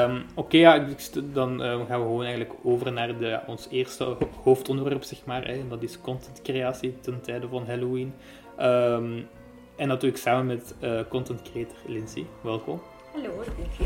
Um, 0.00 0.24
Oké, 0.34 0.56
ja, 0.56 0.86
dan 1.32 1.62
uh, 1.62 1.66
gaan 1.66 2.00
we 2.00 2.06
gewoon 2.06 2.22
eigenlijk 2.22 2.54
over 2.62 2.92
naar 2.92 3.18
de, 3.18 3.40
ons 3.46 3.66
eerste 3.70 4.16
hoofdonderwerp, 4.42 5.02
zeg 5.02 5.24
maar. 5.24 5.46
Hè, 5.46 5.52
en 5.52 5.68
dat 5.68 5.82
is 5.82 6.00
contentcreatie 6.00 7.00
ten 7.00 7.20
tijde 7.20 7.48
van 7.48 7.66
Halloween. 7.66 8.14
Um, 8.60 9.28
en 9.76 9.88
natuurlijk 9.88 10.22
samen 10.22 10.46
met 10.46 10.74
uh, 10.80 11.00
content 11.08 11.42
creator 11.42 11.76
Lindsay. 11.86 12.26
Welkom. 12.40 12.82
Hallo, 13.12 13.36
dank 13.36 13.72
je. 13.78 13.84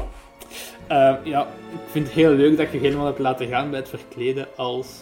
Uh, 0.91 1.33
ja, 1.33 1.43
ik 1.73 1.91
vind 1.91 2.07
het 2.07 2.15
heel 2.15 2.31
leuk 2.31 2.57
dat 2.57 2.73
je 2.73 2.79
helemaal 2.79 3.07
hebt 3.07 3.19
laten 3.19 3.47
gaan 3.47 3.71
bij 3.71 3.79
het 3.79 3.89
verkleden 3.89 4.49
als... 4.57 5.01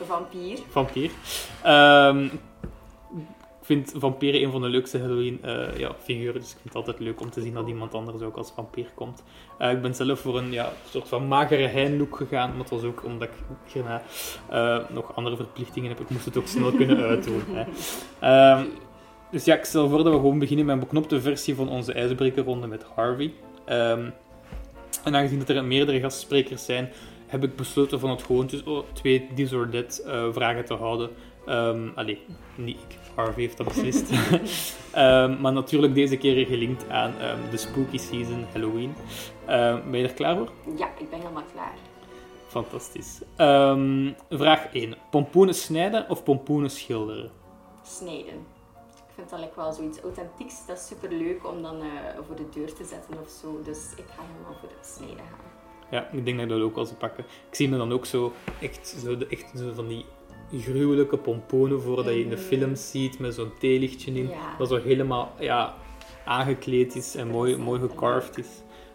Vampier. 0.00 0.58
Vampier. 0.70 1.10
Um, 1.66 2.30
ik 3.62 3.68
vind 3.68 3.92
vampieren 3.96 4.42
een 4.42 4.50
van 4.50 4.60
de 4.60 4.68
leukste 4.68 4.98
Halloween-figuren. 4.98 6.26
Uh, 6.26 6.32
ja, 6.32 6.32
dus 6.32 6.50
ik 6.50 6.58
vind 6.60 6.64
het 6.64 6.74
altijd 6.74 6.98
leuk 6.98 7.20
om 7.20 7.30
te 7.30 7.40
zien 7.40 7.54
dat 7.54 7.68
iemand 7.68 7.94
anders 7.94 8.22
ook 8.22 8.36
als 8.36 8.52
vampier 8.54 8.90
komt. 8.94 9.22
Uh, 9.60 9.70
ik 9.70 9.82
ben 9.82 9.94
zelf 9.94 10.20
voor 10.20 10.38
een 10.38 10.52
ja, 10.52 10.72
soort 10.88 11.08
van 11.08 11.28
magere 11.28 11.66
heinlook 11.66 12.16
gegaan. 12.16 12.50
Maar 12.50 12.58
het 12.58 12.70
was 12.70 12.82
ook 12.82 13.04
omdat 13.04 13.28
ik 13.28 13.34
hierna 13.72 14.02
uh, 14.52 14.78
nog 14.88 15.16
andere 15.16 15.36
verplichtingen 15.36 15.88
heb. 15.88 16.00
Ik 16.00 16.10
moest 16.10 16.24
het 16.24 16.36
ook 16.36 16.46
snel 16.46 16.72
kunnen 16.72 16.96
uitdoen. 17.10 17.42
Hè. 17.46 17.64
Uh, 18.22 18.64
dus 19.30 19.44
ja, 19.44 19.54
ik 19.54 19.64
stel 19.64 19.88
voor 19.88 19.98
dat 19.98 20.12
we 20.12 20.18
gewoon 20.18 20.38
beginnen 20.38 20.66
met 20.66 20.74
een 20.74 20.80
beknopte 20.80 21.20
versie 21.20 21.54
van 21.54 21.68
onze 21.68 21.92
ijsbrekerronde 21.92 22.66
met 22.66 22.84
Harvey. 22.94 23.32
Um, 23.68 24.12
en 25.04 25.16
aangezien 25.16 25.38
dat 25.38 25.48
er 25.48 25.64
meerdere 25.64 26.00
gastsprekers 26.00 26.64
zijn, 26.64 26.92
heb 27.26 27.44
ik 27.44 27.56
besloten 27.56 28.00
van 28.00 28.10
het 28.10 28.22
gewoon 28.22 28.46
dus, 28.46 28.62
oh, 28.62 28.84
twee 28.92 29.28
or 29.54 29.68
that 29.68 30.02
vragen 30.32 30.64
te 30.64 30.74
houden. 30.74 31.10
Um, 31.48 31.92
allee, 31.94 32.18
niet 32.56 32.76
ik. 32.76 33.01
Harvey 33.14 33.42
heeft 33.42 33.56
dat 33.56 33.66
beslist. 33.66 34.10
um, 34.96 35.40
maar 35.42 35.52
natuurlijk 35.52 35.94
deze 35.94 36.16
keer 36.16 36.46
gelinkt 36.46 36.88
aan 36.88 37.14
um, 37.22 37.50
de 37.50 37.56
spooky 37.56 37.98
season 37.98 38.44
Halloween. 38.52 38.94
ben 39.90 39.98
je 39.98 40.08
er 40.08 40.14
klaar 40.14 40.36
voor? 40.36 40.50
Ja, 40.76 40.88
ik 40.98 41.10
ben 41.10 41.18
helemaal 41.18 41.44
klaar. 41.52 41.74
Fantastisch. 42.48 43.20
vraag 44.30 44.72
1. 44.72 44.94
Pompoenen 45.10 45.54
snijden 45.54 46.10
of 46.10 46.22
pompoenen 46.22 46.70
schilderen? 46.70 47.30
Snijden. 47.82 48.46
Ik 49.12 49.18
vind 49.18 49.30
dat 49.30 49.40
like 49.40 49.60
wel 49.60 49.72
zoiets 49.72 50.00
authentieks. 50.00 50.66
Dat 50.66 50.76
is 50.76 50.86
super 50.86 51.12
leuk 51.12 51.46
om 51.46 51.62
dan 51.62 51.76
uh, 51.76 51.90
voor 52.26 52.36
de 52.36 52.48
deur 52.54 52.74
te 52.74 52.84
zetten 52.84 53.20
of 53.24 53.30
zo. 53.30 53.60
Dus 53.64 53.92
ik 53.96 54.04
ga 54.16 54.22
helemaal 54.32 54.60
voor 54.60 54.68
het 54.78 54.86
snijden 54.86 55.16
gaan. 55.16 55.50
Ja, 55.90 56.08
ik 56.12 56.24
denk 56.24 56.36
dat 56.36 56.46
ik 56.46 56.52
dat 56.52 56.62
ook 56.62 56.74
wel 56.74 56.84
zou 56.84 56.98
pakken. 56.98 57.24
Ik 57.48 57.54
zie 57.54 57.68
me 57.68 57.76
dan 57.76 57.92
ook 57.92 58.06
zo 58.06 58.32
echt, 58.60 58.96
zo, 59.04 59.16
de, 59.16 59.26
echt 59.26 59.52
zo 59.56 59.72
van 59.72 59.88
die 59.88 60.04
gruwelijke 60.52 61.16
pomponen 61.16 61.82
voor 61.82 61.96
dat 61.96 62.14
je 62.14 62.20
in 62.20 62.28
de 62.28 62.34
Mhm. 62.36 62.44
film 62.44 62.74
ziet 62.74 63.18
met 63.18 63.34
zo'n 63.34 63.52
theelichtje 63.58 64.12
in. 64.12 64.28
Ja. 64.28 64.56
Dat 64.58 64.68
zo 64.68 64.80
helemaal 64.82 65.32
ja, 65.38 65.74
aangekleed 66.24 66.96
is 66.96 67.14
en 67.16 67.28
mooi, 67.28 67.56
mooi 67.56 67.80
gecarved 67.80 68.38
is. 68.38 68.48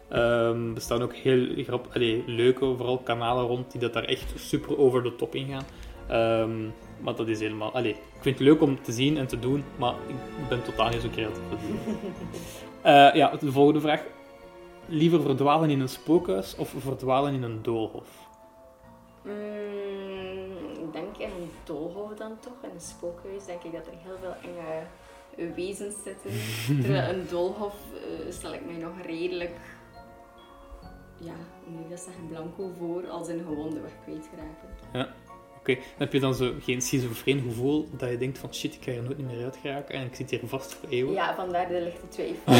Ehm, 0.09 0.75
er 0.75 0.81
staan 0.81 1.01
ook 1.01 1.13
heel 1.15 1.47
grap, 1.63 1.87
allee, 1.93 2.23
leuke 2.25 2.65
vooral 2.75 2.97
kanalen 2.97 3.45
rond 3.45 3.71
die 3.71 3.81
dat 3.81 3.93
daar 3.93 4.03
echt 4.03 4.33
super 4.35 4.77
over 4.77 5.03
de 5.03 5.15
top 5.15 5.35
in 5.35 5.47
gaan. 5.47 5.63
Ehm, 6.07 6.69
maar 7.01 7.15
dat 7.15 7.27
is 7.27 7.39
helemaal... 7.39 7.71
Allee, 7.71 7.91
ik 7.91 8.21
vind 8.21 8.39
het 8.39 8.47
leuk 8.47 8.61
om 8.61 8.81
te 8.81 8.91
zien 8.91 9.17
en 9.17 9.27
te 9.27 9.39
doen, 9.39 9.63
maar 9.77 9.93
ik 10.07 10.49
ben 10.49 10.63
totaal 10.63 10.89
niet 10.89 11.01
zo 11.01 11.09
creatief. 11.09 11.41
Eh, 12.81 13.13
ja, 13.13 13.35
de 13.39 13.51
volgende 13.51 13.79
vraag. 13.79 14.03
Liever 14.85 15.21
verdwalen 15.21 15.69
in 15.69 15.79
een 15.79 15.89
spookhuis 15.89 16.55
of 16.55 16.73
verdwalen 16.77 17.33
in 17.33 17.43
een 17.43 17.59
doolhof? 17.61 18.07
Mm, 19.25 19.31
een 22.09 22.17
dan 22.17 22.39
toch. 22.39 22.63
In 22.63 22.69
een 22.73 22.81
spookhuis 22.81 23.45
denk 23.45 23.63
ik 23.63 23.71
dat 23.71 23.87
er 23.87 23.93
heel 24.03 24.17
veel 24.21 24.51
enge 24.51 24.83
wezens 25.55 25.95
zitten. 26.03 26.31
Terwijl 26.81 27.13
een 27.13 27.27
doolhof 27.29 27.75
uh, 27.93 28.31
stel 28.31 28.53
ik 28.53 28.65
mij 28.65 28.77
nog 28.77 29.01
redelijk... 29.05 29.55
Ja, 31.19 31.33
ik 31.83 31.89
dat 31.89 31.99
zeggen? 31.99 32.27
Blanco 32.27 32.71
voor 32.79 33.07
als 33.09 33.27
een 33.27 33.43
gewonde 33.47 33.79
weg 33.81 33.91
kwijtraken. 34.03 34.69
Ja. 34.93 35.13
Oké, 35.57 35.77
heb 35.97 36.13
je 36.13 36.19
dan 36.19 36.35
zo 36.35 36.53
geen 36.61 36.81
schizofreen 36.81 37.41
gevoel 37.41 37.87
dat 37.91 38.09
je 38.09 38.17
denkt 38.17 38.37
van 38.37 38.53
shit, 38.53 38.73
ik 38.73 38.83
ga 38.83 38.91
er 38.91 39.03
nooit 39.03 39.17
meer 39.17 39.43
uit 39.43 39.57
geraken 39.61 39.95
en 39.95 40.05
ik 40.05 40.15
zit 40.15 40.29
hier 40.29 40.39
vast 40.45 40.73
voor 40.73 40.89
eeuwig. 40.89 41.15
Ja, 41.15 41.35
vandaar 41.35 41.67
de 41.67 41.81
lichte 41.81 42.07
twijfel. 42.07 42.53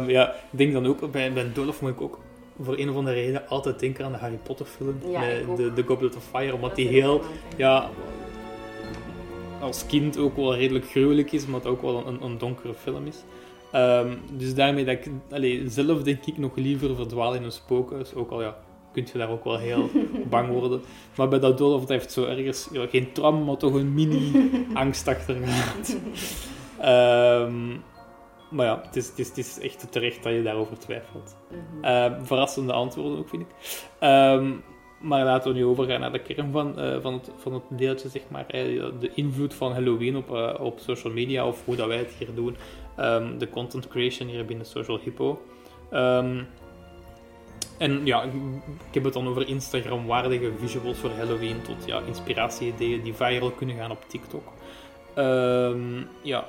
um, 0.00 0.10
ja, 0.16 0.30
ik 0.30 0.58
denk 0.58 0.72
dan 0.72 0.86
ook, 0.86 1.10
bij, 1.10 1.32
bij 1.32 1.52
Doolhof 1.52 1.80
moet 1.80 1.90
ik 1.90 2.00
ook 2.00 2.18
voor 2.60 2.78
een 2.78 2.90
of 2.90 2.96
andere 2.96 3.16
reden 3.16 3.48
altijd 3.48 3.78
denken 3.78 4.04
aan 4.04 4.12
de 4.12 4.18
Harry 4.18 4.38
Potter 4.42 4.66
film, 4.66 4.98
Ja, 5.08 5.22
ook. 5.48 5.56
de, 5.56 5.72
de 5.72 5.82
Goblet 5.82 6.16
of 6.16 6.24
Fire, 6.24 6.54
omdat 6.54 6.68
Dat 6.68 6.76
die 6.76 6.88
heel, 6.88 7.22
ja, 7.56 7.90
als 9.60 9.86
kind 9.86 10.18
ook 10.18 10.36
wel 10.36 10.56
redelijk 10.56 10.86
gruwelijk 10.86 11.32
is, 11.32 11.46
maar 11.46 11.60
het 11.60 11.68
ook 11.68 11.82
wel 11.82 12.06
een, 12.06 12.22
een 12.22 12.38
donkere 12.38 12.74
film 12.74 13.06
is. 13.06 13.24
Um, 13.74 14.20
dus 14.32 14.54
daarmee 14.54 14.84
dat 14.84 14.94
ik, 14.94 15.10
allee, 15.30 15.68
zelf 15.68 16.02
denk 16.02 16.24
ik 16.24 16.38
nog 16.38 16.56
liever 16.56 16.96
verdwaal 16.96 17.34
in 17.34 17.42
een 17.42 17.52
spookhuis, 17.52 18.14
ook 18.14 18.30
al 18.30 18.42
ja, 18.42 18.56
kun 18.92 19.08
je 19.12 19.18
daar 19.18 19.30
ook 19.30 19.44
wel 19.44 19.58
heel 19.58 19.90
bang 20.30 20.48
worden. 20.48 20.82
Maar 21.16 21.28
bij 21.28 21.38
dat 21.38 21.58
dat 21.58 21.88
heeft 21.88 22.12
zo 22.12 22.24
ergens, 22.24 22.68
ja, 22.72 22.86
geen 22.86 23.12
tram, 23.12 23.44
maar 23.44 23.56
toch 23.56 23.74
een 23.74 23.94
mini-angst 23.94 25.08
achtergelaten. 25.14 26.02
um, 26.92 27.82
maar 28.54 28.66
ja, 28.66 28.80
het 28.86 28.96
is, 28.96 29.08
het, 29.08 29.18
is, 29.18 29.28
het 29.28 29.36
is 29.36 29.58
echt 29.58 29.92
terecht 29.92 30.22
dat 30.22 30.32
je 30.32 30.42
daarover 30.42 30.78
twijfelt. 30.78 31.36
Uh, 31.82 32.12
verrassende 32.22 32.72
antwoorden 32.72 33.18
ook, 33.18 33.28
vind 33.28 33.42
ik. 33.42 33.48
Um, 34.08 34.62
maar 35.00 35.24
laten 35.24 35.52
we 35.52 35.58
nu 35.58 35.64
overgaan 35.64 36.00
naar 36.00 36.12
de 36.12 36.18
kern 36.22 36.52
van, 36.52 36.74
uh, 36.78 37.00
van, 37.00 37.12
het, 37.12 37.30
van 37.36 37.52
het 37.52 37.62
deeltje, 37.68 38.08
zeg 38.08 38.22
maar. 38.28 38.46
De 38.46 39.10
invloed 39.14 39.54
van 39.54 39.72
Halloween 39.72 40.16
op, 40.16 40.30
uh, 40.30 40.54
op 40.60 40.78
social 40.78 41.12
media, 41.12 41.46
of 41.46 41.64
hoe 41.64 41.76
dat 41.76 41.86
wij 41.86 41.96
het 41.96 42.14
hier 42.18 42.34
doen. 42.34 42.56
Um, 42.98 43.38
de 43.38 43.50
content 43.50 43.88
creation 43.88 44.28
hier 44.28 44.44
binnen 44.44 44.66
Social 44.66 44.98
Hippo. 45.02 45.42
Um, 45.92 46.46
en 47.78 48.06
ja, 48.06 48.22
ik, 48.22 48.32
ik 48.88 48.94
heb 48.94 49.04
het 49.04 49.12
dan 49.12 49.28
over 49.28 49.48
Instagram-waardige 49.48 50.52
visuals 50.58 50.98
voor 50.98 51.10
Halloween 51.10 51.62
tot 51.62 51.76
ja, 51.86 52.00
inspiratie-ideeën 52.06 53.02
die 53.02 53.14
viral 53.14 53.50
kunnen 53.50 53.76
gaan 53.76 53.90
op 53.90 54.04
TikTok. 54.08 54.42
Um, 55.16 56.08
ja, 56.22 56.44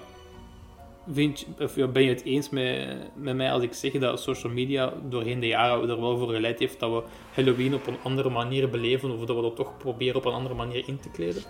Vind 1.11 1.39
je, 1.39 1.45
of 1.59 1.75
ja, 1.75 1.87
ben 1.87 2.03
je 2.03 2.09
het 2.09 2.23
eens 2.23 2.49
met, 2.49 2.97
met 3.15 3.35
mij 3.35 3.51
als 3.51 3.63
ik 3.63 3.73
zeg 3.73 3.91
dat 3.91 4.19
social 4.19 4.53
media 4.53 4.93
doorheen 5.09 5.39
de 5.39 5.47
jaren 5.47 5.89
er 5.89 6.01
wel 6.01 6.17
voor 6.17 6.29
geleid 6.29 6.59
heeft 6.59 6.79
dat 6.79 6.91
we 6.91 7.03
Halloween 7.33 7.73
op 7.73 7.87
een 7.87 7.97
andere 8.03 8.29
manier 8.29 8.69
beleven 8.69 9.11
of 9.11 9.25
dat 9.25 9.35
we 9.35 9.41
dat 9.41 9.55
toch 9.55 9.77
proberen 9.77 10.15
op 10.15 10.25
een 10.25 10.33
andere 10.33 10.55
manier 10.55 10.87
in 10.87 10.99
te 10.99 11.09
kleden? 11.09 11.43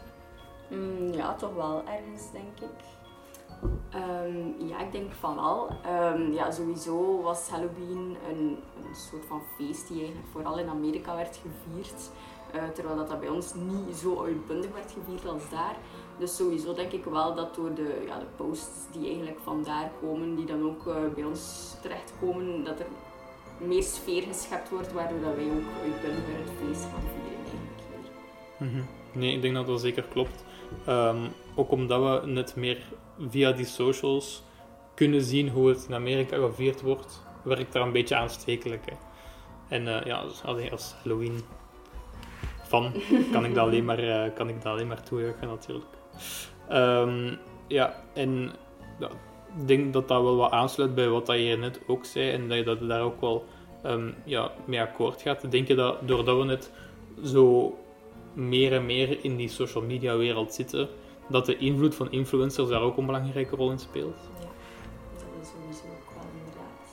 Mm, 0.70 1.14
ja, 1.14 1.36
toch 1.36 1.54
wel 1.54 1.84
ergens, 1.86 2.32
denk 2.32 2.72
ik. 2.72 2.84
Um, 3.96 4.68
ja, 4.68 4.80
ik 4.80 4.92
denk 4.92 5.12
van 5.12 5.36
wel. 5.36 5.70
Um, 6.14 6.34
ja, 6.34 6.52
sowieso 6.52 7.22
was 7.22 7.50
Halloween 7.50 8.16
een, 8.30 8.58
een 8.78 8.96
soort 8.96 9.26
van 9.26 9.42
feest 9.58 9.88
die 9.88 9.98
eigenlijk 9.98 10.28
vooral 10.32 10.60
in 10.60 10.70
Amerika 10.70 11.16
werd 11.16 11.40
gevierd. 11.42 12.12
Uh, 12.56 12.64
terwijl 12.74 12.96
dat, 12.96 13.10
dat 13.10 13.20
bij 13.20 13.30
ons 13.30 13.54
niet 13.54 13.96
zo 13.96 14.24
uitbundig 14.24 14.74
werd 14.74 14.92
gevierd 14.92 15.28
als 15.28 15.50
daar. 15.50 15.76
Dus 16.20 16.36
sowieso 16.36 16.74
denk 16.74 16.92
ik 16.92 17.04
wel 17.04 17.36
dat 17.36 17.56
door 17.56 17.74
de, 17.74 18.04
ja, 18.08 18.20
de 18.20 18.26
posts 18.36 18.92
die 18.92 19.06
eigenlijk 19.08 19.40
vandaar 19.44 19.92
komen, 20.02 20.36
die 20.36 20.46
dan 20.46 20.64
ook 20.64 20.86
uh, 20.88 20.96
bij 21.16 21.24
ons 21.24 21.76
terechtkomen, 21.82 22.64
dat 22.64 22.80
er 22.80 22.86
meer 23.58 23.84
sfeer 23.84 24.22
geschept 24.22 24.70
wordt, 24.70 24.94
waardoor 24.94 25.20
dat 25.20 25.36
wij 25.36 25.46
ook 25.46 25.84
uitbundiger 25.84 26.38
het 26.38 26.52
feest 26.60 26.84
gaan 26.84 27.02
vieren 27.02 27.36
eigenlijk 27.36 27.72
hier. 28.58 28.68
-hmm. 28.70 28.88
Nee, 29.12 29.36
ik 29.36 29.42
denk 29.42 29.56
dat 29.56 29.68
dat 29.68 29.82
zeker 29.82 30.04
klopt. 30.04 30.44
Um, 30.88 31.28
ook 31.56 31.72
omdat 31.72 32.22
we 32.22 32.28
net 32.28 32.56
meer 32.56 32.84
via 33.30 33.52
die 33.52 33.66
socials 33.66 34.44
kunnen 34.94 35.22
zien 35.22 35.50
hoe 35.50 35.70
het 35.70 35.86
in 35.88 35.96
Amerika 35.96 36.38
gevierd 36.38 36.82
wordt, 36.82 37.22
werkt 37.44 37.74
daar 37.74 37.84
een 37.84 37.92
beetje 37.92 38.16
aanstekelijk. 38.16 38.86
Hè. 38.86 38.96
En 39.76 39.82
uh, 39.82 40.06
ja, 40.06 40.18
als, 40.18 40.44
als 40.72 40.96
Halloween 41.04 41.42
fan 42.64 42.92
kan 43.32 43.46
ik 43.46 43.54
dat 43.54 43.64
alleen 43.64 43.86
maar, 43.86 44.04
uh, 44.04 44.36
kan 44.36 44.50
ik 44.50 44.56
dat 44.62 44.74
alleen 44.74 44.88
maar 44.88 45.04
toejuichen 45.04 45.48
natuurlijk. 45.48 45.95
Um, 46.72 47.38
ja, 47.68 47.96
en 48.14 48.52
ja, 49.00 49.10
ik 49.58 49.68
denk 49.68 49.94
dat 49.94 50.08
dat 50.08 50.22
wel 50.22 50.36
wat 50.36 50.52
aansluit 50.52 50.96
bij 50.96 51.10
wat 51.10 51.28
je 51.28 51.34
hier 51.34 51.58
net 51.58 51.80
ook 51.88 52.06
zei 52.06 52.32
en 52.32 52.48
dat 52.48 52.58
je 52.58 52.64
dat 52.64 52.88
daar 52.88 53.02
ook 53.02 53.22
wel 53.22 53.46
um, 53.86 54.16
ja, 54.24 54.52
mee 54.66 54.82
akkoord 54.82 55.22
gaat. 55.22 55.52
Denk 55.52 55.68
je 55.68 55.76
dat 55.76 56.08
doordat 56.08 56.38
we 56.38 56.44
net 56.44 56.72
zo 57.24 57.78
meer 58.34 58.74
en 58.74 58.86
meer 58.86 59.24
in 59.24 59.36
die 59.36 59.50
social 59.50 59.84
media 59.84 60.18
wereld 60.18 60.54
zitten, 60.54 60.90
dat 61.28 61.46
de 61.46 61.58
invloed 61.58 61.96
van 61.96 62.12
influencers 62.12 62.70
daar 62.70 62.82
ook 62.82 62.98
een 62.98 63.06
belangrijke 63.06 63.56
rol 63.56 63.72
in 63.72 63.80
speelt? 63.80 64.16
Ja, 64.40 64.48
dat 65.18 65.26
is 65.42 65.48
sowieso 65.50 65.84
ook 65.84 66.14
wel 66.14 66.24
inderdaad. 66.38 66.88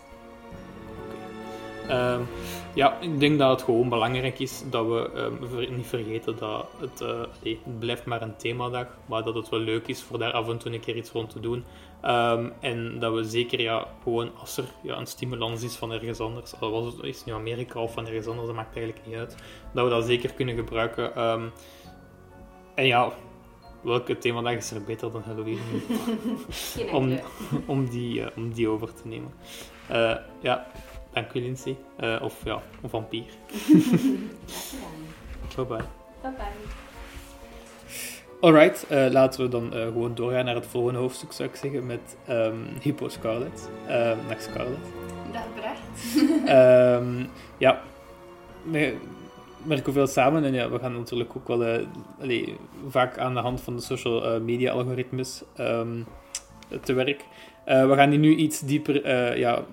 Okay. 1.85 2.15
Um, 2.15 2.27
ja, 2.75 2.99
ik 3.01 3.21
denk 3.21 3.39
dat 3.39 3.51
het 3.51 3.63
gewoon 3.63 3.89
belangrijk 3.89 4.39
is 4.39 4.63
dat 4.71 4.87
we 4.87 5.11
ehm, 5.15 5.75
niet 5.77 5.87
vergeten 5.87 6.37
dat 6.39 6.67
het, 6.81 7.01
eh, 7.01 7.21
het 7.43 7.79
blijft 7.79 8.05
maar 8.05 8.23
een 8.23 8.37
themadag, 8.37 8.87
maar 9.07 9.23
dat 9.23 9.35
het 9.35 9.49
wel 9.49 9.61
leuk 9.61 9.89
is 9.89 10.03
voor 10.03 10.19
daar 10.19 10.33
af 10.33 10.49
en 10.49 10.59
toe 10.59 10.73
een 10.73 10.81
keer 10.81 10.97
iets 10.97 11.11
rond 11.11 11.31
te 11.31 11.41
doen. 11.41 11.65
Ehm, 12.01 12.49
en 12.61 12.99
dat 12.99 13.15
we 13.15 13.25
zeker, 13.25 13.61
ja, 13.61 13.87
gewoon 14.03 14.31
als 14.39 14.57
er 14.57 14.65
ja, 14.83 14.97
een 14.97 15.07
stimulans 15.07 15.63
is 15.63 15.77
van 15.77 15.93
ergens 15.93 16.21
anders, 16.21 16.61
al 16.61 16.71
was 16.71 16.95
het 16.95 17.03
is 17.03 17.25
nu 17.25 17.33
Amerika 17.33 17.81
of 17.81 17.93
van 17.93 18.07
ergens 18.07 18.27
anders, 18.27 18.47
dat 18.47 18.57
maakt 18.57 18.77
eigenlijk 18.77 19.07
niet 19.07 19.17
uit, 19.17 19.37
dat 19.73 19.85
we 19.85 19.91
dat 19.91 20.05
zeker 20.05 20.33
kunnen 20.33 20.57
gebruiken. 20.57 21.15
Ehm, 21.15 21.49
en 22.75 22.87
ja, 22.87 23.13
welke 23.83 24.19
themadag 24.19 24.53
is 24.53 24.71
er 24.71 24.85
beter 24.85 25.13
dan 25.13 25.23
Halloween? 25.23 25.61
Om, 26.93 27.19
om, 27.67 27.89
die, 27.89 28.25
eh, 28.25 28.37
om 28.37 28.53
die 28.53 28.69
over 28.69 28.95
te 28.95 29.09
nemen. 29.09 29.33
Eh, 29.89 30.17
ja, 30.41 30.67
dank 31.13 31.33
u 31.35 31.41
Lindsay. 31.41 31.77
Eh, 31.97 32.23
of 32.23 32.45
ja, 32.45 32.63
een 32.83 32.89
vampier. 32.89 33.25
Graag 33.49 33.71
gedaan. 34.71 34.91
Bye 35.57 35.65
bye. 35.65 35.85
Bye 36.23 36.33
bye. 36.37 36.81
Alright, 38.41 38.87
eh, 38.89 39.07
laten 39.11 39.43
we 39.43 39.49
dan 39.49 39.75
eh, 39.75 39.83
gewoon 39.83 40.15
doorgaan 40.15 40.45
naar 40.45 40.55
het 40.55 40.67
volgende 40.67 40.99
hoofdstuk, 40.99 41.33
zou 41.33 41.49
ik 41.49 41.57
zeggen, 41.57 41.87
met 41.87 42.17
ehm 42.27 42.57
Hippo 42.81 43.09
Scarlet. 43.09 43.71
Ehm 43.89 44.17
dag 44.29 44.41
Scarlet. 44.41 44.79
Dag 45.33 45.47
Brecht. 45.55 45.81
Ehm, 46.47 47.25
ja, 47.59 47.81
we 48.63 48.97
werken 49.63 49.93
veel 49.93 50.07
samen 50.07 50.45
en 50.45 50.53
ja, 50.53 50.71
we 50.71 50.79
gaan 50.79 50.93
natuurlijk 50.93 51.31
ook 51.37 51.49
wel 51.49 51.65
eh, 51.65 51.87
allee, 52.21 52.57
vaak 52.89 53.19
aan 53.19 53.35
de 53.35 53.41
hand 53.41 53.61
van 53.61 53.77
de 53.77 53.83
social 53.83 54.25
eh, 54.25 54.41
media 54.41 54.73
algoritmes 54.73 55.43
ehm, 55.57 56.03
te 56.81 56.93
werk. 56.93 57.25
Eh, 57.65 57.87
we 57.87 57.95
gaan 57.95 58.11
die 58.11 58.19
nu 58.19 58.35
iets 58.35 58.61
dieper 58.61 59.05
eh, 59.05 59.37
ja, 59.39 59.65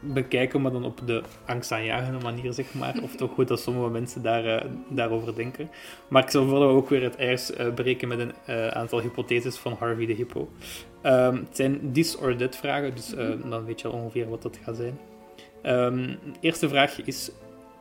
bekijken, 0.00 0.62
maar 0.62 0.72
dan 0.72 0.84
op 0.84 1.00
de 1.06 1.22
angstaanjagende 1.46 2.18
manier, 2.18 2.52
zeg 2.52 2.74
maar. 2.74 2.94
Of 3.02 3.16
toch 3.16 3.32
goed 3.34 3.48
dat 3.48 3.60
sommige 3.60 3.90
mensen 3.90 4.22
daar, 4.22 4.44
eh, 4.44 4.70
daarover 4.88 5.34
denken. 5.34 5.70
Maar 6.08 6.22
ik 6.22 6.30
zal 6.30 6.48
vooral 6.48 6.68
ook 6.68 6.88
weer 6.88 7.02
het 7.02 7.16
ijs 7.16 7.52
eh, 7.52 7.74
breken 7.74 8.08
met 8.08 8.18
een 8.18 8.32
eh, 8.44 8.68
aantal 8.68 9.00
hypotheses 9.00 9.56
van 9.56 9.76
Harvey 9.78 10.06
de 10.06 10.12
Hippo. 10.12 10.48
Ehm, 11.02 11.36
het 11.36 11.56
zijn 11.56 11.92
this 11.92 12.16
or 12.16 12.36
that 12.36 12.56
vragen, 12.56 12.94
dus 12.94 13.14
eh, 13.14 13.28
dan 13.50 13.64
weet 13.64 13.80
je 13.80 13.88
al 13.88 13.94
ongeveer 13.94 14.28
wat 14.28 14.42
dat 14.42 14.58
gaat 14.64 14.76
zijn. 14.76 14.98
Ehm, 15.62 16.06
de 16.06 16.38
eerste 16.40 16.68
vraag 16.68 17.02
is: 17.04 17.30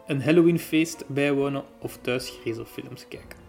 een 0.08 0.22
Halloweenfeest 0.22 1.04
bijwonen 1.08 1.64
of 1.80 1.98
thuis 2.02 2.30
griezelfilms 2.42 3.08
kijken? 3.08 3.40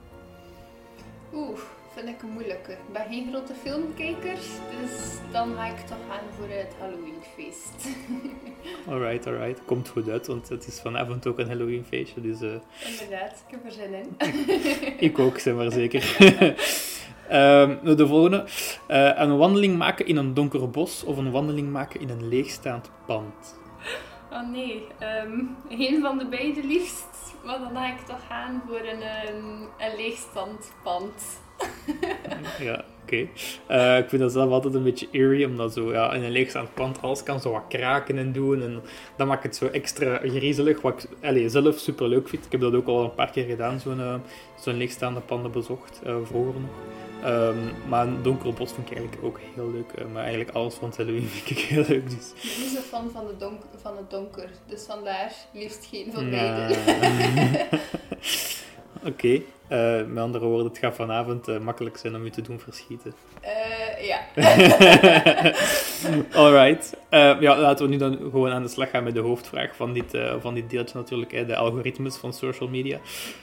Oeh, 1.35 1.59
vind 1.99 2.11
ik 2.11 2.23
een 2.23 2.33
moeilijke. 2.33 2.73
Ik 2.73 2.93
ben 2.93 3.07
geen 3.11 3.29
grote 3.31 3.55
filmkijker, 3.55 4.35
dus 4.81 5.19
dan 5.33 5.55
ga 5.55 5.67
ik 5.67 5.79
toch 5.79 5.99
gaan 6.09 6.25
voor 6.37 6.49
het 6.49 6.75
Halloweenfeest. 6.79 7.89
Alright, 8.91 9.27
alright. 9.27 9.65
Komt 9.65 9.89
goed 9.89 10.09
uit, 10.09 10.27
want 10.27 10.49
het 10.49 10.67
is 10.67 10.81
vanavond 10.81 11.27
ook 11.27 11.39
een 11.39 11.47
Halloweenfeestje, 11.47 12.21
dus 12.21 12.41
eh, 12.41 12.49
Inderdaad, 12.91 13.45
ik 13.47 13.51
heb 13.51 13.65
er 13.65 13.73
zin 13.73 13.95
in. 13.95 14.17
ik 15.09 15.19
ook, 15.19 15.39
zeg 15.39 15.55
maar 15.55 15.73
zeker. 15.73 16.17
Nou, 17.31 17.95
de 17.95 18.07
volgende. 18.07 18.45
Eh, 18.87 19.13
een 19.15 19.37
wandeling 19.37 19.77
maken 19.77 20.07
in 20.07 20.17
een 20.17 20.35
donker 20.35 20.71
bos 20.71 21.05
of 21.05 21.17
een 21.17 21.31
wandeling 21.31 21.71
maken 21.71 22.01
in 22.01 22.09
een 22.09 22.29
leegstaand 22.29 22.91
pand? 23.07 23.59
Oh 24.33 24.51
nee, 24.51 24.87
ehm 24.99 25.45
geen 25.69 26.01
van 26.01 26.19
de 26.19 26.27
beide 26.27 26.65
liefst. 26.65 27.35
Maar 27.45 27.59
dan 27.59 27.71
ga 27.75 27.87
ik 27.87 28.01
toch 28.01 28.27
gaan 28.29 28.63
voor 28.67 28.81
een, 28.81 29.03
een 29.79 29.97
leegstand 29.97 30.73
pand. 30.83 31.41
Ja, 32.61 32.85
oké. 33.03 33.29
Eh, 33.67 33.99
ik 33.99 34.09
vind 34.09 34.23
dat 34.23 34.33
zelf 34.33 34.51
altijd 34.51 34.75
een 34.75 34.83
beetje 34.83 35.09
eerie, 35.11 35.47
omdat 35.47 35.73
zo 35.73 35.93
ja, 35.93 36.13
in 36.13 36.23
een 36.23 36.31
leegstaand 36.31 36.75
pand 36.75 37.03
alles 37.03 37.23
kan 37.23 37.41
zo 37.41 37.51
wat 37.51 37.65
kraken 37.69 38.19
en 38.19 38.33
doen. 38.33 38.63
En 38.63 38.81
dat 39.17 39.27
maakt 39.27 39.43
het 39.43 39.57
zo 39.57 39.67
extra 39.67 40.17
griezelig, 40.17 40.81
wat 40.81 41.03
ik 41.03 41.27
allee, 41.27 41.49
zelf 41.49 41.79
super 41.79 42.09
leuk 42.09 42.29
vind. 42.29 42.45
Ik 42.45 42.53
heb 42.53 42.61
dat 42.61 42.75
ook 42.75 42.87
al 42.87 43.05
een 43.05 43.15
paar 43.15 43.31
keer 43.31 43.45
gedaan, 43.45 43.81
zo'n 43.81 44.01
eh, 44.01 44.15
zo'n 44.61 44.77
leegstaande 44.77 45.21
panden 45.21 45.51
bezocht, 45.51 46.01
eh, 46.05 46.17
vroeger 46.25 46.61
nog. 46.61 46.71
Ehm, 47.23 47.89
maar 47.89 48.07
een 48.07 48.23
donker 48.23 48.53
bos 48.53 48.73
vind 48.73 48.91
ik 48.91 48.97
eigenlijk 48.97 49.27
ook 49.27 49.41
heel 49.55 49.71
leuk. 49.71 50.09
maar 50.13 50.23
eigenlijk 50.23 50.51
alles 50.57 50.75
van 50.75 50.93
Halloween 50.97 51.29
vind 51.35 51.59
ik 51.59 51.65
heel 51.65 51.85
leuk. 51.89 52.11
Dus. 52.11 52.33
Ik 52.35 52.55
ben 52.55 52.63
niet 52.63 52.77
zo 52.77 52.81
fan 52.81 53.11
van, 53.11 53.27
de 53.27 53.37
donk 53.37 53.63
van 53.83 53.97
het 53.97 54.11
donker, 54.11 54.51
dus 54.67 54.85
vandaar 54.85 55.33
liefst 55.53 55.89
geen 55.91 56.13
van 56.13 56.31
beide. 56.31 56.75
Oké, 59.11 59.43
eh, 59.69 60.07
met 60.07 60.23
andere 60.23 60.45
woorden, 60.45 60.67
het 60.67 60.79
gaat 60.79 60.95
vanavond 60.95 61.49
eh, 61.49 61.59
makkelijk 61.59 61.97
zijn 61.97 62.15
om 62.15 62.25
u 62.25 62.31
te 62.31 62.43
doen 62.43 62.61
verschieten. 62.61 63.15
Eh, 63.41 64.07
ja. 64.07 64.21
Alright. 66.43 66.97
Ja, 67.41 67.59
laten 67.59 67.85
we 67.85 67.91
nu 67.91 67.99
dan 67.99 68.19
gewoon 68.31 68.51
aan 68.51 68.63
de 68.63 68.69
slag 68.69 68.91
gaan 68.91 69.05
met 69.05 69.15
de 69.15 69.21
hoofdvraag 69.21 69.77
van 69.77 69.93
dit, 69.93 70.19
van 70.41 70.55
dit 70.55 70.71
deeltje 70.71 70.99
natuurlijk, 70.99 71.47
de 71.47 71.57
algoritmes 71.57 72.17
van 72.17 72.33
social 72.33 72.69
media. 72.69 72.99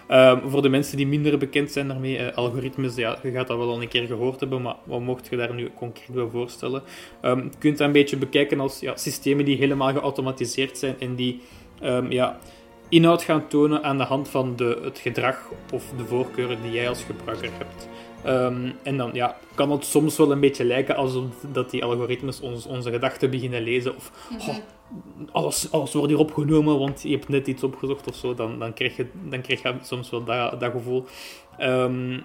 Ehm, 0.08 0.50
voor 0.50 0.62
de 0.62 0.70
mensen 0.70 0.98
die 0.98 1.08
minder 1.08 1.38
bekend 1.38 1.72
zijn 1.72 1.88
daarmee, 1.88 2.32
algoritmes, 2.32 2.96
ja, 2.96 3.18
je 3.24 3.32
gaat 3.32 3.48
dat 3.48 3.58
wel 3.58 3.70
al 3.70 3.82
een 3.82 3.88
keer 3.88 4.06
gehoord 4.06 4.40
hebben, 4.40 4.62
maar 4.62 4.76
wat 4.84 5.00
mocht 5.00 5.28
je 5.30 5.38
daar 5.38 5.54
nu 5.54 5.72
concreet 5.78 6.16
bij 6.16 6.28
voorstellen? 6.32 6.84
Ehm, 7.22 7.44
je 7.44 7.50
kunt 7.60 7.78
dat 7.78 7.88
een 7.88 7.94
beetje 7.94 8.18
bekijken 8.18 8.60
als 8.60 8.80
ja, 8.80 8.98
systemen 8.98 9.46
die 9.46 9.58
helemaal 9.58 9.94
geautomatiseerd 9.94 10.78
zijn 10.78 10.96
en 11.00 11.16
die 11.16 11.42
ehm, 11.82 12.12
ja, 12.12 12.40
inhoud 12.96 13.24
gaan 13.24 13.48
tonen 13.48 13.84
aan 13.84 13.98
de 13.98 14.04
hand 14.04 14.30
van 14.30 14.56
de, 14.56 14.80
het 14.84 15.00
gedrag 15.00 15.50
of 15.72 15.84
de 15.98 16.06
voorkeuren 16.06 16.62
die 16.62 16.72
jij 16.72 16.90
als 16.90 17.04
gebruiker 17.04 17.52
hebt. 17.58 17.88
Ehm, 18.24 18.72
en 18.84 18.98
dan 18.98 19.10
ja, 19.14 19.38
kan 19.56 19.72
het 19.72 19.86
soms 19.86 20.18
wel 20.18 20.32
een 20.32 20.40
beetje 20.40 20.64
lijken 20.64 20.96
alsof 20.96 21.26
dat 21.52 21.70
die 21.70 21.84
algoritmes 21.84 22.42
ons, 22.42 22.66
onze 22.66 22.92
gedachten 22.92 23.30
beginnen 23.30 23.62
lezen. 23.62 23.96
Of 23.96 24.12
"Oh, 24.40 24.56
alles, 25.32 25.72
alles 25.72 25.94
wordt 25.94 26.10
hier 26.10 26.20
opgenomen, 26.20 26.80
want 26.80 27.02
je 27.02 27.10
hebt 27.10 27.30
net 27.30 27.48
iets 27.48 27.64
opgezocht 27.64 28.08
of 28.08 28.16
zo. 28.16 28.34
Dan, 28.34 28.60
dan, 28.60 28.74
krijg, 28.74 28.96
je, 28.96 29.08
dan 29.24 29.42
krijg 29.42 29.64
je 29.64 29.74
soms 29.82 30.10
wel 30.10 30.24
dat, 30.24 30.60
dat 30.60 30.72
gevoel. 30.72 31.06
Ehm, 31.58 32.20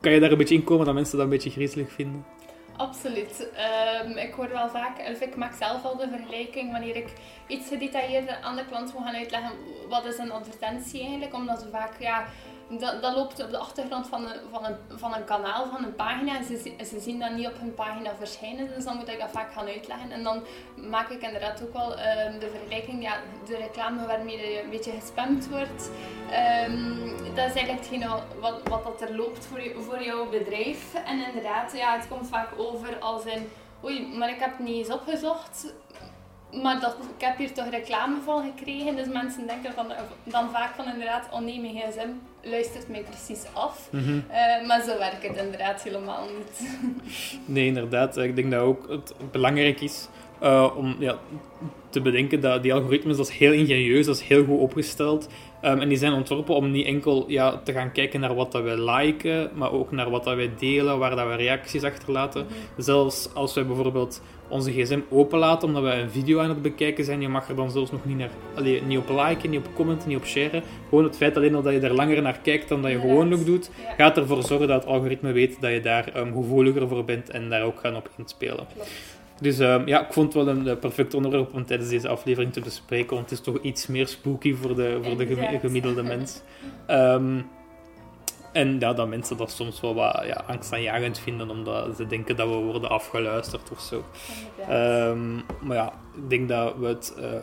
kan 0.00 0.12
je 0.12 0.20
daar 0.20 0.32
een 0.32 0.38
beetje 0.38 0.54
in 0.54 0.64
komen 0.64 0.86
dat 0.86 0.94
mensen 0.94 1.16
dat 1.16 1.24
een 1.24 1.32
beetje 1.32 1.50
griezelig 1.50 1.92
vinden? 1.92 2.24
Absoluut. 2.76 3.50
Ehm, 3.54 4.10
ik 4.10 4.34
hoor 4.34 4.48
wel 4.48 4.68
vaak, 4.68 4.98
of 4.98 5.20
ik 5.20 5.36
maak 5.36 5.52
zelf 5.54 5.84
al 5.84 5.96
de 5.96 6.08
vergelijking 6.08 6.72
wanneer 6.72 6.96
ik 6.96 7.12
iets 7.46 7.68
gedetailleerder 7.68 8.38
aan 8.42 8.56
de 8.56 8.64
klant 8.64 8.94
moet 8.94 9.02
gaan 9.02 9.14
uitleggen 9.14 9.52
wat 9.88 10.04
is 10.04 10.18
een 10.18 10.32
advertentie 10.32 11.00
eigenlijk, 11.00 11.34
omdat 11.34 11.60
ze 11.60 11.68
vaak, 11.70 11.92
ja, 11.98 12.24
dat, 12.78 13.02
dat 13.02 13.14
loopt 13.14 13.42
op 13.44 13.50
de 13.50 13.58
achtergrond 13.58 14.06
van 14.06 14.26
een, 14.26 14.40
van, 14.50 14.64
een, 14.64 14.76
van 14.98 15.14
een 15.14 15.24
kanaal, 15.24 15.66
van 15.66 15.84
een 15.84 15.94
pagina 15.94 16.42
ze, 16.42 16.74
ze 16.84 17.00
zien 17.00 17.18
dat 17.18 17.32
niet 17.32 17.46
op 17.46 17.58
hun 17.58 17.74
pagina 17.74 18.10
verschijnen, 18.18 18.68
dus 18.74 18.84
dan 18.84 18.96
moet 18.96 19.08
ik 19.08 19.20
dat 19.20 19.30
vaak 19.30 19.52
gaan 19.52 19.66
uitleggen 19.66 20.10
en 20.10 20.22
dan 20.22 20.42
maak 20.74 21.08
ik 21.08 21.22
inderdaad 21.22 21.62
ook 21.62 21.72
wel 21.72 21.96
ehm, 21.96 22.38
de 22.38 22.50
vergelijking, 22.50 23.02
ja, 23.02 23.16
de 23.46 23.56
reclame 23.56 24.06
waarmee 24.06 24.36
je 24.36 24.62
een 24.62 24.70
beetje 24.70 24.92
gespamd 24.92 25.48
wordt, 25.48 25.90
Ehm, 26.32 27.34
dat 27.34 27.46
is 27.48 27.54
eigenlijk 27.54 27.78
hetgene 27.78 28.08
wat, 28.40 28.60
wat 28.68 28.84
dat 28.84 29.00
er 29.00 29.16
loopt 29.16 29.46
voor, 29.46 29.62
je, 29.62 29.74
voor 29.78 30.02
jouw 30.02 30.28
bedrijf. 30.28 30.94
En 30.94 31.26
inderdaad, 31.26 31.72
ja, 31.76 31.96
het 31.96 32.08
komt 32.08 32.28
vaak 32.28 32.48
over 32.56 32.98
als 32.98 33.24
in... 33.24 33.48
Oei, 33.84 34.16
maar 34.16 34.30
ik 34.30 34.38
heb 34.38 34.58
niet 34.58 34.76
eens 34.76 34.90
opgezocht. 34.90 35.74
Maar 36.62 36.80
dat, 36.80 36.96
ik 37.18 37.24
heb 37.24 37.36
hier 37.36 37.52
toch 37.52 37.70
reclame 37.70 38.20
van 38.24 38.52
gekregen. 38.54 38.96
Dus 38.96 39.06
mensen 39.06 39.46
denken 39.46 39.72
van, 39.72 39.86
dan 40.24 40.50
vaak 40.50 40.74
van 40.74 40.84
inderdaad... 40.92 41.28
Oh 41.32 41.40
nee, 41.40 41.60
mijn 41.60 41.74
gsm 41.74 42.08
luistert 42.42 42.88
mij 42.88 43.02
precies 43.02 43.44
af. 43.52 43.88
Eh, 43.92 44.66
maar 44.66 44.82
zo 44.82 44.98
werkt 44.98 45.22
het 45.22 45.36
inderdaad 45.36 45.82
helemaal 45.82 46.26
niet. 46.36 46.70
Nee, 47.44 47.66
inderdaad. 47.66 48.16
Ik 48.16 48.36
denk 48.36 48.50
dat 48.50 48.60
ook 48.60 48.88
het 48.88 49.14
belangrijk 49.30 49.80
is 49.80 50.08
eh, 50.40 50.70
om 50.76 50.96
ja, 50.98 51.18
te 51.90 52.00
bedenken 52.00 52.40
dat 52.40 52.62
die 52.62 52.74
algoritmes, 52.74 53.16
dat 53.16 53.28
is 53.28 53.36
heel 53.36 53.52
ingenieus, 53.52 54.06
dat 54.06 54.16
is 54.16 54.22
heel 54.22 54.44
goed 54.44 54.58
opgesteld. 54.58 55.28
Ehm, 55.60 55.78
en 55.78 55.88
die 55.88 55.98
zijn 55.98 56.12
ontworpen 56.12 56.54
om 56.54 56.70
niet 56.70 56.86
enkel 56.86 57.24
ja, 57.28 57.60
te 57.64 57.72
gaan 57.72 57.92
kijken 57.92 58.20
naar 58.20 58.34
wat 58.34 58.52
dat 58.52 58.62
wij 58.62 58.96
liken, 58.96 59.50
maar 59.54 59.72
ook 59.72 59.90
naar 59.90 60.10
wat 60.10 60.24
dat 60.24 60.36
wij 60.36 60.50
delen, 60.58 60.98
waar 60.98 61.16
dat 61.16 61.26
we 61.26 61.34
reacties 61.34 61.82
achterlaten. 61.82 62.46
Zelfs 62.76 63.34
als 63.34 63.54
wij 63.54 63.66
bijvoorbeeld 63.66 64.22
onze 64.52 64.72
gsm 64.72 65.00
openlaten 65.10 65.68
omdat 65.68 65.82
wij 65.82 66.02
een 66.02 66.10
video 66.10 66.40
aan 66.40 66.48
het 66.48 66.62
bekijken 66.62 67.04
zijn, 67.04 67.20
je 67.20 67.28
mag 67.28 67.48
er 67.48 67.56
dan 67.56 67.70
zelfs 67.70 67.90
nog 67.90 68.04
niet, 68.04 68.16
naar, 68.16 68.30
allee, 68.54 68.82
niet 68.82 68.98
op 68.98 69.08
liken, 69.08 69.50
niet 69.50 69.58
op 69.66 69.74
commenten, 69.74 70.08
niet 70.08 70.16
op 70.16 70.26
sharen. 70.26 70.62
Gewoon 70.88 71.04
het 71.04 71.16
feit 71.16 71.36
alleen 71.36 71.54
al 71.54 71.62
dat 71.62 71.72
je 71.72 71.80
er 71.80 71.94
langer 71.94 72.22
naar 72.22 72.38
kijkt 72.42 72.68
dan 72.68 72.82
dat 72.82 72.90
je 72.90 73.00
gewoonlijk 73.00 73.46
doet, 73.46 73.70
gaat 73.96 74.16
ervoor 74.16 74.42
zorgen 74.42 74.68
dat 74.68 74.80
het 74.82 74.90
algoritme 74.90 75.32
weet 75.32 75.60
dat 75.60 75.72
je 75.72 75.80
daar 75.80 76.08
ehm, 76.08 76.32
gevoeliger 76.32 76.88
voor 76.88 77.04
bent 77.04 77.30
en 77.30 77.48
daar 77.50 77.62
ook 77.62 77.80
gaan 77.80 77.96
op 77.96 78.10
inspelen. 78.16 78.66
Dus 79.40 79.58
ehm, 79.58 79.86
ja, 79.86 80.06
ik 80.06 80.12
vond 80.12 80.34
het 80.34 80.44
wel 80.44 80.54
een 80.54 80.68
eh, 80.68 80.76
perfect 80.76 81.14
onderwerp 81.14 81.54
om 81.54 81.66
tijdens 81.66 81.90
deze 81.90 82.08
aflevering 82.08 82.52
te 82.52 82.60
bespreken, 82.60 83.14
want 83.16 83.30
het 83.30 83.38
is 83.38 83.44
toch 83.44 83.58
iets 83.62 83.86
meer 83.86 84.08
spooky 84.08 84.54
voor 84.54 84.76
de, 84.76 84.98
voor 85.02 85.16
de 85.16 85.58
gemiddelde 85.60 86.02
mens. 86.02 86.42
Ehm, 86.86 87.40
en 88.52 88.78
ja, 88.78 88.92
dat 88.92 89.08
mensen 89.08 89.36
dat 89.36 89.50
soms 89.50 89.80
wel 89.80 89.94
wat 89.94 90.22
ja, 90.26 90.44
angstaanjagend 90.46 91.18
vinden, 91.18 91.50
omdat 91.50 91.96
ze 91.96 92.06
denken 92.06 92.36
dat 92.36 92.48
we 92.48 92.54
worden 92.54 92.90
afgeluisterd 92.90 93.70
of 93.70 93.80
zo. 93.80 94.04
Ehm, 94.68 95.34
maar 95.60 95.76
ja, 95.76 95.92
ik 96.14 96.30
denk 96.30 96.48
dat 96.48 96.76
we 96.76 96.86
het 96.86 97.14
eh, 97.18 97.42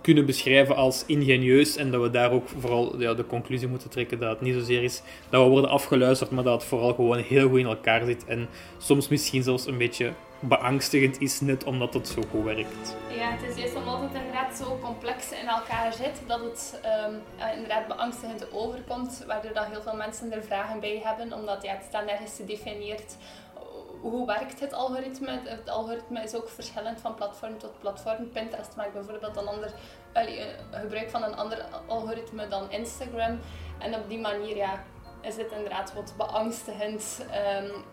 kunnen 0.00 0.26
beschrijven 0.26 0.76
als 0.76 1.04
ingenieus 1.06 1.76
en 1.76 1.90
dat 1.90 2.02
we 2.02 2.10
daar 2.10 2.30
ook 2.30 2.48
vooral 2.58 3.00
ja, 3.00 3.14
de 3.14 3.26
conclusie 3.26 3.68
moeten 3.68 3.90
trekken 3.90 4.18
dat 4.18 4.30
het 4.30 4.40
niet 4.40 4.54
zozeer 4.54 4.82
is 4.82 5.02
dat 5.28 5.42
we 5.42 5.48
worden 5.48 5.70
afgeluisterd, 5.70 6.30
maar 6.30 6.44
dat 6.44 6.60
het 6.60 6.68
vooral 6.68 6.94
gewoon 6.94 7.18
heel 7.18 7.48
goed 7.48 7.58
in 7.58 7.66
elkaar 7.66 8.04
zit 8.04 8.24
en 8.24 8.48
soms 8.78 9.08
misschien 9.08 9.42
zelfs 9.42 9.66
een 9.66 9.78
beetje 9.78 10.12
beangstigend 10.40 11.20
is, 11.20 11.40
net 11.40 11.64
omdat 11.64 11.94
het 11.94 12.08
zo 12.08 12.22
goed 12.30 12.44
werkt. 12.44 12.96
Ja, 13.16 13.30
het 13.30 13.50
is 13.50 13.56
juist 13.56 13.76
omdat 13.76 14.00
het 14.00 14.12
zo 14.56 14.78
complex 14.82 15.32
in 15.32 15.48
elkaar 15.48 15.92
zit 15.92 16.20
dat 16.26 16.40
het 16.40 16.80
um, 17.06 17.22
inderdaad 17.52 17.86
beangstigend 17.86 18.52
overkomt, 18.52 19.24
waardoor 19.26 19.52
dat 19.52 19.66
heel 19.66 19.82
veel 19.82 19.96
mensen 19.96 20.32
er 20.32 20.44
vragen 20.44 20.80
bij 20.80 21.00
hebben, 21.04 21.32
omdat 21.32 21.62
ja, 21.62 21.72
het 21.72 21.84
staat 21.84 22.04
nergens 22.04 22.36
gedefinieerd 22.36 23.16
hoe 24.10 24.26
werkt 24.26 24.60
het 24.60 24.72
algoritme? 24.72 25.40
Het 25.44 25.68
algoritme 25.68 26.22
is 26.22 26.34
ook 26.34 26.48
verschillend 26.48 27.00
van 27.00 27.14
platform 27.14 27.58
tot 27.58 27.78
platform. 27.80 28.30
Pinterest 28.30 28.76
maakt 28.76 28.92
bijvoorbeeld 28.92 29.36
een 29.36 29.46
ander, 29.46 29.72
allee, 30.12 30.46
gebruik 30.70 31.10
van 31.10 31.22
een 31.22 31.36
ander 31.36 31.64
algoritme 31.86 32.48
dan 32.48 32.70
Instagram. 32.70 33.40
En 33.78 33.94
op 33.94 34.08
die 34.08 34.18
manier 34.18 34.56
ja, 34.56 34.82
is 35.20 35.36
het 35.36 35.52
inderdaad 35.52 35.94
wat 35.94 36.14
beangstigend 36.16 37.26
um, 37.62 37.84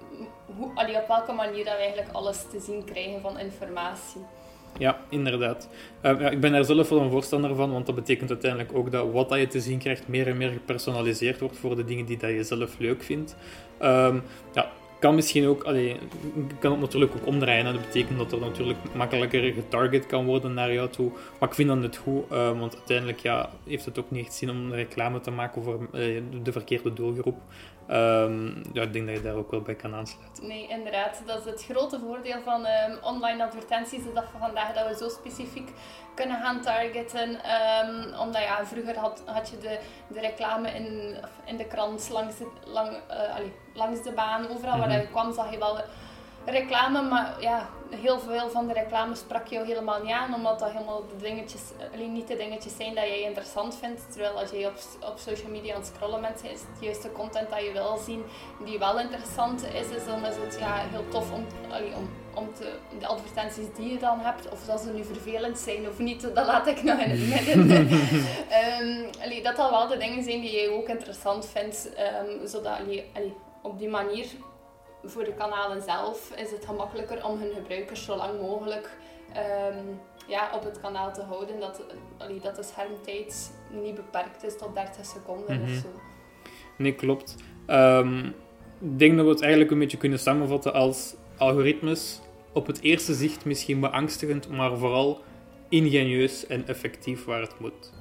hoe, 0.57 0.71
allee, 0.75 1.01
op 1.01 1.07
welke 1.07 1.31
manier 1.31 1.65
dat 1.65 1.75
we 1.75 1.81
eigenlijk 1.81 2.11
alles 2.11 2.49
te 2.49 2.59
zien 2.59 2.83
krijgen 2.83 3.21
van 3.21 3.39
informatie. 3.39 4.25
Ja, 4.77 4.99
inderdaad. 5.09 5.69
Ja, 6.03 6.29
ik 6.29 6.39
ben 6.39 6.51
daar 6.51 6.65
zelf 6.65 6.89
wel 6.89 7.01
een 7.01 7.11
voorstander 7.11 7.55
van, 7.55 7.71
want 7.71 7.85
dat 7.85 7.95
betekent 7.95 8.29
uiteindelijk 8.29 8.73
ook 8.73 8.91
dat 8.91 9.11
wat 9.11 9.29
dat 9.29 9.39
je 9.39 9.47
te 9.47 9.59
zien 9.59 9.79
krijgt 9.79 10.07
meer 10.07 10.27
en 10.27 10.37
meer 10.37 10.49
gepersonaliseerd 10.49 11.39
wordt 11.39 11.57
voor 11.57 11.75
de 11.75 11.85
dingen 11.85 12.05
die 12.05 12.17
dat 12.17 12.29
je 12.29 12.43
zelf 12.43 12.79
leuk 12.79 13.03
vindt. 13.03 13.35
Um, 13.81 14.23
ja, 14.53 14.71
kan 15.01 15.15
misschien 15.15 15.47
ook, 15.47 15.63
kan 16.59 16.71
het 16.71 16.79
natuurlijk 16.79 17.11
ook 17.15 17.25
omdraaien. 17.25 17.65
Dat 17.65 17.85
betekent 17.85 18.17
dat 18.17 18.31
er 18.31 18.39
natuurlijk 18.39 18.79
makkelijker 18.95 19.53
getarget 19.53 20.05
kan 20.05 20.25
worden 20.25 20.53
naar 20.53 20.73
jou 20.73 20.89
toe. 20.89 21.11
Maar 21.39 21.49
ik 21.49 21.55
vind 21.55 21.67
dat 21.67 21.77
net 21.77 21.97
goed, 21.97 22.23
uh, 22.31 22.59
want 22.59 22.75
uiteindelijk 22.75 23.19
ja, 23.19 23.49
heeft 23.67 23.85
het 23.85 23.99
ook 23.99 24.11
niet 24.11 24.33
zin 24.33 24.49
om 24.49 24.73
reclame 24.73 25.19
te 25.19 25.31
maken 25.31 25.63
voor 25.63 25.79
uh, 25.93 26.21
de 26.43 26.51
verkeerde 26.51 26.93
doelgroep. 26.93 27.37
Um, 27.89 28.61
ja, 28.73 28.81
ik 28.81 28.93
denk 28.93 29.07
dat 29.07 29.15
je 29.15 29.21
daar 29.21 29.35
ook 29.35 29.51
wel 29.51 29.61
bij 29.61 29.75
kan 29.75 29.95
aansluiten. 29.95 30.47
Nee, 30.47 30.67
inderdaad. 30.67 31.21
Dat 31.25 31.39
is 31.39 31.45
het 31.45 31.63
grote 31.63 31.99
voordeel 31.99 32.41
van 32.41 32.65
um, 32.65 32.97
online 33.03 33.43
advertenties 33.43 34.03
de 34.03 34.13
dag 34.13 34.31
van 34.31 34.39
vandaag, 34.39 34.73
dat 34.73 34.87
we 34.87 34.95
zo 34.95 35.09
specifiek 35.09 35.69
kunnen 36.13 36.41
gaan 36.41 36.61
targeten. 36.61 37.29
Um, 37.29 38.19
omdat 38.19 38.41
ja, 38.41 38.65
vroeger 38.65 38.97
had, 38.97 39.23
had 39.25 39.49
je 39.49 39.57
de, 39.57 39.79
de 40.07 40.19
reclame 40.19 40.69
in, 40.69 41.15
in 41.45 41.57
de 41.57 41.65
krant 41.65 42.09
langs 42.09 42.37
de, 42.37 42.47
lang, 42.65 42.89
uh, 42.89 43.35
allee, 43.35 43.53
langs 43.73 44.03
de 44.03 44.11
baan. 44.11 44.49
Overal 44.49 44.77
waar 44.77 44.87
mhm. 44.87 44.99
je 44.99 45.07
kwam 45.07 45.33
zag 45.33 45.51
je 45.51 45.57
wel 45.57 45.77
reclame, 46.45 47.01
maar 47.01 47.35
ja, 47.39 47.69
heel 47.95 48.19
veel 48.19 48.49
van 48.49 48.67
de 48.67 48.73
reclame 48.73 49.15
sprak 49.15 49.47
jou 49.47 49.65
helemaal 49.65 50.01
niet 50.01 50.11
aan, 50.11 50.33
omdat 50.33 50.59
dat 50.59 50.71
helemaal 50.71 51.03
de 51.07 51.23
dingetjes, 51.23 51.61
alleen 51.93 52.13
niet 52.13 52.27
de 52.27 52.37
dingetjes 52.37 52.75
zijn 52.75 52.95
dat 52.95 53.03
jij 53.03 53.21
interessant 53.21 53.77
vindt. 53.77 54.11
Terwijl 54.11 54.39
als 54.39 54.49
je 54.49 54.67
op, 54.67 55.09
op 55.09 55.17
social 55.17 55.51
media 55.51 55.73
aan 55.73 55.79
het 55.79 55.91
scrollen 55.95 56.21
bent, 56.21 56.43
is 56.43 56.49
het 56.49 56.79
juiste 56.79 57.11
content 57.11 57.49
dat 57.49 57.63
je 57.63 57.71
wil 57.71 57.97
zien, 57.97 58.23
die 58.65 58.79
wel 58.79 58.99
interessant 58.99 59.63
is, 59.63 59.89
is 59.97 60.05
dan 60.05 60.25
is 60.25 60.35
het 60.35 60.59
ja, 60.59 60.75
heel 60.75 61.07
tof 61.09 61.31
om, 61.31 61.45
om, 61.95 62.09
om 62.33 62.53
te, 62.53 62.73
de 62.99 63.07
advertenties 63.07 63.65
die 63.75 63.91
je 63.91 63.99
dan 63.99 64.19
hebt, 64.19 64.49
of 64.49 64.65
dat 64.65 64.79
ze 64.81 64.91
nu 64.91 65.03
vervelend 65.03 65.57
zijn 65.57 65.87
of 65.87 65.99
niet, 65.99 66.21
dat 66.21 66.45
laat 66.45 66.67
ik 66.67 66.83
nog 66.83 66.99
in 66.99 67.09
het 67.09 67.27
midden. 67.27 67.69
um, 68.81 69.43
dat 69.43 69.55
dat 69.55 69.69
wel 69.69 69.87
de 69.87 69.97
dingen 69.97 70.23
zijn 70.23 70.41
die 70.41 70.61
je 70.61 70.69
ook 70.69 70.87
interessant 70.87 71.45
vindt, 71.45 71.89
um, 72.29 72.47
zodat 72.47 72.79
allee, 72.79 73.11
op 73.61 73.79
die 73.79 73.89
manier 73.89 74.25
voor 75.03 75.23
de 75.23 75.33
kanalen 75.33 75.81
zelf 75.81 76.31
is 76.35 76.51
het 76.51 76.65
gemakkelijker 76.65 77.25
om 77.25 77.39
hun 77.39 77.53
gebruikers 77.53 78.05
zo 78.05 78.15
lang 78.15 78.41
mogelijk 78.41 78.89
um, 79.75 79.99
ja, 80.27 80.49
op 80.53 80.63
het 80.63 80.79
kanaal 80.79 81.13
te 81.13 81.21
houden. 81.21 81.59
Dat, 81.59 81.83
allee, 82.17 82.39
dat 82.39 82.55
de 82.55 82.63
schermtijd 82.63 83.51
niet 83.69 83.95
beperkt 83.95 84.43
is 84.43 84.57
tot 84.57 84.75
30 84.75 85.05
seconden 85.05 85.55
mm 85.55 85.63
-hmm. 85.63 85.63
of 85.63 85.69
mhm. 85.69 85.81
zo. 85.81 86.01
Nee, 86.77 86.95
klopt. 86.95 87.35
Um, 87.67 88.35
ik 88.79 88.99
denk 88.99 89.15
dat 89.15 89.25
we 89.25 89.31
het 89.31 89.41
eigenlijk 89.41 89.71
een 89.71 89.79
beetje 89.79 89.97
kunnen 89.97 90.19
samenvatten 90.19 90.73
als 90.73 91.15
algoritmes 91.37 92.19
op 92.51 92.67
het 92.67 92.81
eerste 92.81 93.13
zicht 93.13 93.45
misschien 93.45 93.79
beangstigend, 93.79 94.49
maar 94.49 94.77
vooral 94.77 95.21
ingenieus 95.69 96.47
en 96.47 96.67
effectief 96.67 97.25
waar 97.25 97.41
het 97.41 97.59
moet. 97.59 97.91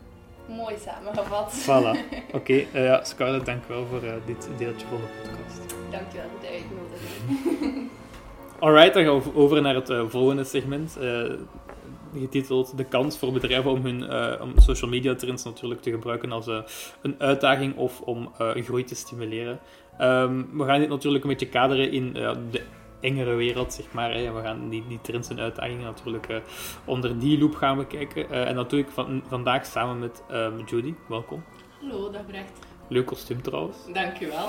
Mooi 0.46 0.74
samengevat. 0.84 1.64
Voilà. 1.64 1.98
Oké, 2.26 2.36
okay, 2.36 2.66
uh, 2.74 2.84
ja, 2.84 3.04
Scarlett, 3.04 3.46
dank 3.46 3.64
wel 3.64 3.86
voor 3.86 4.04
uh, 4.04 4.12
dit 4.26 4.48
deeltje 4.58 4.86
van 4.86 4.96
de 4.96 5.06
podcast. 5.22 5.74
Dankjewel 5.90 6.28
voor 6.30 6.40
de 6.40 6.46
uitnodiging. 6.46 6.89
Alright, 8.60 8.94
dan 8.94 9.04
gaan 9.04 9.22
we 9.22 9.34
over 9.34 9.62
naar 9.62 9.74
het 9.74 9.90
uh, 9.90 10.08
volgende 10.08 10.44
segment. 10.44 10.98
getiteld 12.14 12.76
De 12.76 12.84
kans 12.84 13.18
voor 13.18 13.32
bedrijven 13.32 13.70
om 13.70 13.84
hun 13.84 14.02
om 14.40 14.52
social 14.56 14.90
media 14.90 15.14
trends 15.14 15.44
natuurlijk 15.44 15.82
te 15.82 15.90
gebruiken 15.90 16.32
als 16.32 16.46
een 17.02 17.14
uitdaging 17.18 17.76
of 17.76 18.00
om 18.00 18.32
groei 18.38 18.84
te 18.84 18.94
stimuleren. 18.94 19.58
Um, 20.00 20.58
we 20.58 20.64
gaan 20.64 20.80
dit 20.80 20.88
natuurlijk 20.88 21.24
een 21.24 21.30
beetje 21.30 21.48
kaderen 21.48 21.92
in 21.92 22.12
de 22.12 22.62
engere 23.00 23.34
wereld, 23.34 23.72
zeg 23.72 23.92
maar. 23.92 24.14
Hè. 24.14 24.32
We 24.32 24.40
gaan 24.40 24.68
die, 24.68 24.84
die 24.88 25.00
trends 25.00 25.28
en 25.28 25.40
uitdagingen 25.40 25.84
natuurlijk 25.84 26.42
onder 26.84 27.18
die 27.18 27.38
loop 27.38 27.54
gaan 27.54 27.78
we 27.78 27.86
kijken. 27.86 28.26
Uh, 28.30 28.48
en 28.48 28.54
dat 28.54 28.70
doe 28.70 28.78
ik 28.80 28.88
van, 28.88 29.22
vandaag 29.28 29.66
samen 29.66 29.98
met 29.98 30.22
um, 30.32 30.64
Judy. 30.66 30.94
Welkom. 31.08 31.42
Hallo, 31.80 32.10
dag. 32.10 32.22
Leuk 32.90 33.06
kostuum 33.06 33.42
trouwens. 33.42 33.76
Dankjewel. 33.92 34.48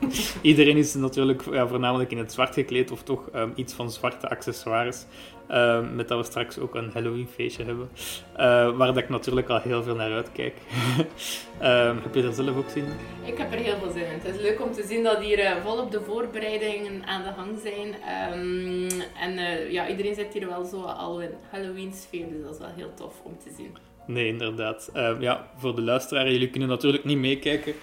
Iedereen 0.42 0.76
is 0.76 0.94
natuurlijk 0.94 1.42
ja, 1.50 1.66
voornamelijk 1.66 2.10
in 2.10 2.18
het 2.18 2.32
zwart 2.32 2.54
gekleed 2.54 2.90
of 2.90 3.02
toch 3.02 3.28
um, 3.34 3.52
iets 3.54 3.72
van 3.72 3.90
zwarte 3.90 4.28
accessoires. 4.28 5.04
Um, 5.50 5.94
met 5.94 6.08
dat 6.08 6.18
we 6.18 6.24
straks 6.24 6.58
ook 6.58 6.74
een 6.74 6.90
Halloween 6.92 7.28
feestje 7.28 7.64
hebben. 7.64 7.90
Uh, 8.32 8.76
waar 8.76 8.86
dat 8.86 8.96
ik 8.96 9.08
natuurlijk 9.08 9.48
al 9.48 9.60
heel 9.60 9.82
veel 9.82 9.94
naar 9.94 10.12
uitkijk. 10.12 10.56
um, 11.62 11.98
heb 12.04 12.14
je 12.14 12.22
er 12.22 12.32
zelf 12.32 12.56
ook 12.56 12.68
zin 12.68 12.84
in? 12.84 12.96
Ik 13.32 13.38
heb 13.38 13.52
er 13.52 13.58
heel 13.58 13.78
veel 13.78 13.92
zin 13.92 14.06
in. 14.06 14.18
Het 14.22 14.34
is 14.34 14.40
leuk 14.40 14.60
om 14.60 14.72
te 14.72 14.82
zien 14.82 15.02
dat 15.02 15.18
hier 15.18 15.38
uh, 15.38 15.64
volop 15.64 15.90
de 15.90 16.00
voorbereidingen 16.00 17.06
aan 17.06 17.22
de 17.22 17.32
gang 17.32 17.58
zijn. 17.62 17.94
En 19.20 19.32
uh, 19.38 19.70
ja, 19.70 19.88
iedereen 19.88 20.14
zit 20.14 20.32
hier 20.32 20.48
wel 20.48 20.64
zo 20.64 20.82
al 20.82 21.20
in 21.20 21.30
Halloween 21.50 21.92
sfeer, 21.92 22.28
dus 22.28 22.42
dat 22.42 22.52
is 22.52 22.58
wel 22.58 22.72
heel 22.76 22.94
tof 22.94 23.14
om 23.22 23.38
te 23.38 23.50
zien. 23.56 23.76
Nee, 24.08 24.26
inderdaad. 24.26 24.90
Uh, 24.94 25.20
ja, 25.20 25.50
voor 25.56 25.74
de 25.74 25.82
luisteraar, 25.82 26.30
jullie 26.30 26.50
kunnen 26.50 26.68
natuurlijk 26.68 27.04
niet 27.04 27.18
meekijken. 27.18 27.74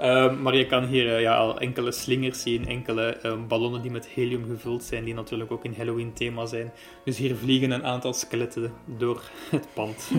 Uh, 0.00 0.40
maar 0.40 0.56
je 0.56 0.66
kan 0.66 0.84
hier 0.84 1.06
uh, 1.06 1.20
ja, 1.20 1.36
al 1.36 1.58
enkele 1.58 1.92
slingers 1.92 2.42
zien, 2.42 2.66
enkele 2.66 3.02
ehm, 3.02 3.46
ballonnen 3.46 3.82
die 3.82 3.90
met 3.90 4.08
helium 4.08 4.44
gevuld 4.46 4.82
zijn, 4.82 5.04
die 5.04 5.14
natuurlijk 5.14 5.52
ook 5.52 5.64
in 5.64 5.74
Halloween 5.76 6.12
thema 6.12 6.46
zijn. 6.46 6.72
Dus 7.04 7.16
hier 7.16 7.36
vliegen 7.36 7.70
een 7.70 7.84
aantal 7.84 8.12
skeletten 8.12 8.72
door 8.84 9.22
het 9.50 9.66
pand. 9.74 10.10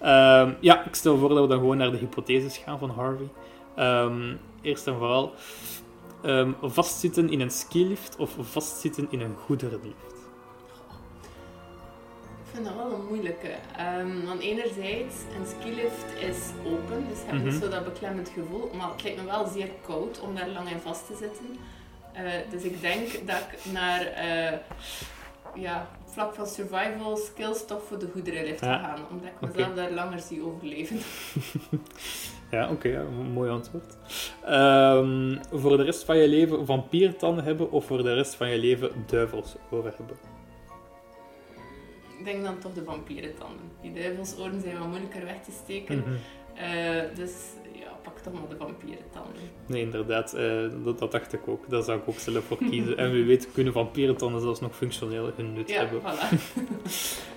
Ehm, 0.00 0.52
ja, 0.60 0.84
ik 0.84 0.94
stel 0.94 1.18
voor 1.18 1.28
dat 1.28 1.40
we 1.40 1.46
dan 1.46 1.58
gewoon 1.58 1.76
naar 1.76 1.90
de 1.90 1.96
hypotheses 1.96 2.58
gaan 2.58 2.78
van 2.78 2.90
Harvey. 2.90 3.28
eerst 4.62 4.86
en 4.86 4.94
vooral, 4.94 5.32
vastzitten 6.62 7.30
in 7.30 7.40
een 7.40 7.50
skilift 7.50 8.16
of 8.16 8.36
vastzitten 8.40 9.06
in 9.10 9.20
een 9.20 9.34
goederenlift? 9.36 10.19
Ik 12.50 12.56
vind 12.56 12.68
dat 12.68 12.76
wel 12.76 12.92
een 12.92 13.06
moeilijke. 13.06 13.48
Um, 13.98 14.24
want 14.26 14.40
enerzijds, 14.40 15.14
een 15.38 15.46
skilift 15.46 16.04
is 16.18 16.38
open, 16.66 17.04
dus 17.08 17.18
je 17.18 17.26
hebt 17.26 17.42
mm 17.42 17.48
-hmm. 17.48 17.60
zo 17.60 17.68
dat 17.68 17.84
beklemmend 17.84 18.28
gevoel. 18.28 18.70
Maar 18.76 18.88
het 18.88 19.02
lijkt 19.02 19.18
me 19.18 19.24
wel 19.24 19.46
zeer 19.46 19.68
koud 19.86 20.20
om 20.20 20.34
daar 20.34 20.48
lang 20.48 20.70
in 20.70 20.78
vast 20.78 21.06
te 21.06 21.16
zitten. 21.16 21.58
Uh, 22.16 22.30
dus 22.50 22.62
ik 22.62 22.80
denk 22.80 23.26
dat 23.26 23.36
ik 23.36 23.72
naar 23.72 24.00
uh, 24.00 24.58
ja, 25.62 25.88
vlak 26.04 26.34
van 26.34 26.46
survival 26.46 27.16
skills 27.16 27.66
toch 27.66 27.82
voor 27.82 27.98
de 27.98 28.08
goederenlift 28.12 28.60
ja. 28.60 28.78
ga 28.78 28.88
gaan. 28.88 29.00
Omdat 29.10 29.28
ik 29.28 29.48
mezelf 29.48 29.70
okay. 29.72 29.84
daar 29.84 29.90
langer 29.90 30.20
zie 30.20 30.44
overleven. 30.44 30.98
ja, 32.50 32.70
oké. 32.70 32.88
Okay, 32.88 33.04
mooi 33.32 33.50
antwoord. 33.50 33.96
Um, 34.48 35.40
voor 35.52 35.76
de 35.76 35.82
rest 35.82 36.04
van 36.04 36.16
je 36.16 36.28
leven 36.28 36.66
vampiertanden 36.66 37.44
hebben 37.44 37.70
of 37.70 37.84
voor 37.84 38.02
de 38.02 38.14
rest 38.14 38.34
van 38.34 38.50
je 38.50 38.58
leven 38.58 38.90
duivelsoren 39.06 39.92
hebben? 39.96 40.29
Ik 42.20 42.26
denk 42.26 42.44
dan 42.44 42.58
toch 42.58 42.72
de 42.74 42.84
vampierentanden. 42.84 43.66
Die 43.82 43.92
duivelsoren 43.92 44.60
zijn 44.60 44.78
wat 44.78 44.88
moeilijker 44.88 45.24
weg 45.24 45.42
te 45.44 45.50
steken. 45.64 45.96
Mm 45.96 46.02
-hmm. 46.02 46.16
uh, 46.56 47.16
dus 47.16 47.32
ja, 47.72 47.88
pak 48.02 48.18
toch 48.18 48.32
maar 48.32 48.48
de 48.48 48.56
vampierentanden. 48.56 49.42
Nee, 49.66 49.82
inderdaad. 49.82 50.34
Uh, 50.36 50.84
dat, 50.84 50.98
dat, 50.98 51.12
dacht 51.12 51.32
ik 51.32 51.48
ook. 51.48 51.70
Daar 51.70 51.82
zou 51.82 51.98
ik 51.98 52.08
ook 52.08 52.18
zelf 52.18 52.44
voor 52.44 52.56
kiezen. 52.56 52.96
en 52.96 53.12
wie 53.12 53.24
weet 53.24 53.52
kunnen 53.52 53.72
vampierentanden 53.72 54.40
zelfs 54.40 54.60
nog 54.60 54.76
functioneel 54.76 55.30
hun 55.36 55.52
nut 55.52 55.70
ja, 55.70 55.86
hebben. 55.86 56.00
Voilà. 56.00 56.32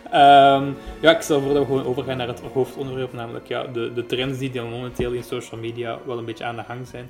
um, 0.06 0.76
ja, 1.06 1.16
ik 1.16 1.22
stel 1.22 1.42
voor 1.42 1.54
dat 1.54 1.62
we 1.62 1.66
gewoon 1.66 1.86
overgaan 1.86 2.18
naar 2.18 2.28
het 2.28 2.40
hoofdonderwerp, 2.40 3.14
namelijk 3.14 3.48
ja, 3.48 3.64
de, 3.64 3.94
de 3.94 4.06
trends 4.06 4.38
die 4.38 4.52
dan 4.52 4.70
momenteel 4.70 5.12
in 5.12 5.24
social 5.24 5.60
media 5.60 6.00
wel 6.06 6.18
een 6.18 6.26
beetje 6.26 6.44
aan 6.46 6.56
de 6.56 6.62
hang 6.62 6.88
zijn. 6.88 7.10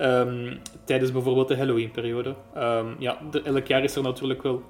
Um, 0.00 0.60
tijdens 0.84 1.12
bijvoorbeeld 1.12 1.48
de 1.48 1.56
Halloween-periode. 1.56 2.34
Um, 2.56 2.96
ja, 2.98 3.18
de, 3.30 3.42
elk 3.42 3.66
jaar 3.66 3.84
is 3.84 3.96
er 3.96 4.02
natuurlijk 4.02 4.42
wel 4.42 4.62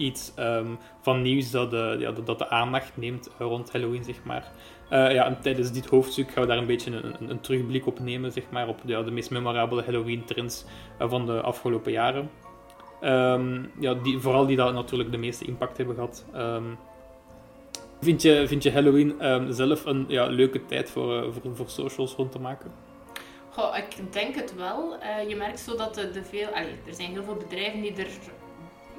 iets 0.00 0.32
um, 0.38 0.78
van 1.00 1.22
nieuws 1.22 1.50
dat 1.50 1.70
de, 1.70 1.96
ja, 1.98 2.12
dat 2.12 2.38
de 2.38 2.48
aandacht 2.48 2.96
neemt 2.96 3.30
rond 3.38 3.72
Halloween, 3.72 4.04
zeg 4.04 4.24
maar. 4.24 4.52
Uh, 4.92 5.12
ja, 5.12 5.24
en 5.24 5.40
tijdens 5.40 5.72
dit 5.72 5.86
hoofdstuk 5.86 6.30
gaan 6.30 6.42
we 6.42 6.48
daar 6.48 6.58
een 6.58 6.66
beetje 6.66 6.90
een, 6.90 7.30
een, 7.30 7.40
terugblik 7.40 7.86
op 7.86 7.98
nemen, 7.98 8.32
zeg 8.32 8.44
maar, 8.50 8.68
op 8.68 8.80
ja, 8.84 9.02
de 9.02 9.10
meest 9.10 9.30
memorabele 9.30 9.82
Halloween-trends 9.82 10.64
uh, 11.00 11.10
van 11.10 11.26
de 11.26 11.40
afgelopen 11.40 11.92
jaren. 11.92 12.30
Um, 13.02 13.70
ja, 13.80 13.94
die, 13.94 14.18
vooral 14.18 14.46
die 14.46 14.56
dat 14.56 14.72
natuurlijk 14.72 15.10
de 15.10 15.16
meeste 15.16 15.44
impact 15.44 15.76
hebben 15.76 15.94
gehad. 15.94 16.24
Um, 16.36 16.78
vind, 18.00 18.22
je, 18.22 18.48
vind 18.48 18.62
je 18.62 18.72
Halloween 18.72 19.14
zelf 19.48 19.84
een 19.84 20.04
ja, 20.08 20.26
leuke 20.26 20.66
tijd 20.66 20.90
voor, 20.90 21.32
voor, 21.32 21.56
voor 21.56 21.68
socials 21.68 22.14
rond 22.14 22.32
te 22.32 22.40
maken? 22.40 22.72
Goh, 23.50 23.76
ik 23.76 24.12
denk 24.12 24.34
het 24.34 24.54
wel. 24.54 24.96
je 25.28 25.36
merkt 25.36 25.60
zo 25.60 25.76
dat 25.76 25.94
de, 25.94 26.10
de 26.10 26.22
veel... 26.22 26.48
Er 26.86 26.94
zijn 26.94 27.10
heel 27.10 27.24
veel 27.24 27.36
bedrijven 27.36 27.80
die 27.80 27.94
er 27.96 28.08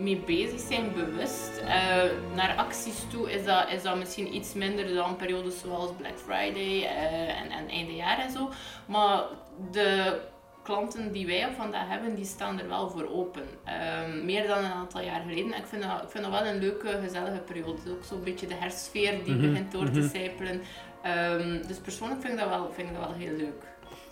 mee 0.02 0.18
bezig 0.26 0.60
zijn, 0.60 0.94
bewust. 0.94 1.58
Eh, 1.58 2.04
naar 2.36 2.56
acties 2.56 3.06
toe 3.10 3.32
is 3.32 3.46
dat, 3.46 3.72
is 3.72 3.82
dat 3.82 3.98
misschien 3.98 4.36
iets 4.36 4.54
minder 4.54 4.94
dan 4.94 5.16
periodes 5.16 5.60
zoals 5.60 5.92
Black 5.98 6.18
Friday 6.26 6.82
uh, 6.82 7.42
en, 7.42 7.50
en 7.52 7.70
eindejaar 7.70 8.20
en 8.20 8.32
zo. 8.32 8.50
Maar 8.86 9.24
de 9.72 10.20
klanten 10.64 11.12
die 11.12 11.26
wij 11.26 11.50
vandaag 11.58 11.88
hebben, 11.88 12.16
die 12.16 12.26
staan 12.26 12.60
er 12.60 12.68
wel 12.68 12.90
voor 12.90 13.10
open. 13.10 13.44
Ehm, 13.64 14.26
meer 14.26 14.48
dan 14.48 14.58
een 14.58 14.72
aantal 14.72 15.02
jaar 15.02 15.22
geleden. 15.22 15.58
Ik 15.58 15.66
vind, 15.66 15.84
dat, 15.84 16.02
ik 16.04 16.10
vind 16.10 16.24
dat 16.24 16.34
wel 16.34 16.46
een 16.46 16.60
leuke, 16.60 17.00
gezellige 17.04 17.40
periode. 17.40 17.92
Ook 17.92 18.04
zo'n 18.04 18.24
beetje 18.24 18.48
de 18.48 18.56
herstsfeer 18.56 19.24
die 19.24 19.34
mhm, 19.34 19.50
begint 19.50 19.72
door 19.72 19.92
te 19.92 20.00
mhm. 20.00 20.10
sijpelen. 20.10 20.62
Um, 21.06 21.68
dus 21.68 21.78
persoonlijk 21.78 22.22
vind 22.22 22.34
ik, 22.34 22.40
dat 22.40 22.50
wel, 22.50 22.72
vind 22.72 22.90
ik 22.90 22.96
dat 22.96 23.06
wel 23.06 23.16
heel 23.16 23.36
leuk. 23.36 23.71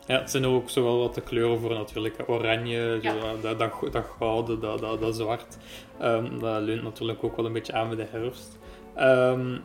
Ja, 0.10 0.20
het 0.20 0.32
zijn 0.32 0.46
ook 0.46 0.70
zowel 0.70 1.00
wat 1.00 1.16
de 1.16 1.22
kleuren 1.22 1.60
voor 1.60 1.74
natuurlijk. 1.74 2.16
Oranje, 2.28 3.00
ja. 3.02 3.14
dat, 3.42 3.60
dat, 3.60 3.92
dat, 3.92 4.06
gouden, 4.18 4.60
dat, 4.60 4.80
dat, 4.80 5.00
dat 5.00 5.16
zwart. 5.16 5.58
Um, 6.02 6.40
dat 6.40 6.62
leunt 6.62 6.84
natuurlijk 6.84 7.24
ook 7.24 7.36
wel 7.36 7.46
een 7.46 7.54
beetje 7.54 7.74
aan 7.74 7.88
met 7.90 7.98
de 7.98 8.08
herfst. 8.10 8.60
Um, 9.00 9.62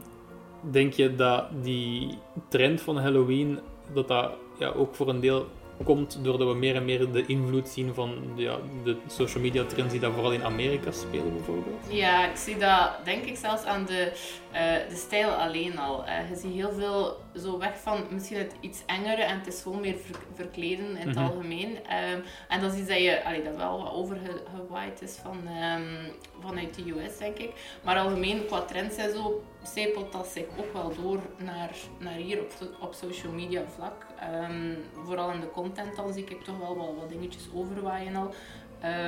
denk 0.60 0.92
je 0.92 1.14
dat 1.14 1.44
die 1.62 2.18
trend 2.48 2.80
van 2.80 2.98
Halloween, 2.98 3.58
dat 3.92 4.08
dat 4.08 4.30
ja, 4.58 4.68
ook 4.68 4.94
voor 4.94 5.08
een 5.08 5.20
deel 5.20 5.46
komt 5.84 6.18
doordat 6.22 6.48
we 6.48 6.54
meer 6.54 6.76
en 6.76 6.84
meer 6.84 7.12
de 7.12 7.26
invloed 7.26 7.68
zien 7.68 7.94
van 7.94 8.32
ja, 8.36 8.56
de 8.84 8.96
social 9.06 9.42
media 9.42 9.64
trends 9.64 9.92
die 9.92 10.00
daar 10.00 10.12
vooral 10.12 10.32
in 10.32 10.44
Amerika 10.44 10.90
spelen 10.90 11.32
bijvoorbeeld? 11.32 11.80
Ja, 11.88 12.26
ik 12.30 12.36
zie 12.36 12.56
dat 12.56 12.90
denk 13.04 13.24
ik 13.24 13.36
zelfs 13.36 13.64
aan 13.64 13.84
de, 13.84 14.12
uh, 14.52 14.60
de 14.88 14.96
stijl 14.96 15.28
alleen 15.28 15.78
al. 15.78 16.04
Uh, 16.06 16.30
je 16.30 16.36
ziet 16.36 16.52
heel 16.52 16.72
veel 16.72 17.22
zo 17.36 17.58
weg 17.58 17.80
van 17.80 18.04
misschien 18.10 18.38
het 18.38 18.54
iets 18.60 18.82
engere 18.86 19.22
en 19.22 19.38
het 19.38 19.46
is 19.46 19.62
gewoon 19.62 19.80
meer 19.80 19.96
verkleden 20.34 20.96
in 20.96 21.08
het 21.08 21.16
mhm. 21.16 21.24
algemeen. 21.24 21.70
Um, 21.70 22.22
en 22.48 22.60
dat 22.60 22.72
is 22.72 22.78
iets 22.78 22.88
dat, 22.88 22.98
je, 22.98 23.24
allee, 23.24 23.42
dat 23.42 23.56
wel 23.56 23.82
wat 23.82 23.92
overgewaaid 23.92 25.02
is 25.02 25.16
van, 25.22 25.38
um, 25.76 26.12
vanuit 26.40 26.74
de 26.74 26.90
US 26.90 27.18
denk 27.18 27.38
ik. 27.38 27.52
Maar 27.82 27.96
algemeen 27.96 28.46
qua 28.46 28.60
trends 28.60 28.96
en 28.96 29.12
zo 29.12 29.42
zijpelt 29.62 30.12
dat 30.12 30.26
zich 30.26 30.44
ook 30.58 30.72
wel 30.72 30.92
door 31.02 31.20
naar, 31.36 31.70
naar 31.98 32.14
hier 32.14 32.40
op, 32.40 32.52
op 32.80 32.94
social 32.94 33.32
media 33.32 33.62
vlak. 33.76 34.06
Um, 34.32 34.76
vooral 35.04 35.30
in 35.30 35.40
de 35.40 35.50
content 35.50 35.96
dan 35.96 36.12
zie 36.12 36.24
ik 36.24 36.42
toch 36.42 36.58
wel 36.58 36.76
wat, 36.76 36.86
wat 37.00 37.08
dingetjes 37.08 37.48
overwaaien 37.54 38.16
al. 38.16 38.34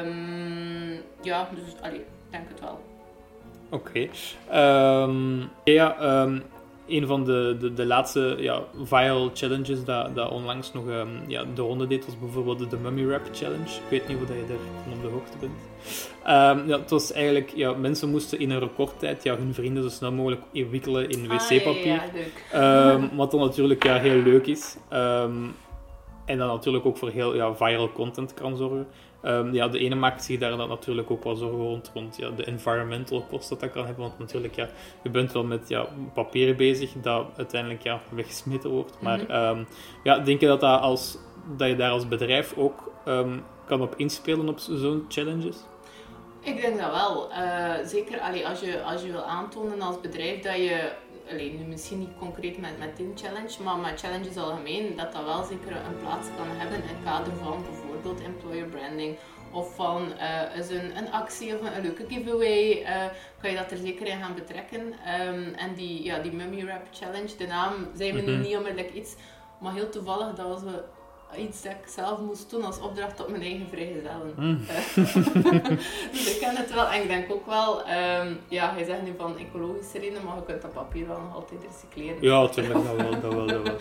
Um, 0.05 1.03
ja, 1.23 1.49
dus 1.55 1.81
allee, 1.83 2.05
denk 2.31 2.49
het 2.49 2.61
wel. 2.61 2.81
Oké. 3.71 4.09
Um, 4.55 5.49
ja, 5.65 5.97
een 6.89 7.07
van 7.07 7.25
de, 7.25 7.57
de, 7.61 7.73
de 7.73 7.87
laatste 7.87 8.37
ja, 8.39 8.63
viral 8.83 9.31
challenges 9.35 9.85
dat, 9.85 10.15
dat 10.15 10.31
onlangs 10.31 10.73
nog 10.73 10.85
ja, 11.27 11.45
de 11.55 11.63
ronde 11.63 11.87
deed, 11.87 12.05
was 12.05 12.19
bijvoorbeeld 12.19 12.71
de 12.71 12.77
Mummy 12.77 13.11
Rap 13.11 13.29
Challenge. 13.33 13.65
Ik 13.65 13.91
weet 13.91 14.09
niet 14.09 14.19
hoe 14.19 14.27
je 14.27 14.47
daarvan 14.47 14.93
op 14.97 15.03
de 15.03 15.09
hoogte 15.09 15.39
bent. 15.39 15.53
Um, 16.27 16.67
ja, 16.69 16.79
het 16.79 16.91
was 16.91 17.13
eigenlijk, 17.13 17.53
ja, 17.55 17.73
mensen 17.73 18.11
moesten 18.11 18.39
in 18.39 18.51
een 18.51 18.59
recordtijd 18.59 19.23
ja, 19.23 19.37
hun 19.37 19.55
vrienden 19.55 19.83
zo 19.83 19.89
snel 19.89 20.13
mogelijk 20.13 20.43
wikkelen 20.53 21.11
in 21.11 21.31
ah, 21.31 21.49
wc-papier. 21.49 22.03
Ah, 22.53 22.93
um, 22.93 23.11
wat 23.17 23.31
dan 23.31 23.41
natuurlijk 23.41 23.85
ja, 23.85 23.99
heel 23.99 24.23
leuk 24.23 24.47
is. 24.47 24.77
en 26.25 26.39
dan 26.39 26.47
natuurlijk 26.47 26.87
ook 26.87 26.97
voor 26.97 27.11
heel 27.11 27.35
ja, 27.35 27.55
viral 27.55 27.93
content 27.93 28.35
kan 28.35 28.57
zorgen. 28.57 28.87
Ja, 29.53 29.69
de 29.69 29.79
ene 29.79 29.95
maakt 29.95 30.25
zich 30.25 30.39
daar 30.39 30.57
dan 30.57 30.69
natuurlijk 30.69 31.11
ook 31.11 31.25
wel 31.25 31.35
zorgen 31.35 31.59
rond, 31.59 31.91
rond 31.95 32.17
ja, 32.17 32.31
de 32.31 32.45
environmental 32.45 33.23
kosten 33.31 33.59
dat 33.59 33.61
dat 33.61 33.71
kan 33.73 33.87
hebben. 33.87 34.05
Want 34.05 34.19
natuurlijk, 34.19 34.55
ja, 34.55 34.69
je 35.03 35.11
bent 35.11 35.33
wel 35.33 35.45
met 35.45 35.69
ja, 35.69 35.87
papieren 36.15 36.57
bezig 36.57 36.93
dat 37.03 37.27
uiteindelijk 37.37 37.83
ja, 37.83 38.01
weggesmeten 38.11 38.71
wordt. 38.71 38.97
Maar 39.01 39.55
mm 39.55 39.67
ja, 40.03 40.19
denk 40.19 40.41
je 40.41 40.47
dat, 40.47 40.61
dat, 40.61 40.81
als, 40.81 41.19
dat 41.57 41.69
je 41.69 41.77
daar 41.77 41.91
als 41.91 42.09
bedrijf 42.09 42.55
ook 42.57 42.93
kan 43.67 43.81
op 43.83 43.95
inspelen 43.97 44.49
op 44.49 44.59
zo'n 44.59 45.05
challenges? 45.09 45.57
Ik 46.47 46.61
denk 46.61 46.79
dat 46.79 46.91
wel. 46.91 47.31
Uh, 47.31 47.75
zeker 47.85 48.21
allee, 48.21 48.47
als, 48.47 48.61
je, 48.61 48.83
als 48.83 49.03
je 49.03 49.11
wil 49.11 49.25
aantonen 49.25 49.81
als 49.81 50.01
bedrijf 50.01 50.43
dat 50.43 50.57
je 50.57 50.93
alleen 51.31 51.57
nu 51.59 51.65
misschien 51.65 51.99
niet 51.99 52.19
concreet 52.19 52.59
met, 52.59 52.79
met 52.79 53.01
Challenge, 53.15 53.63
maar 53.63 53.77
met 53.77 54.01
challenges 54.01 54.37
algemeen, 54.37 54.97
dat 54.97 55.13
dat 55.13 55.25
wel 55.25 55.45
zeker 55.45 55.73
een 55.73 55.99
plaats 56.01 56.29
kan 56.37 56.47
hebben 56.49 56.83
in 56.83 56.89
het 56.89 57.05
kader 57.05 57.33
van 57.37 57.63
bijvoorbeeld 57.63 58.21
employer 58.21 58.67
branding 58.67 59.17
of 59.53 59.75
van 59.75 60.13
uh, 60.21 60.59
is 60.59 60.71
een, 60.71 60.97
een 60.97 61.13
actie 61.13 61.55
of 61.55 61.61
een, 61.61 61.83
leuke 61.83 62.05
giveaway, 62.09 62.83
uh, 62.83 63.05
kan 63.41 63.51
je 63.51 63.57
dat 63.57 63.71
er 63.71 63.77
zeker 63.77 64.07
in 64.07 64.23
gaan 64.23 64.35
betrekken. 64.35 64.81
Um, 64.81 65.55
en 65.55 65.75
die, 65.75 66.05
ja, 66.05 66.19
die 66.19 66.33
Mummy 66.33 66.65
Rap 66.65 66.87
Challenge, 66.93 67.37
de 67.37 67.47
naam 67.47 67.73
zei 67.95 68.13
me 68.13 68.21
nu 68.21 68.37
niet 68.37 68.57
onmiddellijk 68.57 68.95
iets, 68.95 69.15
maar 69.61 69.73
heel 69.73 69.89
toevallig 69.89 70.35
dat 70.35 70.47
was 70.47 70.63
we 70.63 70.83
iets 71.39 71.63
dat 71.63 71.73
ik 71.73 71.89
zelf 71.89 72.19
moest 72.19 72.51
doen 72.51 72.65
als 72.65 72.81
opdracht 72.81 73.21
op 73.21 73.29
mijn 73.29 73.43
eigen 73.43 73.69
vrijgezellen. 73.69 74.35
Mm. 74.37 74.61
dus 76.13 76.35
ik 76.35 76.41
ken 76.41 76.57
het 76.57 76.75
wel 76.75 76.89
en 76.89 77.03
ik 77.03 77.09
denk 77.09 77.33
ook 77.33 77.47
wel, 77.47 77.81
um, 77.81 78.41
ja, 78.49 78.75
je 78.79 78.85
zegt 78.85 79.03
nu 79.03 79.15
van 79.19 79.39
ecologische 79.39 79.99
redenen, 79.99 80.25
maar 80.25 80.37
je 80.37 80.45
kunt 80.45 80.63
dat 80.63 80.73
papier 80.73 81.07
wel 81.07 81.21
nog 81.21 81.35
altijd 81.35 81.61
recycleren. 81.71 82.23
Ja, 82.23 82.41
dat 82.41 82.55
wel, 82.55 82.83
dat 83.21 83.35
wel, 83.35 83.47
dat 83.47 83.63
wel. 83.63 83.77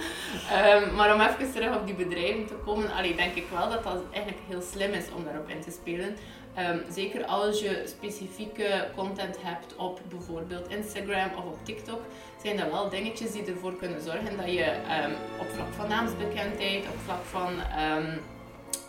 um, 0.81 0.93
maar 0.97 1.13
om 1.13 1.21
even 1.21 1.51
terug 1.51 1.75
op 1.75 1.85
die 1.85 1.95
bedrijven 1.95 2.45
te 2.45 2.55
komen, 2.65 2.91
allee, 2.93 3.15
denk 3.15 3.35
ik 3.35 3.45
wel 3.57 3.69
dat 3.69 3.83
dat 3.83 4.01
eigenlijk 4.11 4.43
heel 4.47 4.61
slim 4.61 4.91
is 4.91 5.05
om 5.15 5.23
daarop 5.23 5.49
in 5.49 5.61
te 5.61 5.71
spelen. 5.71 6.15
Um, 6.59 6.81
zeker 6.89 7.25
als 7.25 7.59
je 7.59 7.83
specifieke 7.85 8.87
content 8.95 9.37
hebt 9.41 9.75
op 9.75 9.99
bijvoorbeeld 10.09 10.67
Instagram 10.67 11.29
of 11.37 11.43
op 11.43 11.57
TikTok, 11.63 12.01
zijn 12.43 12.57
dat 12.57 12.71
wel 12.71 12.89
dingetjes 12.89 13.31
die 13.31 13.45
ervoor 13.45 13.75
kunnen 13.75 14.01
zorgen 14.01 14.37
dat 14.37 14.51
je 14.51 14.71
um, 14.71 15.13
op 15.39 15.47
vlak 15.47 15.73
van 15.73 15.87
naamsbekendheid, 15.87 16.83
op 16.87 16.97
vlak 17.03 17.23
van 17.23 17.53
um, 17.97 18.21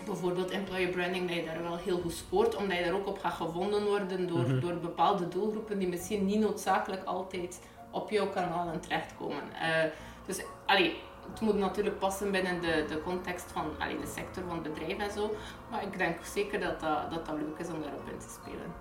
bijvoorbeeld 0.05 0.51
employer 0.51 0.89
branding, 0.89 1.27
dat 1.27 1.37
je 1.37 1.45
daar 1.45 1.63
wel 1.63 1.77
heel 1.77 2.01
goed 2.01 2.13
scoort, 2.13 2.57
omdat 2.57 2.77
je 2.77 2.85
daar 2.85 2.95
ook 2.95 3.07
op 3.07 3.19
gaat 3.19 3.33
gevonden 3.33 3.85
worden 3.85 4.27
door, 4.27 4.49
mm 4.49 4.61
door 4.61 4.75
bepaalde 4.75 5.29
doelgroepen 5.29 5.79
die 5.79 5.89
misschien 5.89 6.27
niet 6.27 6.41
noodzakelijk 6.41 7.05
altijd 7.05 7.61
op 7.91 8.11
jouw 8.11 8.29
kanalen 8.29 8.81
terechtkomen. 8.81 9.43
Uh, 9.53 9.91
dus 10.27 10.41
allee, 10.67 10.95
het 11.31 11.41
moet 11.41 11.59
natuurlijk 11.59 11.99
passen 11.99 12.31
binnen 12.31 12.61
de, 12.61 12.85
de 12.89 13.03
context 13.03 13.53
van 13.53 13.65
allee, 13.79 13.99
de 14.01 14.07
sector 14.07 14.43
van 14.49 14.63
het 14.63 14.73
bedrijf 14.73 14.99
en 14.99 15.11
zo. 15.11 15.35
Maar 15.71 15.83
ik 15.83 15.99
denk 15.99 16.17
zeker 16.25 16.61
dat 16.61 16.81
dat, 16.81 17.11
dat, 17.11 17.27
dat 17.27 17.35
leuk 17.35 17.59
is 17.59 17.67
om 17.67 17.83
daarop 17.83 18.09
in 18.13 18.19
te 18.19 18.39
spelen. 18.41 18.73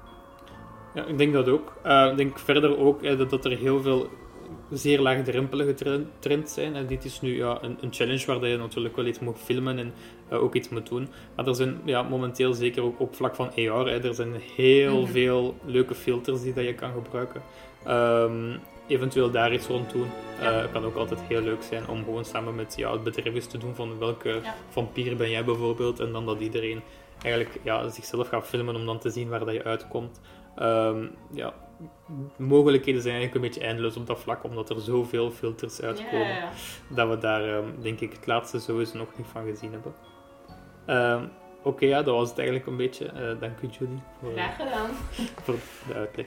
Ja, 0.94 1.04
ik 1.06 1.18
denk 1.18 1.34
dat 1.34 1.48
ook. 1.48 1.74
Uh, 1.86 2.08
ik 2.12 2.18
denk 2.18 2.40
verder 2.40 2.78
ook 2.78 3.04
uh, 3.04 3.18
dat, 3.18 3.30
dat 3.30 3.46
er 3.46 3.58
heel 3.58 3.82
veel 3.82 4.10
zeer 4.72 5.00
laagdrempelige 5.00 6.04
trends 6.20 6.54
zijn. 6.54 6.76
En 6.76 6.88
dit 6.88 7.06
is 7.06 7.22
nu 7.22 7.36
ja, 7.36 7.58
een, 7.62 7.78
een, 7.82 7.94
challenge 7.94 8.26
waar 8.26 8.48
je 8.48 8.58
natuurlijk 8.58 8.96
wel 8.96 9.06
iets 9.06 9.20
moet 9.20 9.38
filmen 9.40 9.78
en 9.78 9.94
uh, 10.32 10.44
ook 10.44 10.56
iets 10.56 10.70
moet 10.70 10.88
doen. 10.88 11.08
Maar 11.36 11.48
er 11.48 11.56
zijn 11.56 11.82
ja, 11.86 12.02
momenteel 12.02 12.54
zeker 12.54 12.84
ook 12.84 13.00
op 13.00 13.16
vlak 13.16 13.36
van 13.36 13.48
AR, 13.48 13.88
hè, 13.88 14.04
er 14.04 14.14
zijn 14.14 14.34
heel 14.56 15.02
mhm. 15.02 15.12
veel 15.12 15.56
leuke 15.66 15.96
filters 15.96 16.42
die 16.42 16.54
dat 16.54 16.66
je 16.66 16.74
kan 16.74 16.92
gebruiken. 16.94 17.42
Um, 17.88 18.60
eventueel 18.88 19.32
daar 19.32 19.54
iets 19.54 19.68
rond 19.68 19.92
doen. 19.92 20.08
Ja. 20.42 20.64
Uh, 20.64 20.72
kan 20.72 20.86
ook 20.86 20.96
altijd 20.96 21.22
heel 21.22 21.42
leuk 21.42 21.64
zijn 21.64 21.88
om 21.88 22.04
gewoon 22.04 22.26
samen 22.26 22.56
met 22.56 22.74
ja, 22.78 22.92
het 22.92 23.04
bedrijf 23.04 23.36
eens 23.36 23.48
te 23.48 23.58
doen 23.58 23.76
van 23.76 24.00
welke 24.00 24.40
ja. 24.44 24.56
vampier 24.70 25.16
ben 25.16 25.30
jij 25.30 25.44
bijvoorbeeld. 25.44 26.00
En 26.00 26.12
dan 26.12 26.26
dat 26.26 26.40
iedereen 26.40 26.82
eigenlijk 27.22 27.60
ja, 27.64 27.90
zichzelf 27.90 28.28
gaat 28.28 28.48
filmen 28.48 28.76
om 28.76 28.86
dan 28.86 29.00
te 29.00 29.10
zien 29.10 29.30
waar 29.30 29.46
dat 29.46 29.54
je 29.54 29.64
uitkomt. 29.64 30.22
Um, 30.60 31.16
ja, 31.32 31.54
mogelijkheden 32.38 33.02
zijn 33.02 33.16
eigenlijk 33.16 33.46
een 33.46 33.52
beetje 33.52 33.68
eindeloos 33.68 33.96
op 33.96 34.08
dat 34.08 34.20
vlak, 34.20 34.44
omdat 34.44 34.70
er 34.70 34.82
zoveel 34.82 35.32
filters 35.32 35.82
uitkomen, 35.82 36.28
ja, 36.28 36.50
dat 36.90 37.10
we 37.10 37.18
daar 37.18 37.58
um, 37.58 37.76
denk 37.82 38.00
ik 38.00 38.14
het 38.14 38.28
laatste 38.28 38.60
sowieso 38.60 38.98
nog 38.98 39.08
niet 39.18 39.28
van 39.32 39.46
gezien 39.46 39.72
hebben. 39.72 39.94
Um, 40.88 41.30
Oké, 41.66 41.76
okay, 41.76 41.90
ja, 41.90 42.02
dat 42.04 42.16
was 42.16 42.30
het 42.30 42.38
eigenlijk 42.38 42.68
een 42.68 42.78
beetje. 42.78 43.06
Uh, 43.06 43.40
dank 43.40 43.62
u. 43.62 43.70
Voor, 44.20 44.32
Graag 44.32 44.56
gedaan. 44.56 44.90
Voor 45.44 45.56
de 45.88 45.94
uitleg. 45.94 46.26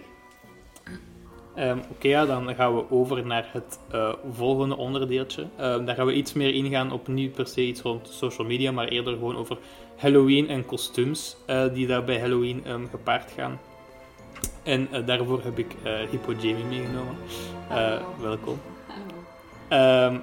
Um, 1.58 1.78
Oké, 1.78 1.88
okay, 1.90 2.10
ja, 2.10 2.26
dan 2.26 2.54
gaan 2.54 2.74
we 2.74 2.90
over 2.90 3.26
naar 3.26 3.48
het 3.52 3.78
uh, 3.94 4.12
volgende 4.32 4.76
onderdeeltje. 4.76 5.46
Um, 5.60 5.84
daar 5.84 5.94
gaan 5.94 6.06
we 6.06 6.12
iets 6.12 6.32
meer 6.32 6.54
ingaan 6.54 6.92
op 6.92 7.08
niet 7.08 7.32
per 7.32 7.46
se 7.46 7.66
iets 7.66 7.80
rond 7.80 8.08
social 8.08 8.46
media, 8.46 8.72
maar 8.72 8.88
eerder 8.88 9.12
gewoon 9.12 9.36
over 9.36 9.58
Halloween 9.96 10.48
en 10.48 10.66
kostuums 10.66 11.36
uh, 11.46 11.72
die 11.74 11.86
daar 11.86 12.04
bij 12.04 12.20
Halloween 12.20 12.70
um, 12.70 12.88
gepaard 12.90 13.30
gaan. 13.36 13.60
En 14.62 14.88
uh, 14.92 15.06
daarvoor 15.06 15.40
heb 15.42 15.58
ik 15.58 15.74
Hippo 16.10 16.32
Jamie 16.32 16.64
meegenomen. 16.64 17.16
welkom. 18.20 18.60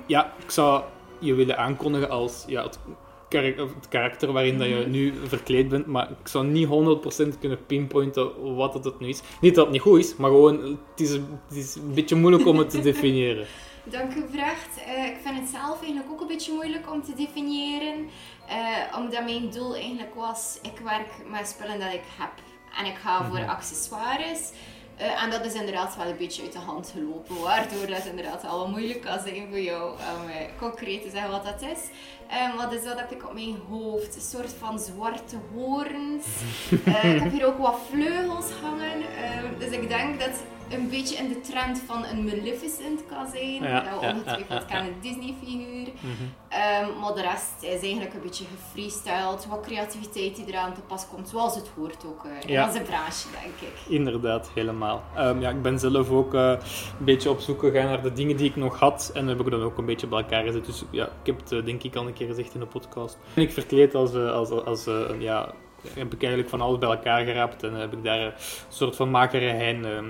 ja, 0.08 0.34
ik 0.40 0.52
zou 0.52 0.84
je 1.20 1.34
willen 1.34 1.58
aankondigen 1.58 2.10
als 2.10 2.44
ja, 2.48 2.64
het 2.64 2.80
het 3.30 3.88
karakter 3.90 4.32
waarin 4.32 4.58
dat 4.58 4.68
je 4.68 4.86
nu 4.88 5.14
verkleed 5.24 5.70
bent, 5.70 5.86
maar 5.86 6.10
ik 6.10 6.28
zou 6.28 6.46
niet 6.46 6.68
100% 6.68 7.40
kunnen 7.40 7.66
pinpointen 7.66 8.56
wat 8.56 8.74
het 8.74 9.00
nu 9.00 9.08
is. 9.08 9.22
Niet 9.42 9.56
dat 9.56 9.64
het 9.64 9.74
niet 9.74 9.82
goed 9.82 10.00
is, 10.00 10.16
maar 10.16 10.30
gewoon, 10.30 10.62
het 10.64 11.00
is, 11.00 11.12
het 11.12 11.56
is 11.56 11.76
een 11.76 11.94
beetje 11.94 12.16
moeilijk 12.16 12.48
om 12.48 12.58
het 12.58 12.70
te 12.70 12.80
definiëren. 12.80 13.46
Dank 13.84 14.16
u 14.16 14.22
gevraagd. 14.22 14.78
Uh, 14.88 15.06
ik 15.06 15.18
vind 15.24 15.40
het 15.40 15.50
zelf 15.50 15.82
eigenlijk 15.82 16.12
ook 16.12 16.22
een 16.22 16.28
beetje 16.28 16.54
moeilijk 16.54 16.92
om 16.92 17.04
te 17.04 17.14
definiëren, 17.16 18.10
uh, 18.50 18.98
omdat 18.98 19.24
mijn 19.24 19.50
doel 19.50 19.76
eigenlijk 19.76 20.16
was, 20.16 20.60
ik 20.62 20.80
werk 20.84 21.30
met 21.32 21.48
spullen 21.48 21.80
dat 21.80 21.94
ik 21.94 22.04
heb 22.18 22.32
en 22.80 22.86
ik 22.86 22.96
ga 22.96 23.26
voor 23.26 23.40
mhm. 23.40 23.50
accessoires. 23.50 24.52
Eh, 24.98 25.24
en 25.24 25.30
dat 25.30 25.46
is 25.46 25.54
inderdaad 25.54 25.96
wel 25.96 26.06
een 26.06 26.18
beetje 26.18 26.44
uit 26.44 26.52
de 26.52 26.60
hand 26.60 26.94
gelopen, 26.94 27.42
waardoor 27.42 27.88
dat 27.88 28.06
inderdaad 28.06 28.46
al 28.46 28.60
wat 28.60 28.68
moeilijk 28.68 29.02
kan 29.02 29.20
zijn 29.20 29.48
voor 29.50 29.60
jou 29.60 29.92
om 29.92 30.30
eh, 30.30 30.36
concreet 30.58 31.02
te 31.02 31.10
zeggen 31.10 31.32
wat 31.32 31.44
dat 31.44 31.62
is. 31.62 31.80
Um, 32.50 32.58
wat 32.58 32.74
is 32.74 32.84
dat 32.84 33.00
heb 33.00 33.12
ik 33.12 33.26
op 33.26 33.34
mijn 33.34 33.58
hoofd? 33.70 34.16
Een 34.16 34.22
soort 34.22 34.54
van 34.60 34.80
zwarte 34.80 35.36
hoorns. 35.54 36.26
Eh, 36.86 37.16
ik 37.16 37.22
heb 37.22 37.32
hier 37.32 37.46
ook 37.46 37.58
wat 37.58 37.80
vleugels 37.92 38.52
hangen. 38.62 39.04
Dus 39.60 39.70
ik 39.70 39.88
denk 39.88 40.20
dat 40.20 40.34
een 40.70 40.90
beetje 40.90 41.16
in 41.16 41.28
de 41.28 41.42
trend 41.42 41.84
van 41.86 42.06
een 42.06 42.24
Maleficent 42.24 43.06
kan 43.10 43.28
zijn. 43.32 43.64
Ja, 43.64 43.84
Ja, 43.84 44.10
ongetwijfeld 44.10 44.70
ja, 44.70 44.80
een 44.80 44.96
Disney-figuur. 45.02 45.88
Mhm. 46.00 46.14
Ehm, 46.50 47.00
maar 47.00 47.14
de 47.14 47.22
rest 47.22 47.54
is 47.60 47.82
eigenlijk 47.82 48.14
een 48.14 48.22
beetje 48.22 48.46
gefreestyled. 48.56 49.48
Wat 49.50 49.62
creativiteit 49.62 50.36
die 50.36 50.46
eraan 50.48 50.74
te 50.74 50.82
pas 50.82 51.08
komt, 51.08 51.30
zoals 51.30 51.56
het 51.56 51.70
hoort 51.76 52.06
ook 52.06 52.26
eh, 52.26 52.50
in 52.50 52.64
onze 52.64 52.82
branche, 52.82 53.28
denk 53.42 53.72
ik. 53.72 53.94
Inderdaad, 53.94 54.50
helemaal. 54.54 55.04
Ehm, 55.16 55.42
ja, 55.42 55.50
ik 55.50 55.62
ben 55.62 55.80
zelf 55.80 56.10
ook 56.10 56.34
eh, 56.34 56.50
een 57.00 57.06
beetje 57.06 57.30
op 57.30 57.40
zoek 57.40 57.60
gegaan 57.60 57.86
naar 57.86 58.02
de 58.02 58.14
dingen 58.14 58.38
die 58.38 58.50
ik 58.50 58.56
nog 58.56 58.80
had. 58.80 59.12
En 59.14 59.28
heb 59.28 59.40
ik 59.40 59.52
dan 59.52 59.62
ook 59.62 59.78
een 59.78 59.86
beetje 59.86 60.08
bij 60.08 60.20
elkaar 60.20 60.44
gezet. 60.44 60.66
Dus 60.66 60.84
ja, 60.90 61.06
ik 61.06 61.26
heb 61.26 61.40
het 61.40 61.52
eh, 61.52 61.66
denk 61.66 61.84
ik 61.84 61.96
al 61.96 62.08
een 62.08 62.14
keer 62.14 62.28
gezegd 62.28 62.54
in 62.54 62.60
de 62.60 62.66
podcast. 62.66 63.18
En 63.34 63.42
ik 63.42 63.52
verkleed 63.52 63.96
als, 63.96 64.14
eh, 64.14 64.32
als, 64.32 64.50
als 64.50 64.88
ja, 65.20 65.54
heb 65.94 66.14
ik 66.14 66.22
eigenlijk 66.22 66.50
van 66.50 66.62
alles 66.62 66.78
bij 66.80 66.90
elkaar 66.90 67.26
geraapt. 67.26 67.64
En 67.64 67.74
heb 67.74 67.94
ik 67.94 68.04
daar 68.04 68.20
een 68.20 68.34
soort 68.70 68.96
van 68.96 69.10
makere 69.10 69.46
hein 69.46 69.86
ehm, 69.86 70.06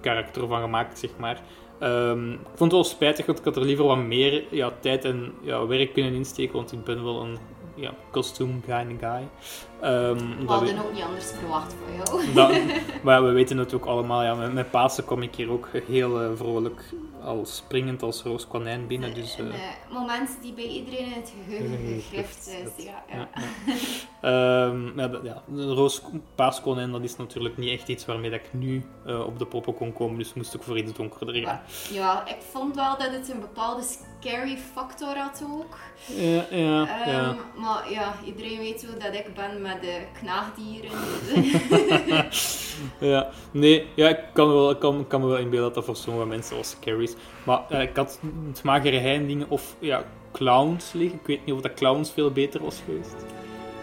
karakter 0.00 0.46
van 0.48 0.60
gemaakt, 0.60 0.98
zeg 0.98 1.10
maar. 1.18 1.42
Ehm, 1.78 2.30
ik 2.32 2.38
vond 2.54 2.58
het 2.60 2.72
wel 2.72 2.84
spijtig, 2.84 3.26
want 3.26 3.38
ik 3.38 3.44
had 3.44 3.56
er 3.56 3.64
liever 3.64 3.84
wat 3.84 3.98
meer 3.98 4.44
ja, 4.50 4.72
tijd 4.80 5.04
en 5.04 5.32
ja, 5.42 5.66
werk 5.66 5.92
kunnen 5.92 6.14
insteken. 6.14 6.54
Want 6.54 6.72
ik 6.72 6.84
ben 6.84 7.04
wel 7.04 7.22
een 7.22 7.38
ja, 7.74 7.90
costume 8.10 8.52
kind 8.66 9.00
guy. 9.00 9.28
Ehm, 9.80 10.16
We 10.16 10.46
hadden 10.46 10.74
we- 10.76 10.82
ook 10.82 10.92
niet 10.92 11.02
anders 11.02 11.30
verwacht 11.38 11.74
van 11.84 11.94
jou. 12.22 12.32
dat, 12.34 12.60
maar 13.04 13.24
we 13.24 13.30
weten 13.32 13.58
het 13.58 13.74
ook 13.74 13.84
allemaal, 13.84 14.22
ja, 14.22 14.34
met, 14.34 14.52
met 14.52 14.70
Pasen 14.70 15.04
kom 15.04 15.22
ik 15.22 15.34
hier 15.34 15.50
ook 15.50 15.68
heel 15.86 16.20
eh, 16.22 16.28
vrolijk, 16.34 16.82
al 17.22 17.46
springend 17.46 18.02
als 18.02 18.22
roos 18.22 18.46
konijn 18.46 18.86
binnen. 18.86 19.14
Dus, 19.14 19.32
eh, 19.32 19.38
Een 19.44 19.52
eh, 19.52 19.60
moment 19.92 20.38
die 20.42 20.52
bij 20.52 20.64
iedereen 20.66 21.04
in 21.04 21.12
het 21.12 21.32
geheugen 21.44 21.78
gegrift 22.00 22.46
is. 22.46 22.64
dat- 22.64 22.84
Ja, 22.84 23.04
ja. 23.08 23.16
ja, 23.16 23.28
ja. 23.66 23.74
Ehm, 24.20 24.98
ja, 24.98 25.08
dat- 25.08 25.22
ja, 25.24 25.42
de 25.46 25.72
roos 25.74 26.02
paaskonijn, 26.34 26.90
dat 26.92 27.02
is 27.02 27.16
natuurlijk 27.16 27.56
niet 27.56 27.70
echt 27.78 27.88
iets 27.88 28.04
waarmee 28.06 28.30
dat 28.30 28.40
ik 28.40 28.52
nu 28.52 28.82
eh, 29.06 29.26
op 29.26 29.38
de 29.38 29.46
poppen 29.46 29.74
kon 29.74 29.92
komen, 29.92 30.18
dus 30.18 30.34
moest 30.34 30.54
ik 30.54 30.62
voor 30.62 30.78
iets 30.78 30.92
donkerder 30.92 31.34
gaan. 31.34 31.60
Ja, 31.92 32.26
ik 32.26 32.36
vond 32.50 32.74
wel 32.74 32.98
dat 32.98 33.10
het 33.10 33.28
een 33.28 33.40
bepaalde 33.40 33.82
scary 34.20 34.56
factor 34.74 35.16
had 35.16 35.42
ook. 35.52 35.76
Ja, 36.06 36.44
ja, 36.50 36.86
Ehm, 36.86 37.10
ja. 37.10 37.36
Maar 37.54 37.92
ja, 37.92 38.14
iedereen 38.24 38.58
weet 38.58 38.86
hoe 38.86 38.96
dat 38.96 39.14
ik 39.14 39.34
ben 39.34 39.62
met 39.62 39.80
de 39.80 40.00
knaagdieren. 40.20 40.90
ja. 43.12 43.30
Nee, 43.50 43.86
ja, 43.94 44.08
ik 44.08 44.18
kan, 44.32 44.48
wel, 44.48 44.70
ik 44.70 44.78
kan, 44.78 45.06
kan 45.06 45.20
me 45.20 45.26
wel 45.26 45.36
inbeelden 45.38 45.66
dat 45.66 45.74
dat 45.74 45.84
voor 45.84 45.96
sommige 45.96 46.26
mensen 46.26 46.54
wel 46.54 46.64
scary 46.64 47.02
is. 47.02 47.14
Maar 47.44 47.60
eh, 47.68 47.82
ik 47.82 47.96
had 47.96 48.20
het 48.48 48.62
magere 48.62 49.46
of 49.48 49.74
ja, 49.78 50.04
clowns 50.32 50.92
liggen. 50.92 51.18
Ik 51.18 51.26
weet 51.26 51.44
niet 51.44 51.54
of 51.54 51.60
dat 51.60 51.74
clowns 51.74 52.10
veel 52.10 52.30
beter 52.30 52.62
was 52.62 52.80
geweest. 52.84 53.16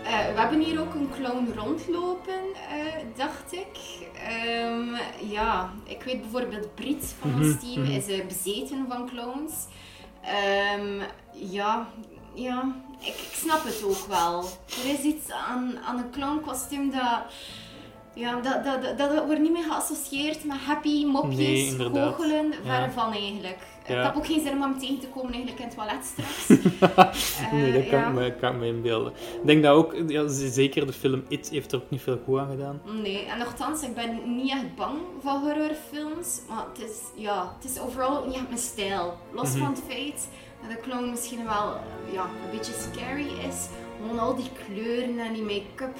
Eh, 0.03 0.33
we 0.33 0.39
hebben 0.39 0.59
hier 0.59 0.79
ook 0.79 0.93
een 0.93 1.09
clown 1.15 1.53
rondlopen, 1.55 2.41
eh, 2.69 3.17
dacht 3.17 3.53
ik. 3.53 4.07
Ehm, 4.27 4.95
ja, 5.31 5.73
ik 5.83 6.03
weet 6.03 6.21
bijvoorbeeld 6.21 6.75
Brit 6.75 7.15
van 7.19 7.29
Mhm, 7.29 7.41
ons 7.43 7.59
team 7.59 7.81
mhm. 7.81 7.91
is 7.91 8.05
bezeten 8.27 8.85
van 8.89 9.09
clowns. 9.09 9.53
Ehm, 10.25 11.01
ja, 11.31 11.87
ja 12.33 12.63
ik, 12.99 13.07
ik 13.07 13.31
snap 13.33 13.63
het 13.63 13.83
ook 13.85 14.05
wel. 14.07 14.39
Er 14.83 14.89
is 14.93 14.99
iets 14.99 15.31
aan, 15.31 15.79
aan 15.85 15.97
een 15.97 16.11
clownkostuum 16.11 16.91
dat... 16.91 17.19
Ja, 18.13 18.39
dat, 18.41 18.63
dat, 18.63 18.83
dat, 18.83 18.97
dat 18.97 19.25
wordt 19.25 19.41
niet 19.41 19.51
meer 19.51 19.63
geassocieerd 19.63 20.43
met 20.43 20.57
happy, 20.57 21.05
mopjes, 21.05 21.37
Nee, 21.37 21.75
goochelen. 21.77 22.53
Verre 22.63 22.85
Ja. 22.85 22.91
van 22.91 23.11
eigenlijk. 23.13 23.57
Ja. 23.87 23.97
Ik 23.99 24.05
heb 24.05 24.15
ook 24.15 24.25
geen 24.25 24.41
zin 24.43 24.51
om 24.53 24.61
hem 24.61 24.79
tegen 24.79 24.99
te 24.99 25.07
komen 25.07 25.33
eigenlijk 25.33 25.59
in 25.59 25.65
het 25.67 25.75
toilet 25.75 26.05
straks. 26.05 26.47
Eh, 27.45 27.51
nee, 27.51 27.73
dat 27.73 27.89
kan, 27.89 28.01
ik 28.09 28.13
me, 28.13 28.33
kan 28.39 28.53
ik 28.53 28.59
me 28.59 28.67
inbeelden. 28.67 29.11
Ik 29.41 29.45
denk 29.45 29.63
dat 29.63 29.75
ook, 29.75 29.95
zeker 30.27 30.85
de 30.85 30.93
film 30.93 31.23
It 31.27 31.49
heeft 31.49 31.71
er 31.71 31.77
ook 31.77 31.89
niet 31.89 32.01
veel 32.01 32.19
goed 32.25 32.39
aan 32.39 32.49
gedaan. 32.49 32.81
Nee, 33.01 33.25
en 33.25 33.37
nogthans, 33.37 33.83
ik 33.83 33.95
ben 33.95 34.35
niet 34.35 34.51
echt 34.51 34.75
bang 34.75 34.97
van 35.23 35.41
horrorfilms, 35.41 36.41
maar 36.49 36.65
het 36.73 36.89
is, 36.89 36.97
ja, 37.15 37.55
het 37.59 37.71
is 37.71 37.79
overal 37.79 38.25
niet 38.25 38.35
echt 38.35 38.47
mijn 38.47 38.59
stijl. 38.59 39.17
Los 39.31 39.49
Mhm. 39.49 39.59
van 39.59 39.67
het 39.69 39.81
feit 39.87 40.27
dat 40.61 40.69
de 40.69 40.79
clown 40.89 41.09
misschien 41.09 41.43
wel 41.43 41.73
ja, 42.11 42.23
een 42.23 42.57
beetje 42.57 42.73
scary 42.73 43.27
is, 43.49 43.67
gewoon 44.01 44.19
al 44.19 44.35
die 44.35 44.49
kleuren 44.65 45.19
en 45.19 45.33
die 45.33 45.43
make-up, 45.43 45.95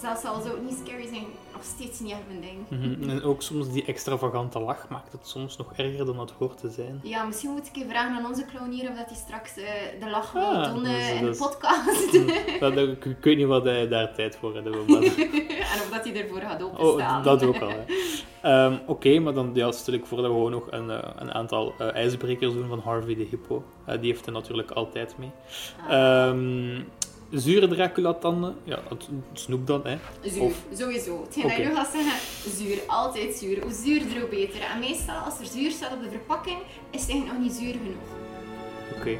zelfs 0.00 0.24
al 0.24 0.40
zou 0.40 0.54
het 0.54 0.64
niet 0.68 0.78
scary 0.86 1.06
zijn, 1.08 1.24
nog 1.58 1.66
steeds 1.76 2.00
niet 2.00 2.10
echt 2.12 2.20
mijn 2.28 2.40
ding. 2.40 2.58
Mhm. 3.00 3.10
En 3.10 3.22
ook 3.22 3.42
soms 3.42 3.72
die 3.72 3.84
extravagante 3.84 4.58
lach 4.60 4.88
maakt 4.88 5.12
het 5.12 5.26
soms 5.26 5.56
nog 5.56 5.72
erger 5.76 6.06
dan 6.06 6.18
het 6.20 6.30
hoort 6.38 6.58
te 6.60 6.70
zijn. 6.70 7.00
Ja, 7.02 7.24
misschien 7.24 7.50
moet 7.50 7.66
ik 7.66 7.76
even 7.76 7.90
vragen 7.90 8.16
aan 8.16 8.26
onze 8.26 8.44
clown 8.46 8.70
hier 8.70 8.90
of 8.90 8.96
dat 8.96 9.06
hij 9.06 9.16
straks 9.16 9.56
eh, 9.56 9.64
de 10.00 10.10
lach 10.10 10.36
Ah, 10.36 10.64
wil 10.64 10.74
doen 10.74 10.84
eh, 10.84 10.90
dat 10.92 11.00
is- 11.00 11.20
in 11.20 11.24
de 11.30 11.36
podcast. 11.36 12.12
Dat, 12.60 12.74
dat- 12.74 12.88
ik, 12.88 13.04
ik 13.04 13.24
weet 13.24 13.36
niet 13.36 13.46
wat 13.46 13.64
hij 13.64 13.88
daar 13.88 14.14
tijd 14.14 14.36
voor 14.36 14.54
hebben. 14.54 14.72
Maar... 14.86 15.02
en 15.72 15.78
of 15.82 15.88
dat 15.92 16.04
hij 16.04 16.22
ervoor 16.22 16.40
gaat 16.40 16.62
openstaan. 16.62 17.18
Oh, 17.18 17.24
dat 17.24 17.42
ook 17.44 17.58
al. 17.60 17.70
Ehm, 18.42 18.74
Oké, 18.86 19.18
maar 19.18 19.34
dan 19.34 19.50
ja, 19.54 19.72
stel 19.72 19.94
ik 19.94 20.06
voor 20.06 20.16
dat 20.18 20.26
we 20.26 20.32
gewoon 20.32 20.50
nog 20.50 20.66
een, 20.70 20.90
eh, 20.90 20.98
een 21.16 21.32
aantal 21.34 21.74
eh, 21.78 21.94
ijsbrekers 21.94 22.52
doen 22.52 22.68
van 22.68 22.78
Harvey 22.80 23.14
de 23.14 23.26
Hippo. 23.30 23.64
Eh, 23.84 24.00
die 24.00 24.10
heeft 24.12 24.26
er 24.26 24.32
natuurlijk 24.32 24.70
altijd 24.70 25.14
mee. 25.18 25.30
Ah. 25.88 25.92
Ehm, 26.28 26.80
zure 27.30 27.68
Dracula-tanden, 27.68 28.56
ja, 28.64 28.78
het 28.88 29.08
snoep 29.32 29.66
dan, 29.66 29.86
hè. 29.86 29.96
Zuur, 30.22 30.42
Of- 30.42 30.62
sowieso. 30.74 31.22
Hetgeen 31.24 31.42
dat 31.48 31.56
je 31.56 31.64
nu 31.64 31.74
gaat 31.74 31.90
zeggen, 31.92 32.12
zuur, 32.56 32.78
altijd 32.86 33.34
zuur. 33.34 33.62
Hoe 33.62 33.72
zuurder, 33.72 34.20
hoe 34.20 34.28
beter. 34.28 34.60
En 34.60 34.78
meestal, 34.78 35.16
als 35.16 35.38
er 35.40 35.46
zuur 35.46 35.70
staat 35.70 35.92
op 35.92 36.02
de 36.02 36.10
verpakking, 36.10 36.58
is 36.90 37.00
het 37.00 37.10
eigenlijk 37.10 37.40
nog 37.40 37.48
niet 37.48 37.58
zuur 37.58 37.72
genoeg. 37.72 37.96
Oké. 38.98 39.10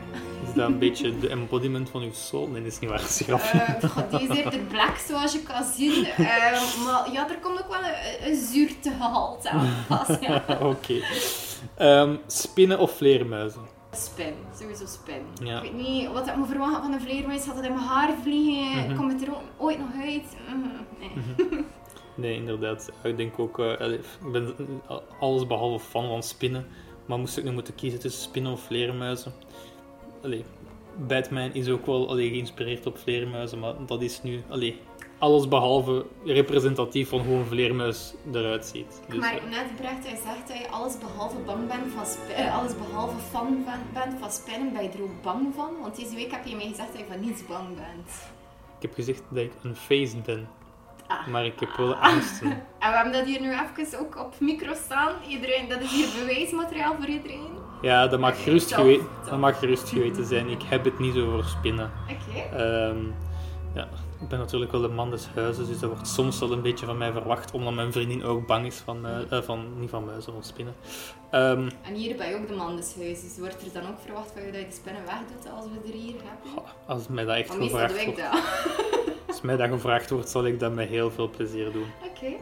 Is 0.49 0.55
dat 0.55 0.67
een 0.69 0.79
beetje 0.89 1.19
de 1.19 1.29
embodiment 1.29 1.91
van 1.91 2.03
uw 2.03 2.13
soul? 2.13 2.47
Nee, 2.47 2.63
dat 2.63 2.73
is 2.73 2.79
niet 2.79 2.91
waar, 2.91 3.01
een 3.29 3.39
grapje. 3.39 3.59
Eh, 3.59 3.91
god, 3.91 4.11
die 4.11 4.29
is 4.29 4.37
eerder 4.37 4.61
black, 4.61 4.97
zoals 4.97 5.33
je 5.33 5.43
kan 5.43 5.65
zien. 5.77 6.05
Eh, 6.07 6.17
maar 6.85 7.09
ja, 7.13 7.29
er 7.31 7.39
komt 7.43 7.59
ook 7.63 7.69
wel 7.69 7.79
een, 7.81 8.29
een 8.31 8.37
zuurtegehalte 8.37 9.49
aan. 9.51 9.69
Ja. 10.21 10.45
Oké. 10.63 10.95
Ehm, 11.75 12.17
spinnen 12.27 12.79
of 12.79 12.97
vleermuizen? 12.97 13.77
Spin, 13.99 14.35
sowieso 14.59 14.87
spin. 14.87 15.47
Ja. 15.47 15.57
Ik 15.57 15.63
weet 15.63 15.87
niet 15.87 16.13
wat 16.13 16.27
ik 16.27 16.37
me 16.37 16.47
verwachten 16.47 16.83
van 16.83 16.93
een 16.93 17.01
vleermuis. 17.01 17.47
Had 17.47 17.57
het 17.57 17.65
in 17.65 17.75
mijn 17.75 17.87
haar 17.87 18.15
vliegen? 18.23 18.87
Mhm. 18.87 18.97
Komt 18.97 19.13
het 19.13 19.23
er 19.23 19.35
ooit 19.57 19.79
nog 19.79 19.89
uit? 20.03 20.37
Mhm, 20.49 20.69
nee. 20.99 21.65
Nee, 22.15 22.35
inderdaad. 22.35 22.93
Ik 23.03 23.17
denk 23.17 23.39
ook, 23.39 23.59
eh, 23.59 23.93
ik 23.93 24.01
ben 24.33 24.55
alles 25.21 25.47
behalve 25.47 25.85
fan 25.85 26.09
van 26.09 26.23
spinnen. 26.23 26.67
Maar 27.07 27.19
moest 27.19 27.37
ik 27.39 27.45
nu 27.45 27.53
moeten 27.53 27.75
kiezen 27.75 28.01
tussen 28.01 28.23
spinnen 28.23 28.53
of 28.53 28.61
vleermuizen? 28.61 29.33
Allee, 30.23 30.45
Batman 31.07 31.53
is 31.53 31.69
ook 31.69 31.87
wel 31.87 32.09
allee, 32.09 32.29
geïnspireerd 32.29 32.87
op 32.87 32.99
vleermuizen, 32.99 33.59
maar 33.59 33.75
dat 33.87 34.03
is 34.03 34.23
nu 34.23 34.43
allee, 34.49 34.81
alles 35.19 35.49
behalve 35.49 36.07
representatief 36.25 37.09
van 37.09 37.21
hoe 37.21 37.37
een 37.37 37.47
vleermuis 37.47 38.15
eruit 38.33 38.65
ziet. 38.67 39.01
Dus, 39.09 39.19
Maar 39.19 39.37
eh, 39.37 39.51
net 39.51 39.77
Brecht, 39.77 40.07
hij 40.07 40.19
zegt 40.25 40.49
dat 40.49 40.59
je 40.59 40.69
alles 40.71 40.99
behalve 40.99 41.37
bang 41.47 41.69
bent 41.69 41.93
van 41.95 42.35
eh, 42.35 42.59
alles 42.59 42.73
behalve 42.77 43.19
fan 43.31 43.63
van, 43.65 43.79
bent 43.93 44.21
van 44.21 44.31
spinnen, 44.31 44.73
ben 44.73 44.83
je 44.83 44.89
er 44.89 45.03
ook 45.03 45.23
bang 45.23 45.55
van? 45.55 45.71
Want 45.83 45.97
deze 45.97 46.15
week 46.15 46.31
heb 46.31 46.47
je 46.47 46.57
mij 46.57 46.67
gezegd 46.69 46.93
dat 46.93 46.99
je 47.01 47.07
van 47.09 47.21
niets 47.21 47.47
bang 47.47 47.67
bent. 47.69 48.11
ik 48.77 48.83
heb 48.83 48.95
gezegd 48.95 49.23
dat 49.29 49.45
ik 49.45 49.53
een 49.63 49.77
face 49.77 50.17
ben, 50.17 50.49
Ah. 51.09 51.27
maar 51.27 51.45
ik 51.45 51.61
heb 51.61 51.77
wel 51.77 51.95
angsten. 51.95 52.51
En 52.83 52.91
we 52.91 52.95
hebben 52.97 53.13
dat 53.13 53.25
hier 53.25 53.41
nu 53.41 53.51
even 53.53 53.99
ook 54.01 54.17
op 54.19 54.35
micro 54.41 54.75
staan. 54.75 55.13
Iedereen, 55.29 55.69
dat 55.69 55.81
is 55.81 55.93
hier 55.93 56.09
bewijsmateriaal 56.21 56.95
voor 56.95 57.07
iedereen. 57.09 57.49
Ja, 57.83 58.07
dat 58.07 58.21
mag 58.21 58.43
gerust, 58.43 58.75
geweten, 58.75 59.07
dat 59.31 59.39
mag 59.39 59.59
gerust 59.59 59.89
geweten 59.89 60.25
zijn. 60.25 60.49
Ik 60.49 60.63
heb 60.63 60.85
het 60.85 60.99
niet 60.99 61.17
over 61.17 61.45
spinnen. 61.45 61.91
Oké. 62.11 62.57
Ehm, 62.57 62.99
ja, 63.75 63.89
ik 64.21 64.29
ben 64.29 64.39
natuurlijk 64.39 64.73
wel 64.73 64.81
de 64.81 64.89
man 64.89 65.11
des 65.11 65.29
huizes, 65.35 65.67
dus 65.69 65.79
dat 65.79 65.91
wordt 65.91 66.09
soms 66.09 66.39
wel 66.39 66.53
een 66.53 66.63
beetje 66.63 66.87
van 66.87 66.99
mij 66.99 67.13
verwacht, 67.13 67.53
omdat 67.53 67.75
mijn 67.75 67.93
vriendin 67.93 68.25
ook 68.25 68.47
bang 68.47 68.67
is 68.67 68.77
van, 68.77 69.01
mu- 69.01 69.27
eh, 69.31 69.43
van 69.43 69.81
niet 69.81 69.91
van 69.91 70.05
muizen, 70.05 70.33
van 70.33 70.43
spinnen. 70.45 70.75
Ehm, 71.31 71.69
En 71.83 71.95
hier 71.95 72.17
ben 72.17 72.29
je 72.29 72.35
ook 72.37 72.49
de 72.49 72.55
man 72.55 72.77
des 72.77 72.95
huizes. 72.97 73.39
Wordt 73.39 73.67
er 73.75 73.81
dan 73.81 73.91
ook 73.91 73.99
verwacht 74.05 74.31
van 74.33 74.43
je 74.43 74.53
dat 74.53 74.61
je 74.61 74.67
de 74.67 74.75
spinnen 74.75 75.03
wegdoet 75.05 75.53
als 75.57 75.65
we 75.65 75.89
er 75.93 75.95
hier 75.99 76.15
hebben? 76.25 76.63
als 76.87 77.09
mij 77.09 77.25
dat 77.25 77.37
echt 77.37 77.53
doe 77.53 77.63
gevraagd 77.63 77.97
ik 78.01 78.05
wordt, 78.05 78.21
dat. 78.21 78.43
als 79.29 79.41
mij 79.41 79.57
dat 79.57 79.69
gevraagd 79.69 80.11
wordt, 80.11 80.29
zal 80.29 80.47
ik 80.47 80.61
dat 80.61 80.75
met 80.75 80.89
heel 80.89 81.11
veel 81.11 81.31
plezier 81.31 81.73
doen. 81.73 81.87
Oké. 82.05 82.33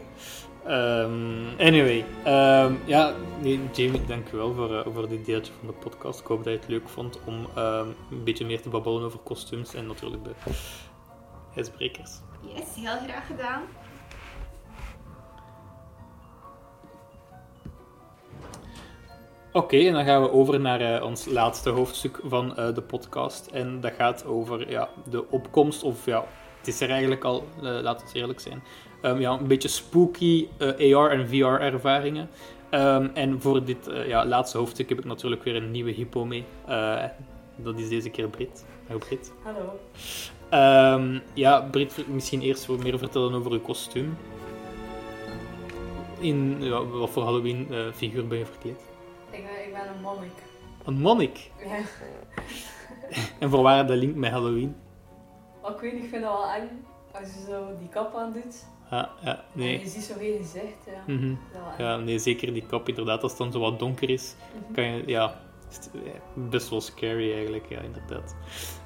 Ehm, 0.64 1.58
anyway, 1.58 2.04
ehm, 2.24 2.72
ja, 2.84 3.12
nee, 3.40 3.60
Jamie, 3.72 4.04
dankjewel 4.06 4.54
voor, 4.54 4.74
eh, 4.76 4.86
voor 4.94 5.08
dit 5.08 5.24
deeltje 5.24 5.52
van 5.58 5.66
de 5.68 5.74
podcast. 5.74 6.20
Ik 6.20 6.26
hoop 6.26 6.44
dat 6.44 6.52
je 6.52 6.58
het 6.58 6.68
leuk 6.68 6.88
vond 6.88 7.18
om 7.24 7.46
een 7.54 8.24
beetje 8.24 8.46
meer 8.46 8.60
te 8.62 8.68
babbelen 8.68 9.02
over 9.02 9.18
kostuums 9.18 9.74
en 9.74 9.86
natuurlijk 9.86 10.24
de 10.24 10.30
ijsbrekers. 11.56 12.10
Yes, 12.54 12.64
heel 12.74 12.98
graag 13.08 13.26
gedaan. 13.26 13.62
Oké, 19.52 19.76
en 19.76 19.92
dan 19.92 20.04
gaan 20.04 20.22
we 20.22 20.30
over 20.30 20.60
naar 20.60 20.80
eh, 20.80 21.04
ons 21.04 21.26
laatste 21.26 21.70
hoofdstuk 21.70 22.20
van 22.24 22.56
eh, 22.56 22.74
de 22.74 22.82
podcast. 22.82 23.46
En 23.46 23.80
dat 23.80 23.92
gaat 23.92 24.24
over 24.24 24.70
ja, 24.70 24.88
de 25.10 25.30
opkomst, 25.30 25.82
of 25.82 26.04
ja, 26.04 26.24
het 26.58 26.68
is 26.68 26.80
er 26.80 26.90
eigenlijk 26.90 27.24
al, 27.24 27.44
eh, 27.56 27.62
laten 27.62 28.06
we 28.06 28.18
eerlijk 28.18 28.40
zijn, 28.40 28.62
Ehm, 29.06 29.20
ja, 29.20 29.32
een 29.32 29.46
beetje 29.46 29.68
spooky 29.68 30.48
eh, 30.58 30.96
AR 30.96 31.10
en 31.10 31.28
VR 31.28 31.60
ervaringen. 31.60 32.28
Ehm, 32.70 33.08
en 33.14 33.40
voor 33.40 33.64
dit 33.64 33.88
eh, 33.88 34.08
ja, 34.08 34.26
laatste 34.26 34.58
hoofdstuk 34.58 34.88
heb 34.88 34.98
ik 34.98 35.04
natuurlijk 35.04 35.42
weer 35.42 35.56
een 35.56 35.70
nieuwe 35.70 35.90
hypo 35.90 36.24
mee. 36.24 36.44
Eh, 36.66 37.04
dat 37.56 37.78
is 37.78 37.88
deze 37.88 38.10
keer 38.10 38.28
Brit. 38.28 38.64
Hallo 38.86 38.98
Brit. 38.98 39.32
Hallo. 39.42 39.78
Ehm, 40.50 41.18
ja, 41.35 41.61
Brit, 41.61 42.09
misschien 42.09 42.40
eerst 42.42 42.66
wat 42.66 42.78
meer 42.82 42.98
vertellen 42.98 43.35
over 43.35 43.50
uw 43.50 43.61
kostuum. 43.61 44.18
In 46.18 46.56
ja, 46.61 46.85
wat 46.87 47.11
voor 47.11 47.22
Halloween 47.22 47.66
eh, 47.70 47.78
figuur 47.94 48.26
ben 48.26 48.38
je 48.38 48.46
verkleed? 48.46 48.80
Ik 49.30 49.44
ben, 49.44 49.64
ik 49.66 49.72
ben 49.72 49.94
een 49.96 50.02
monnik. 50.02 50.32
Een 50.85 50.94
monnik. 51.00 51.50
Ja. 51.64 51.76
En 53.38 53.50
voor 53.50 53.62
waar 53.62 53.87
de 53.87 53.96
link 53.96 54.14
met 54.14 54.30
Halloween? 54.30 54.76
Ik 55.68 55.80
weet 55.80 55.92
niet, 55.92 56.02
ik 56.02 56.09
vind 56.09 56.22
dat 56.22 56.32
wel 56.32 56.50
eng. 56.52 56.68
Als 57.12 57.28
je 57.35 57.40
zo 57.50 57.64
die 57.78 57.88
kap 57.88 58.14
aan 58.14 58.32
doet. 58.32 58.64
Ah, 58.90 59.04
ja, 59.22 59.37
En 59.37 59.40
nee. 59.52 59.80
je 59.80 59.88
ziet 59.88 60.02
zo 60.04 60.14
geen 60.18 60.37
gezicht. 60.37 60.76
Ja. 60.87 61.14
Mhm. 61.14 61.35
Ja, 61.78 61.96
nee, 61.96 62.18
zeker 62.18 62.52
die 62.52 62.66
kap 62.66 62.88
inderdaad. 62.88 63.22
Als 63.22 63.30
het 63.32 63.40
dan 63.40 63.52
zo 63.52 63.59
wat 63.61 63.78
donker 63.78 64.11
is, 64.11 64.35
Mhm. 64.64 64.74
kan 64.74 64.85
je, 64.85 65.02
ja, 65.06 65.40
best 66.35 66.68
wel 66.68 66.81
scary 66.81 67.33
eigenlijk, 67.33 67.66
ja, 67.68 67.81
inderdaad. 67.81 68.37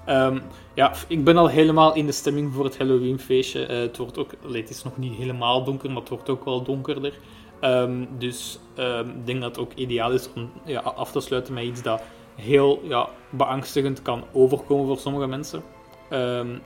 Ehm, 0.07 0.41
ja, 0.75 0.93
ik 1.09 1.25
ben 1.25 1.37
al 1.37 1.49
helemaal 1.49 1.95
in 1.95 2.07
de 2.07 2.13
stemming 2.13 2.55
voor 2.55 2.65
het 2.65 2.79
Halloween 2.79 3.19
feestje. 3.19 3.67
Eh, 3.67 3.79
het 3.79 3.97
wordt 3.97 4.19
ook, 4.19 4.31
het 4.53 4.71
is 4.71 4.85
nog 4.85 4.97
niet 4.97 5.15
helemaal 5.15 5.65
donker, 5.65 5.89
maar 5.89 6.01
het 6.01 6.09
wordt 6.09 6.29
ook 6.29 6.45
wel 6.45 6.63
donkerder. 6.63 7.13
Ehm, 7.61 8.05
dus 8.19 8.59
ehm, 8.75 9.09
ik 9.09 9.27
denk 9.27 9.41
dat 9.41 9.57
het 9.57 9.65
ook 9.65 9.73
ideaal 9.75 10.13
is 10.13 10.29
om 10.35 10.51
ja, 10.65 10.81
af 10.81 11.13
te 11.13 11.21
sluiten 11.21 11.55
met 11.55 11.65
iets 11.65 11.83
dat 11.83 12.03
heel 12.35 12.81
ja, 12.85 13.09
beangstigend 13.31 14.03
kan 14.03 14.25
overkomen 14.33 14.87
voor 14.87 14.99
sommige 14.99 15.27
mensen. 15.27 15.63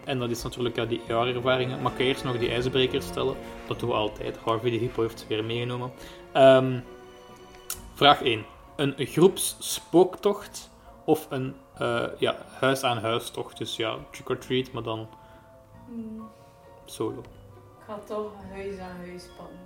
En 0.04 0.18
dat 0.18 0.30
is 0.30 0.42
natuurlijk 0.42 0.76
ja, 0.76 0.84
die 0.84 1.00
AR-ervaringen. 1.08 1.82
Maar 1.82 1.92
ga 1.92 1.98
eerst 2.02 2.24
nog 2.24 2.38
die 2.38 2.50
ijsbrekers 2.50 3.06
stellen. 3.06 3.34
Dat 3.66 3.80
doen 3.80 3.88
we 3.88 3.94
altijd. 3.94 4.36
Harvey 4.36 4.70
de 4.70 4.76
Hippo 4.76 5.02
heeft 5.02 5.20
ze 5.20 5.26
weer 5.28 5.44
meegenomen. 5.44 5.92
Vraag 7.94 8.22
1. 8.22 8.44
Een 8.76 8.94
groepsspooktocht 8.96 10.70
of 11.04 11.26
een 11.30 11.54
eh, 11.78 12.06
ja, 12.18 12.36
huis-aan-huistocht? 12.60 13.58
Dus 13.58 13.76
ja, 13.76 13.96
trick-or-treat, 14.10 14.72
maar 14.72 14.82
dan 14.82 15.08
Hmm, 15.86 16.28
solo. 16.84 17.18
Ik 17.18 17.84
ga 17.86 17.98
toch 17.98 18.32
huis 18.50 18.78
aan 18.78 18.96
huis 18.96 19.24
pakken. 19.36 19.58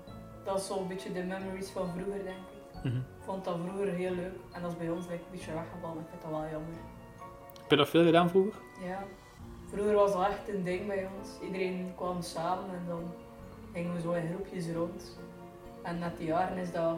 Dat 0.44 0.58
is 0.58 0.66
zo'n 0.66 0.88
beetje 0.88 1.12
de 1.12 1.22
memories 1.22 1.70
van 1.70 1.90
vroeger, 1.92 2.24
denk 2.24 2.36
ik. 2.36 2.84
Mhm. 2.84 2.96
Ik 2.96 3.24
vond 3.24 3.44
dat 3.44 3.56
vroeger 3.66 3.92
heel 3.92 4.14
leuk. 4.14 4.34
En 4.52 4.62
dat 4.62 4.70
is 4.70 4.76
bij 4.76 4.90
ons 4.90 5.06
like, 5.06 5.22
een 5.24 5.30
beetje 5.30 5.52
weggevallen. 5.52 5.98
Ik 6.00 6.08
vind 6.10 6.22
dat 6.22 6.30
wel 6.30 6.40
jammer. 6.40 6.74
Heb 7.60 7.70
je 7.70 7.76
dat 7.76 7.88
veel 7.88 8.04
gedaan 8.04 8.28
vroeger? 8.30 8.52
Ja. 8.86 9.04
Vroeger 9.66 9.94
was 9.94 10.12
dat 10.12 10.26
echt 10.28 10.48
een 10.48 10.64
ding 10.64 10.86
bij 10.86 11.08
ons. 11.18 11.28
Iedereen 11.42 11.92
kwam 11.96 12.22
samen 12.22 12.74
en 12.74 12.84
dan 12.88 13.12
gingen 13.72 13.94
we 13.94 14.00
zo 14.00 14.12
in 14.12 14.28
groepjes 14.34 14.66
rond. 14.74 15.18
En 15.82 15.98
met 15.98 16.16
de 16.18 16.24
jaren 16.24 16.56
is 16.56 16.72
dat 16.72 16.94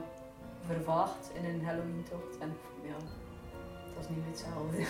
vervaagd 0.66 1.30
in 1.34 1.44
een 1.44 1.64
Halloween-tocht. 1.64 2.38
En 2.40 2.56
ja, 2.82 2.94
dat 3.94 4.04
is 4.04 4.08
niet 4.08 4.24
hetzelfde. 4.26 4.84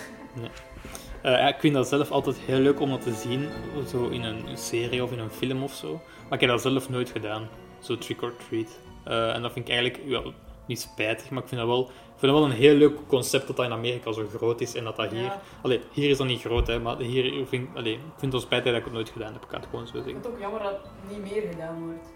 Eh, 1.21 1.31
ja, 1.31 1.47
ik 1.47 1.59
vind 1.59 1.73
dat 1.73 1.87
zelf 1.87 2.11
altijd 2.11 2.37
heel 2.37 2.59
leuk 2.59 2.79
om 2.79 2.89
dat 2.89 3.01
te 3.01 3.13
zien, 3.13 3.49
zo 3.87 4.07
in 4.07 4.23
een 4.23 4.57
serie 4.57 5.03
of 5.03 5.11
in 5.11 5.19
een 5.19 5.29
film 5.29 5.63
of 5.63 5.73
zo. 5.73 5.91
Maar 6.23 6.33
ik 6.33 6.39
heb 6.39 6.49
dat 6.49 6.61
zelf 6.61 6.89
nooit 6.89 7.09
gedaan, 7.09 7.47
zo 7.79 7.97
trick 7.97 8.21
or 8.21 8.33
treat. 8.47 8.79
Eh, 9.03 9.35
en 9.35 9.41
dat 9.41 9.51
vind 9.51 9.67
ik 9.67 9.73
eigenlijk 9.73 10.03
ja, 10.09 10.21
niet 10.65 10.79
spijtig, 10.81 11.29
maar 11.29 11.41
ik 11.41 11.47
vind 11.47 11.61
dat 11.61 11.69
wel, 11.69 11.81
ik 11.81 12.17
vind 12.17 12.31
dat 12.31 12.41
wel 12.41 12.43
een 12.43 12.51
heel 12.57 12.75
leuk 12.75 12.97
concept 13.07 13.47
dat 13.47 13.55
dat 13.55 13.65
in 13.65 13.71
Amerika 13.71 14.11
zo 14.11 14.25
groot 14.35 14.61
is 14.61 14.75
en 14.75 14.83
dat 14.83 14.95
dat 14.95 15.11
hier. 15.11 15.21
Ja. 15.21 15.41
Allee, 15.61 15.81
hier 15.91 16.09
is 16.09 16.17
dat 16.17 16.27
niet 16.27 16.41
groot, 16.41 16.67
hè, 16.67 16.79
maar 16.79 16.97
hier 16.97 17.47
vind 17.47 17.69
ik, 17.69 17.75
allee, 17.75 17.93
ik 17.93 17.99
vind 17.99 18.21
het 18.21 18.31
wel 18.31 18.41
spijtig 18.41 18.71
dat 18.71 18.79
ik 18.79 18.83
het 18.85 18.93
nooit 18.93 19.09
gedaan 19.09 19.33
heb, 19.33 19.41
ik 19.41 19.47
kan 19.47 19.59
het 19.59 19.69
gewoon 19.69 19.87
zo 19.87 19.97
Ik 19.97 20.03
zeggen. 20.03 20.21
vind 20.21 20.25
het 20.25 20.33
ook 20.33 20.39
jammer 20.41 20.63
dat 20.63 20.71
het 20.71 21.17
niet 21.17 21.31
meer 21.31 21.49
gedaan 21.51 21.85
wordt. 21.85 22.07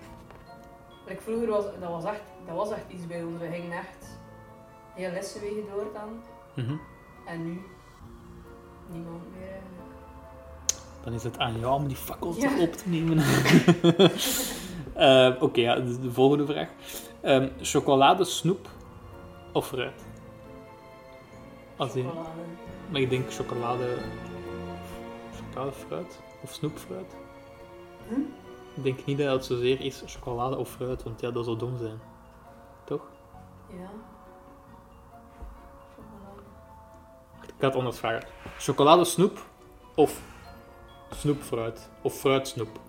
Like 1.07 1.21
vroeger 1.21 1.47
was 1.47 1.63
dat 1.79 1.89
was 1.89 2.03
echt, 2.03 2.21
dat 2.47 2.55
was 2.55 2.71
echt 2.71 2.83
iets 2.89 3.07
bij 3.07 3.23
ons. 3.23 3.39
We 3.39 3.47
gingen 3.51 3.71
echt 3.77 4.17
heel 4.93 5.11
lessenwegen 5.11 5.63
door 5.73 5.85
dan. 5.93 6.21
Mhm. 6.65 6.75
En 7.25 7.43
nu 7.43 7.61
niemand 8.91 9.21
meer 9.37 9.41
eigenlijk. 9.49 9.83
Dan 11.03 11.13
is 11.13 11.23
het 11.23 11.39
aan 11.39 11.59
jou 11.59 11.73
om 11.73 11.87
die 11.87 11.97
fakkels 11.97 12.37
Ja. 12.37 12.59
op 12.59 12.73
te 12.73 12.89
nemen. 12.89 13.17
Eh, 14.95 15.31
Oké, 15.39 15.61
ja, 15.61 15.75
de, 15.75 15.99
de 15.99 16.11
volgende 16.11 16.45
vraag. 16.45 16.67
Ehm, 17.21 17.49
chocolade, 17.61 18.23
snoep 18.23 18.67
of 19.53 19.67
fruit? 19.67 20.05
Als 21.75 21.95
in, 21.95 22.03
Chocolade. 22.03 22.29
maar 22.91 23.01
ik 23.01 23.09
denk 23.09 23.31
chocolade... 23.33 23.97
Chocoladefruit? 25.35 26.19
Of 26.43 26.53
snoepfruit? 26.53 27.15
Hm? 28.07 28.13
Ik 28.75 28.83
denk 28.83 29.05
niet 29.05 29.17
dat 29.17 29.31
het 29.31 29.45
zozeer 29.45 29.81
is 29.81 30.03
chocolade 30.05 30.57
of 30.57 30.69
fruit, 30.69 31.03
want 31.03 31.21
ja, 31.21 31.31
dat 31.31 31.45
zou 31.45 31.57
dom 31.57 31.77
zijn. 31.77 31.99
Toch? 32.85 33.01
Ja. 33.69 33.89
Chocolade. 35.95 36.41
Ik 37.41 37.53
ga 37.59 37.67
het 37.67 37.75
anders 37.75 37.97
vragen. 37.97 38.27
Chocolade, 38.57 39.03
snoep 39.05 39.45
of 39.95 40.21
snoepfruit? 41.09 41.89
Of 42.01 42.13
fruitsnoep? 42.13 42.79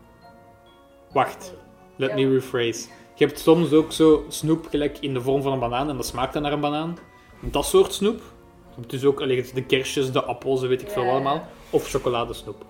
Wacht. 1.12 1.54
Let 1.96 2.14
me 2.14 2.28
rephrase. 2.28 2.88
Je 3.14 3.26
hebt 3.26 3.38
soms 3.38 3.72
ook 3.72 3.92
zo 3.92 4.24
snoep 4.28 4.66
gelijk 4.66 4.98
in 4.98 5.14
de 5.14 5.20
vorm 5.20 5.42
van 5.42 5.52
een 5.52 5.58
banaan 5.58 5.88
en 5.88 5.96
dat 5.96 6.06
smaakt 6.06 6.32
dan 6.32 6.42
naar 6.42 6.52
een 6.52 6.60
banaan. 6.60 6.98
Dat 7.40 7.66
soort 7.66 7.92
snoep. 7.92 8.18
Je 8.68 8.74
hebt 8.76 8.90
Dus 8.90 9.04
ook 9.04 9.20
allee, 9.20 9.52
de 9.54 9.64
kersjes, 9.64 10.12
de 10.12 10.24
appels, 10.24 10.60
weet 10.60 10.82
ik 10.82 10.90
veel 10.90 11.10
allemaal. 11.10 11.48
Of 11.70 11.88
chocoladesnoep. 11.88 12.64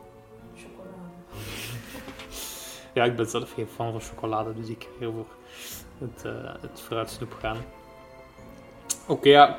Ja, 2.96 3.04
ik 3.04 3.16
ben 3.16 3.26
zelf 3.26 3.52
geen 3.52 3.66
fan 3.66 3.90
van 3.92 4.00
chocolade, 4.00 4.54
dus 4.54 4.68
ik 4.68 4.88
ga 5.00 5.06
voor 5.10 5.26
het, 5.98 6.24
eh, 6.24 6.54
het 6.60 7.28
gaan. 7.38 7.56
Oké, 9.08 9.28
ja. 9.28 9.56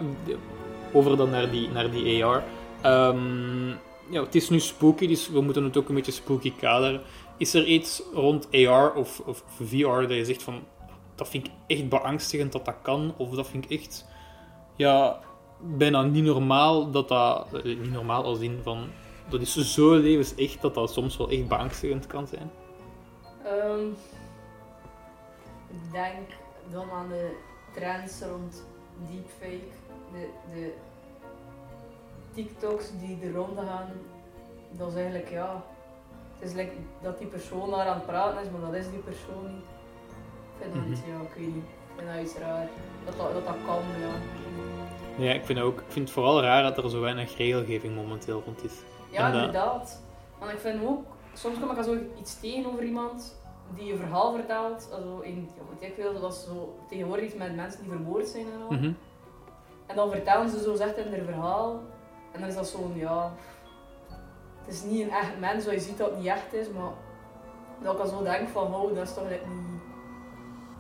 Over 0.93 1.17
dan 1.17 1.30
naar 1.30 1.52
die, 1.52 1.69
naar 1.69 1.91
die 1.91 2.26
AR. 2.26 2.43
Ehm, 2.82 3.69
ja, 4.10 4.23
het 4.23 4.36
is 4.36 4.50
nu 4.50 4.60
spooky, 4.60 5.08
dus 5.08 5.30
we 5.30 5.41
moeten 5.41 5.63
het 5.63 5.78
ook 5.78 5.89
een 5.89 5.95
beetje 5.95 6.12
spooky 6.12 6.54
kaderen. 6.56 7.02
Is 7.38 7.54
er 7.54 7.65
iets 7.65 8.02
rond 8.13 8.47
AR 8.52 8.93
of, 8.93 9.19
of 9.19 9.43
VR 9.63 10.02
dat 10.02 10.12
je 10.12 10.26
zegt 10.26 10.43
van... 10.43 10.63
Dat 11.15 11.30
vind 11.30 11.45
ik 11.47 11.52
echt 11.67 11.89
beangstigend 11.89 12.52
dat 12.52 12.65
dat 12.65 12.76
kan, 12.82 13.13
of 13.17 13.30
dat 13.30 13.47
vind 13.47 13.71
ik 13.71 13.80
echt... 13.80 14.06
Ja, 14.76 15.19
bijna 15.60 16.02
niet 16.02 16.23
normaal 16.23 16.91
dat 16.91 17.08
dat... 17.08 17.47
eh, 17.54 17.63
Niet 17.63 17.91
normaal 17.91 18.23
als 18.23 18.39
in 18.39 18.60
van... 18.63 18.88
Dat 19.30 19.41
is 19.41 19.73
zo 19.73 19.95
levensecht 19.95 20.62
dat 20.62 20.73
dat 20.73 20.93
soms 20.93 21.17
wel 21.17 21.30
echt 21.30 21.47
beangstigend 21.47 22.08
kan 22.08 22.28
zijn. 22.28 22.52
Ehm, 23.48 23.88
ik 25.70 25.92
denk 25.92 26.28
dan 26.72 26.92
aan 26.92 27.08
de 27.08 27.36
trends 27.74 28.22
rond 28.22 28.64
deepfake. 29.10 29.68
De, 30.12 30.30
de 30.54 30.74
TikToks 32.34 32.90
die 33.00 33.20
de 33.20 33.32
ronde 33.32 33.62
gaan. 33.62 33.90
Dat 34.72 34.88
is 34.90 34.96
eigenlijk 34.96 35.30
ja. 35.30 35.64
Het 36.40 36.50
is 36.50 36.56
like 36.56 36.72
dat 37.02 37.18
die 37.18 37.28
persoon 37.28 37.70
daar 37.70 37.88
aan 37.88 37.96
het 37.96 38.06
praten 38.06 38.42
is, 38.44 38.50
maar 38.52 38.62
dat 38.62 38.74
is 38.74 38.90
die 38.90 39.00
persoon 39.00 39.54
niet. 39.54 39.66
Ik 40.58 40.62
vind 40.62 40.74
dat, 40.74 40.84
Mhm. 40.84 41.12
ja, 41.12 41.22
ik 41.30 41.34
weet 41.36 41.56
niet. 41.56 41.64
Ik 41.64 42.04
vind 42.04 42.08
dat 42.16 42.24
iets 42.24 42.38
raar. 42.38 42.68
Dat 43.06 43.18
dat, 43.18 43.34
dat, 43.34 43.46
dat 43.46 43.56
kan, 43.66 43.82
ja. 44.00 44.14
Ja, 45.26 45.34
ik 45.34 45.46
vind, 45.46 45.60
ook, 45.60 45.80
ik 45.80 45.86
vind 45.92 46.06
het 46.06 46.14
vooral 46.14 46.42
raar 46.42 46.64
dat 46.64 46.78
er 46.84 46.90
zo 46.90 47.02
weinig 47.02 47.38
regelgeving 47.38 47.96
momenteel 47.96 48.42
rond 48.46 48.64
is. 48.64 48.74
Ja, 49.10 49.28
En 49.28 49.34
inderdaad. 49.34 50.02
Want 50.40 50.52
ik 50.52 50.60
vind 50.60 50.84
ook, 50.86 51.06
soms 51.38 51.60
kom 51.60 51.71
ik 51.71 51.78
al 51.78 51.84
zo 51.84 51.97
iets 52.19 52.39
tegen 52.39 52.65
over 52.65 52.84
iemand 52.84 53.36
die 53.76 53.91
een 53.91 53.97
verhaal 53.97 54.34
vertelt. 54.34 54.89
Also 54.93 55.19
in, 55.19 55.50
ja, 55.80 55.88
ik 55.88 56.21
dat 56.21 56.36
ze 56.36 56.45
zo 56.45 56.76
tegenwoordig 56.89 57.26
iets 57.26 57.36
met 57.36 57.56
mensen 57.56 57.82
die 57.82 57.91
vermoord 57.91 58.28
zijn 58.28 58.45
en 58.45 58.62
al. 58.62 58.71
Mhm. 58.71 58.91
En 59.86 59.95
dan 59.95 60.12
vertellen 60.12 60.50
ze 60.50 60.62
zo 60.62 60.76
zegt 60.76 60.97
in 60.97 61.13
hun 61.13 61.26
verhaal. 61.26 61.82
En 62.32 62.39
dan 62.39 62.50
is 62.50 62.56
dat 62.56 62.67
zo'n, 62.67 62.95
ja... 62.95 63.34
Het 64.65 64.76
is 64.76 64.84
niet 64.84 65.02
een 65.02 65.10
echt 65.12 65.39
mens, 65.39 65.63
zoals 65.63 65.78
je 65.78 65.88
ziet 65.88 65.97
dat 65.97 66.10
het 66.10 66.17
niet 66.17 66.28
echt 66.28 66.54
is, 66.54 66.67
maar... 66.69 66.91
Dat 67.84 67.91
ik 67.93 68.00
dan 68.00 68.08
zo 68.08 68.23
denk 68.23 68.50
van, 68.50 68.76
oh, 68.76 68.95
dat 68.95 69.08
is 69.08 69.13
toch 69.13 69.23
like 69.23 69.47
niet 69.47 69.82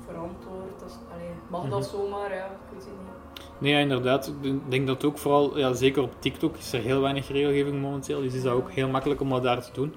verantwoord. 0.05 0.79
Dat 0.79 0.89
is, 0.89 0.95
allee, 1.13 1.29
mag 1.49 1.61
Mhm. 1.61 1.69
dat 1.69 1.85
zomaar, 1.85 2.33
ja, 2.33 2.45
ik 2.45 2.71
weet 2.71 2.83
het 2.83 2.91
niet. 2.91 3.59
Nee, 3.59 3.73
ja, 3.73 3.79
inderdaad. 3.79 4.33
Ik 4.41 4.71
denk 4.71 4.87
dat 4.87 5.03
ook 5.03 5.17
vooral, 5.17 5.57
ja, 5.57 5.73
zeker 5.73 6.01
op 6.01 6.13
TikTok 6.19 6.57
is 6.57 6.73
er 6.73 6.81
heel 6.81 7.01
weinig 7.01 7.27
regelgeving 7.27 7.81
momenteel. 7.81 8.21
Dus 8.21 8.33
is 8.33 8.43
dat 8.43 8.53
ook 8.53 8.71
heel 8.71 8.89
makkelijk 8.89 9.21
om 9.21 9.29
dat 9.29 9.43
daar 9.43 9.61
te 9.61 9.73
doen. 9.73 9.95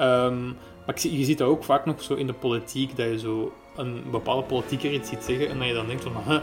Ehm, 0.00 0.44
maar 0.86 0.94
ik 0.94 0.98
je 0.98 1.24
ziet 1.24 1.38
dat 1.38 1.48
ook 1.48 1.64
vaak 1.64 1.84
nog 1.86 2.02
zo 2.02 2.14
in 2.14 2.26
de 2.26 2.32
politiek, 2.32 2.96
dat 2.96 3.06
je 3.06 3.18
zo 3.18 3.52
een 3.76 4.02
bepaalde 4.10 4.42
politieker 4.46 4.92
iets 4.92 5.08
ziet 5.08 5.24
zeggen 5.24 5.48
en 5.48 5.58
dat 5.58 5.66
je 5.68 5.74
dan 5.74 5.86
denkt 5.86 6.02
van, 6.02 6.12
huh, 6.26 6.40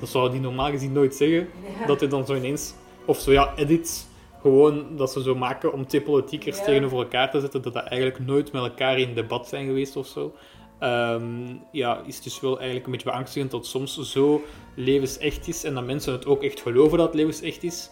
dat 0.00 0.08
zou 0.08 0.30
die 0.30 0.40
normaal 0.40 0.70
gezien 0.70 0.92
nooit 0.92 1.14
zeggen. 1.14 1.48
Ja. 1.80 1.86
Dat 1.86 2.00
hij 2.00 2.08
dan 2.08 2.26
zo 2.26 2.34
ineens, 2.34 2.74
of 3.04 3.18
zo 3.18 3.32
ja, 3.32 3.52
edits, 3.56 4.06
gewoon 4.40 4.84
dat 4.96 5.12
ze 5.12 5.22
zo 5.22 5.34
maken 5.34 5.72
om 5.72 5.86
twee 5.86 6.00
politiekers 6.02 6.58
Ja. 6.58 6.64
tegenover 6.64 6.98
elkaar 6.98 7.30
te 7.30 7.40
zetten, 7.40 7.62
dat 7.62 7.72
dat 7.72 7.84
eigenlijk 7.84 8.26
nooit 8.26 8.52
met 8.52 8.62
elkaar 8.62 8.98
in 8.98 9.14
debat 9.14 9.48
zijn 9.48 9.66
geweest 9.66 9.96
of 9.96 10.06
zo. 10.06 10.32
Ehm, 10.78 11.24
ja, 11.72 12.02
is 12.06 12.20
dus 12.20 12.40
wel 12.40 12.54
eigenlijk 12.56 12.86
een 12.86 12.92
beetje 12.92 13.10
beangstigend 13.10 13.50
dat 13.50 13.66
soms 13.66 13.98
zo 14.00 14.42
levensecht 14.74 15.48
is 15.48 15.64
en 15.64 15.74
dat 15.74 15.84
mensen 15.84 16.12
het 16.12 16.26
ook 16.26 16.42
echt 16.42 16.60
geloven 16.60 16.98
dat 16.98 17.06
het 17.06 17.16
levensecht 17.16 17.62
is, 17.62 17.90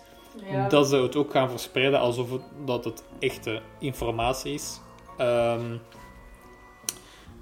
Ja. 0.50 0.68
dat 0.68 0.88
ze 0.88 0.96
het 0.96 1.16
ook 1.16 1.31
gaan 1.31 1.50
verspreiden 1.50 2.00
alsof 2.00 2.31
het, 2.31 2.42
dat 2.64 2.85
het 2.85 3.05
echte 3.18 3.61
informatie 3.79 4.55
is. 4.55 4.81
Ehm, 5.16 5.77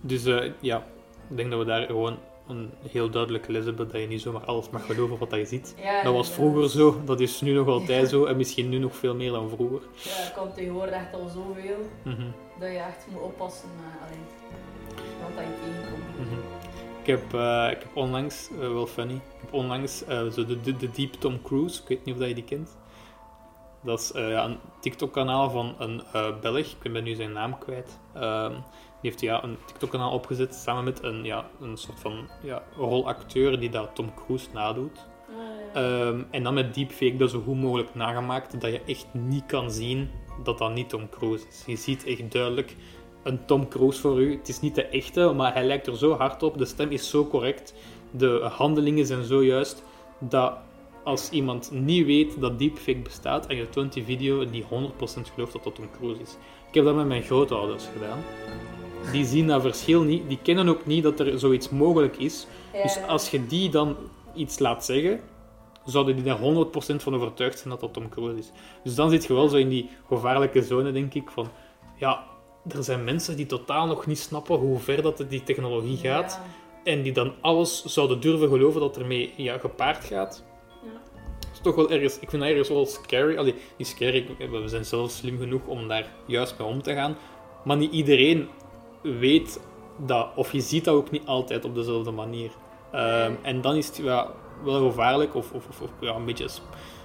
dus 0.01 0.25
eh, 0.25 0.51
ja, 0.61 0.87
Ik 1.31 1.37
denk 1.37 1.51
dat 1.51 1.59
we 1.59 1.65
daar 1.65 1.87
gewoon 1.87 2.19
een 2.49 2.71
heel 2.89 3.11
duidelijke 3.11 3.53
les 3.53 3.65
hebben 3.65 3.89
dat 3.91 4.01
je 4.01 4.07
niet 4.07 4.21
zomaar 4.21 4.45
alles 4.45 4.71
mag 4.71 4.87
geloven 4.87 5.19
wat 5.19 5.31
je 5.31 5.45
ziet. 5.45 5.75
Ja, 5.83 6.03
Dat 6.03 6.13
was 6.15 6.31
vroeger 6.31 6.71
zo, 6.71 7.01
dat 7.05 7.21
is 7.21 7.41
nu 7.41 7.53
nog 7.53 7.67
altijd 7.79 8.09
zo 8.09 8.25
en 8.25 8.37
misschien 8.37 8.69
nu 8.69 8.79
nog 8.79 8.97
veel 8.97 9.15
meer 9.15 9.31
dan 9.31 9.49
vroeger. 9.51 9.81
Ja, 9.93 10.25
er 10.25 10.33
komt 10.37 10.55
tegenwoordig 10.55 10.95
echt 10.95 11.13
al 11.15 11.29
zoveel 11.29 11.77
Mhm, 12.03 12.23
dat 12.61 12.69
je 12.71 12.77
echt 12.79 13.07
moet 13.11 13.23
oppassen 13.23 13.69
met 13.77 14.01
allee, 14.03 14.25
wat 15.23 15.37
dat 15.37 15.45
je 15.45 15.61
tegenkomt. 15.65 16.29
mhm. 16.29 16.39
Ik 17.01 17.07
heb, 17.09 17.35
eh, 17.35 17.69
ik 17.71 17.79
heb 17.79 17.91
onlangs, 17.97 18.49
eh, 18.61 18.73
wel 18.73 18.87
funny, 18.87 19.15
ik 19.15 19.41
heb 19.41 19.53
onlangs 19.53 20.05
eh, 20.05 20.27
zo 20.29 20.45
de, 20.45 20.61
de, 20.61 20.77
de 20.77 20.91
Deep 20.91 21.13
Tom 21.13 21.43
Cruise, 21.43 21.81
ik 21.83 21.89
weet 21.89 22.05
niet 22.05 22.15
of 22.15 22.21
dat 22.21 22.29
je 22.29 22.35
die 22.35 22.45
kent. 22.45 22.77
Dat 23.83 24.01
is 24.01 24.13
eh, 24.13 24.29
ja, 24.29 24.45
een 24.45 24.59
TikTok-kanaal 24.81 25.51
van 25.51 25.75
een 25.79 26.03
eh, 26.13 26.41
Belg, 26.41 26.67
ik 26.83 26.93
ben 26.93 27.05
nu 27.05 27.15
zijn 27.15 27.33
naam 27.33 27.59
kwijt. 27.59 27.99
Ehm, 28.15 28.51
die 28.51 29.11
heeft 29.11 29.21
ja, 29.21 29.43
een 29.43 29.57
TikTok-kanaal 29.65 30.13
opgezet 30.13 30.55
samen 30.55 30.85
met 30.85 31.03
een, 31.03 31.25
ja, 31.25 31.47
een 31.61 31.77
soort 31.77 32.01
van 32.01 32.29
ja, 32.43 32.63
rolacteur 32.77 33.61
die 33.61 33.71
dat 33.71 33.95
Tom 33.95 34.15
Cruise 34.15 34.47
nadoet. 34.53 35.07
Ehm, 35.73 36.23
en 36.31 36.43
dan 36.43 36.55
met 36.55 36.75
deepfake 36.75 37.17
dat 37.17 37.31
zo 37.31 37.43
goed 37.45 37.61
mogelijk 37.61 37.95
nagemaakt 37.95 38.61
dat 38.61 38.73
je 38.73 38.83
echt 38.87 39.07
niet 39.13 39.47
kan 39.47 39.71
zien 39.71 40.11
dat 40.43 40.59
dat 40.59 40.75
niet 40.75 40.89
Tom 40.89 41.09
Cruise 41.09 41.47
is. 41.49 41.63
Je 41.67 41.77
ziet 41.77 42.05
echt 42.05 42.33
duidelijk 42.33 42.77
een 43.23 43.45
Tom 43.45 43.69
Cruise 43.69 44.01
voor 44.01 44.21
u. 44.21 44.37
Het 44.37 44.49
is 44.49 44.61
niet 44.61 44.75
de 44.75 44.87
echte, 44.87 45.33
maar 45.37 45.53
hij 45.53 45.65
lijkt 45.65 45.87
er 45.87 45.97
zo 45.97 46.13
hard 46.13 46.43
op. 46.43 46.59
De 46.59 46.65
stem 46.65 46.91
is 46.91 47.11
zo 47.11 47.27
correct. 47.27 47.75
De 48.11 48.49
handelingen 48.53 49.07
zijn 49.07 49.25
zo 49.25 49.45
juist 49.45 49.83
dat 50.19 50.59
als 51.05 51.31
iemand 51.31 51.71
niet 51.71 52.07
weet 52.07 52.41
dat 52.41 52.59
deepfake 52.59 52.99
bestaat 52.99 53.47
en 53.47 53.57
je 53.57 53.69
toont 53.69 53.93
die 53.93 54.05
video 54.05 54.51
die 54.51 54.65
100% 54.65 54.67
gelooft 55.35 55.53
dat 55.53 55.65
dat 55.65 55.75
Tom 55.75 55.91
Cruise 55.97 56.21
is. 56.21 56.37
Ik 56.69 56.75
heb 56.75 56.85
dat 56.85 56.95
met 56.95 57.07
mijn 57.07 57.23
grootouders 57.23 57.85
gedaan. 57.93 58.19
Die 59.13 59.25
zien 59.25 59.47
dat 59.47 59.63
verschil 59.63 60.03
niet. 60.03 60.29
Die 60.29 60.39
kennen 60.43 60.69
ook 60.69 60.87
niet 60.87 61.03
dat 61.03 61.21
er 61.21 61.39
zoiets 61.39 61.69
mogelijk 61.69 62.17
is. 62.17 62.47
Ja, 62.73 62.83
Dus 62.83 62.99
als 63.07 63.31
je 63.31 63.47
die 63.47 63.71
dan 63.71 63.97
iets 64.35 64.59
laat 64.59 64.85
zeggen, 64.85 65.21
zouden 65.85 66.15
die 66.15 66.25
daar 66.25 66.39
100% 66.39 66.41
van 66.97 67.15
overtuigd 67.15 67.59
zijn 67.59 67.71
dat 67.71 67.81
dat 67.81 67.93
Tom 67.93 68.09
Cruise 68.09 68.39
is. 68.39 68.51
Dus 68.85 68.95
dan 68.95 69.11
zit 69.11 69.25
je 69.25 69.35
wel 69.35 69.49
zo 69.49 69.57
in 69.57 69.69
die 69.69 69.89
gevaarlijke 70.07 70.63
zone, 70.63 70.93
denk 70.93 71.15
ik, 71.15 71.31
van... 71.31 71.49
Ja, 71.97 72.25
er 72.69 72.85
zijn 72.85 73.05
mensen 73.05 73.37
die 73.37 73.47
totaal 73.47 73.87
nog 73.87 74.07
niet 74.07 74.19
snappen 74.19 74.57
hoe 74.57 74.79
ver 74.79 75.03
dat 75.03 75.25
die 75.29 75.43
technologie 75.43 75.97
gaat. 75.97 76.41
En 76.85 77.03
die 77.03 77.13
dan 77.13 77.33
alles 77.41 77.85
zouden 77.85 78.21
durven 78.21 78.49
geloven 78.49 78.81
dat 78.81 78.97
ermee 78.97 79.33
ja, 79.37 79.59
gepaard 79.59 80.05
gaat. 80.05 80.45
Toch 81.63 81.75
wel 81.75 81.91
ergens... 81.91 82.19
Ik 82.19 82.31
vind 82.31 82.43
dat 82.43 82.51
ergens 82.51 82.69
wel 82.69 82.87
scary. 82.87 83.37
Allee, 83.37 83.55
niet 83.77 83.87
scary, 83.87 84.27
we 84.51 84.69
zijn 84.69 84.85
zelf 84.85 85.11
slim 85.11 85.39
genoeg 85.39 85.67
om 85.67 85.89
daar 85.89 86.07
juist 86.27 86.59
mee 86.59 86.69
om 86.69 86.83
te 86.83 86.95
gaan. 86.95 87.17
Maar 87.65 87.77
niet 87.77 87.93
iedereen 87.93 88.49
weet 89.03 89.61
dat... 89.97 90.29
Of 90.35 90.53
je 90.53 90.61
ziet 90.61 90.85
dat 90.85 90.95
ook 90.95 91.11
niet 91.11 91.27
altijd 91.27 91.65
op 91.65 91.75
dezelfde 91.75 92.11
manier. 92.11 92.51
Ehm, 92.93 93.33
en 93.43 93.61
dan 93.61 93.77
is 93.77 93.87
het 93.87 93.97
ja, 93.97 94.31
wel 94.65 94.87
gevaarlijk 94.87 95.35
of, 95.35 95.53
of, 95.53 95.69
of, 95.69 95.81
of, 95.81 95.91
ja, 96.01 96.15
een 96.15 96.25
beetje 96.25 96.49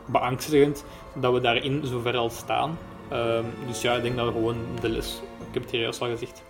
beangstigend 0.06 0.86
dat 1.16 1.34
we 1.34 1.40
daarin 1.40 1.86
zover 1.86 2.18
al 2.18 2.30
staan. 2.30 2.78
Ehm, 3.10 3.46
dus 3.68 3.82
ja, 3.82 3.96
ik 3.96 4.02
denk 4.02 4.16
dat 4.16 4.26
we 4.26 4.32
gewoon 4.32 4.58
de 4.82 4.90
les... 4.90 5.22
Ik 5.48 5.54
heb 5.54 5.64
het 5.64 5.72
hier 5.72 5.82
juist 5.82 6.02
al 6.02 6.08
gezegd. 6.08 6.44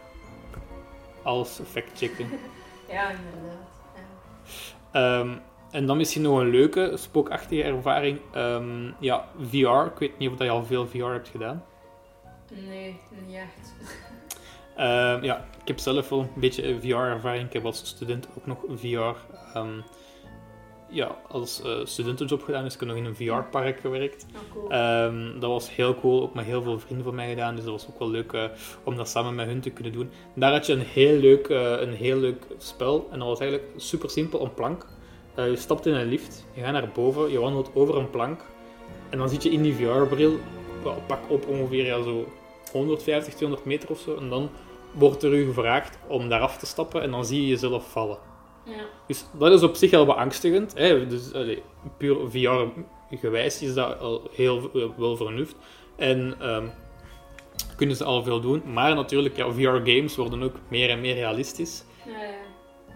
Alles 1.23 1.59
fact-checken. 1.71 2.29
Ja, 2.89 3.09
inderdaad. 3.09 3.67
Ja. 4.93 5.19
Ehm, 5.19 5.29
en 5.71 5.85
dan 5.85 5.97
misschien 5.97 6.21
nog 6.21 6.39
een 6.39 6.49
leuke, 6.49 6.91
spookachtige 6.95 7.63
ervaring. 7.63 8.19
Ehm, 8.33 8.91
ja, 8.99 9.25
VR. 9.49 9.91
Ik 9.91 9.99
weet 9.99 10.17
niet 10.17 10.29
of 10.29 10.39
je 10.39 10.49
al 10.49 10.65
veel 10.65 10.87
VR 10.87 11.03
hebt 11.03 11.29
gedaan. 11.29 11.63
Nee, 12.67 12.99
niet 13.25 13.35
echt. 13.35 13.73
Ehm, 14.75 15.23
ja, 15.23 15.45
ik 15.61 15.67
heb 15.67 15.79
zelf 15.79 16.09
wel 16.09 16.19
een 16.19 16.29
beetje 16.35 16.79
VR-ervaring. 16.79 17.47
Ik 17.47 17.53
heb 17.53 17.65
als 17.65 17.87
student 17.87 18.27
ook 18.37 18.45
nog 18.45 18.57
VR. 18.75 19.15
ehm, 19.53 19.79
ja, 20.89 21.17
als 21.27 21.61
eh, 21.61 21.71
studentenjob 21.83 22.43
gedaan, 22.43 22.63
dus 22.63 22.73
ik 22.73 22.79
heb 22.79 22.89
nog 22.89 22.97
in 22.97 23.05
een 23.05 23.15
VR-park 23.15 23.79
gewerkt. 23.79 24.25
Oh, 24.35 24.69
cool. 24.69 25.39
Dat 25.39 25.49
was 25.49 25.75
heel 25.75 25.95
cool, 25.95 26.21
ook 26.21 26.33
met 26.33 26.45
heel 26.45 26.61
veel 26.61 26.79
vrienden 26.79 27.05
van 27.05 27.15
mij 27.15 27.29
gedaan, 27.29 27.55
dus 27.55 27.63
dat 27.63 27.73
was 27.73 27.87
ook 27.89 27.99
wel 27.99 28.09
leuk 28.09 28.33
eh, 28.33 28.43
om 28.83 28.95
dat 28.95 29.09
samen 29.09 29.35
met 29.35 29.47
hun 29.47 29.61
te 29.61 29.69
kunnen 29.69 29.93
doen. 29.93 30.09
Daar 30.33 30.51
had 30.51 30.65
je 30.65 30.73
een 30.73 30.79
heel 30.79 31.19
leuk, 31.19 31.47
eh, 31.47 31.81
een 31.81 31.93
heel 31.93 32.17
leuk 32.17 32.47
spel 32.57 33.07
en 33.11 33.19
dat 33.19 33.27
was 33.27 33.39
eigenlijk 33.39 33.71
super 33.75 34.09
simpel, 34.09 34.41
een 34.43 34.53
plank. 34.53 34.85
Eh, 35.37 35.49
je 35.49 35.55
stapt 35.55 35.85
in 35.85 35.93
een 35.93 36.07
lift, 36.07 36.45
je 36.53 36.61
gaat 36.61 36.71
naar 36.71 36.89
boven, 36.93 37.31
je 37.31 37.39
wandelt 37.39 37.71
over 37.73 37.97
een 37.97 38.09
plank 38.09 38.41
en 39.09 39.17
dan 39.17 39.29
zit 39.29 39.43
je 39.43 39.49
in 39.49 39.61
die 39.61 39.75
VR-bril, 39.75 40.39
pak 41.07 41.19
op 41.27 41.47
ongeveer 41.47 41.85
ja, 41.85 42.01
zo 42.03 42.27
150, 42.71 43.33
200 43.33 43.67
meter 43.67 43.89
of 43.89 43.99
zo 43.99 44.15
en 44.15 44.29
dan 44.29 44.49
wordt 44.91 45.23
er 45.23 45.33
u 45.33 45.45
gevraagd 45.45 45.97
om 46.07 46.29
daar 46.29 46.39
af 46.39 46.57
te 46.57 46.65
stappen 46.65 47.01
en 47.01 47.11
dan 47.11 47.25
zie 47.25 47.41
je 47.41 47.47
jezelf 47.47 47.91
vallen. 47.91 48.17
ja. 48.65 48.85
Dus 49.07 49.25
dat 49.31 49.51
is 49.51 49.63
op 49.63 49.75
zich 49.75 49.93
al 49.93 50.05
beangstigend. 50.05 50.73
Hè? 50.73 51.07
Dus, 51.07 51.33
allee, 51.33 51.63
puur 51.97 52.29
VR-gewijs 52.29 53.61
is 53.61 53.73
dat 53.73 53.99
al 53.99 54.29
heel 54.31 54.69
eh, 54.73 54.83
wel 54.97 55.15
vernuft. 55.15 55.55
En 55.95 56.35
ehm, 56.39 56.65
kunnen 57.75 57.95
ze 57.95 58.03
al 58.03 58.23
veel 58.23 58.39
doen. 58.39 58.63
Maar 58.73 58.95
natuurlijk, 58.95 59.37
ja, 59.37 59.51
VR-games 59.51 60.15
worden 60.15 60.43
ook 60.43 60.55
meer 60.67 60.89
en 60.89 61.01
meer 61.01 61.13
realistisch. 61.13 61.83
Ja, 62.05 62.23
ja. 62.23 62.46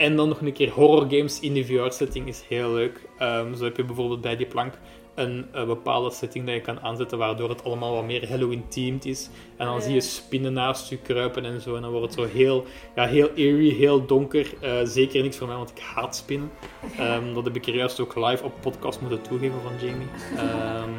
En 0.02 0.16
dan 0.16 0.28
nog 0.28 0.42
een 0.42 0.54
keer 0.54 0.70
horror-games 0.72 1.40
in 1.40 1.54
die 1.54 1.66
VR-setting 1.66 2.28
is 2.28 2.44
heel 2.48 2.74
leuk. 2.74 3.02
Ehm, 3.18 3.56
zo 3.56 3.64
heb 3.64 3.78
je 3.78 3.84
bijvoorbeeld 3.84 4.22
bij 4.22 4.36
die 4.36 4.46
plank 4.46 4.74
een, 5.16 5.46
eh, 5.52 5.66
bepaalde 5.66 6.12
setting 6.12 6.46
dat 6.46 6.54
je 6.54 6.62
kan 6.62 6.80
aanzetten, 6.82 7.18
waardoor 7.18 7.50
het 7.50 7.64
allemaal 7.64 7.94
wat 7.94 8.06
meer 8.06 8.30
Halloween-themed 8.30 9.06
is. 9.06 9.30
En 9.58 9.66
dan 9.66 9.76
Ja. 9.76 9.82
zie 9.82 9.94
je 9.94 10.02
spinnen 10.02 10.54
naast 10.54 10.90
je 10.90 10.98
kruipen 10.98 11.46
en 11.46 11.62
zo. 11.62 11.76
En 11.76 11.82
dan 11.82 11.92
wordt 11.92 12.06
het 12.06 12.14
zo 12.26 12.38
heel, 12.38 12.66
ja, 12.96 13.08
heel 13.08 13.30
eerie, 13.36 13.74
heel 13.74 14.06
donker. 14.06 14.54
Eh, 14.62 14.78
zeker 14.84 15.22
niks 15.22 15.38
voor 15.38 15.48
mij, 15.48 15.56
want 15.56 15.70
ik 15.70 15.80
haat 15.80 16.16
spinnen. 16.16 16.52
Ehm, 16.98 17.34
dat 17.34 17.44
heb 17.46 17.56
ik 17.56 17.68
er 17.68 17.76
juist 17.76 18.00
ook 18.00 18.16
live 18.16 18.44
op 18.44 18.54
podcast 18.62 19.02
moeten 19.02 19.22
toegeven 19.22 19.62
van 19.62 19.88
Jamie. 19.88 20.08
Ehm, 20.38 20.90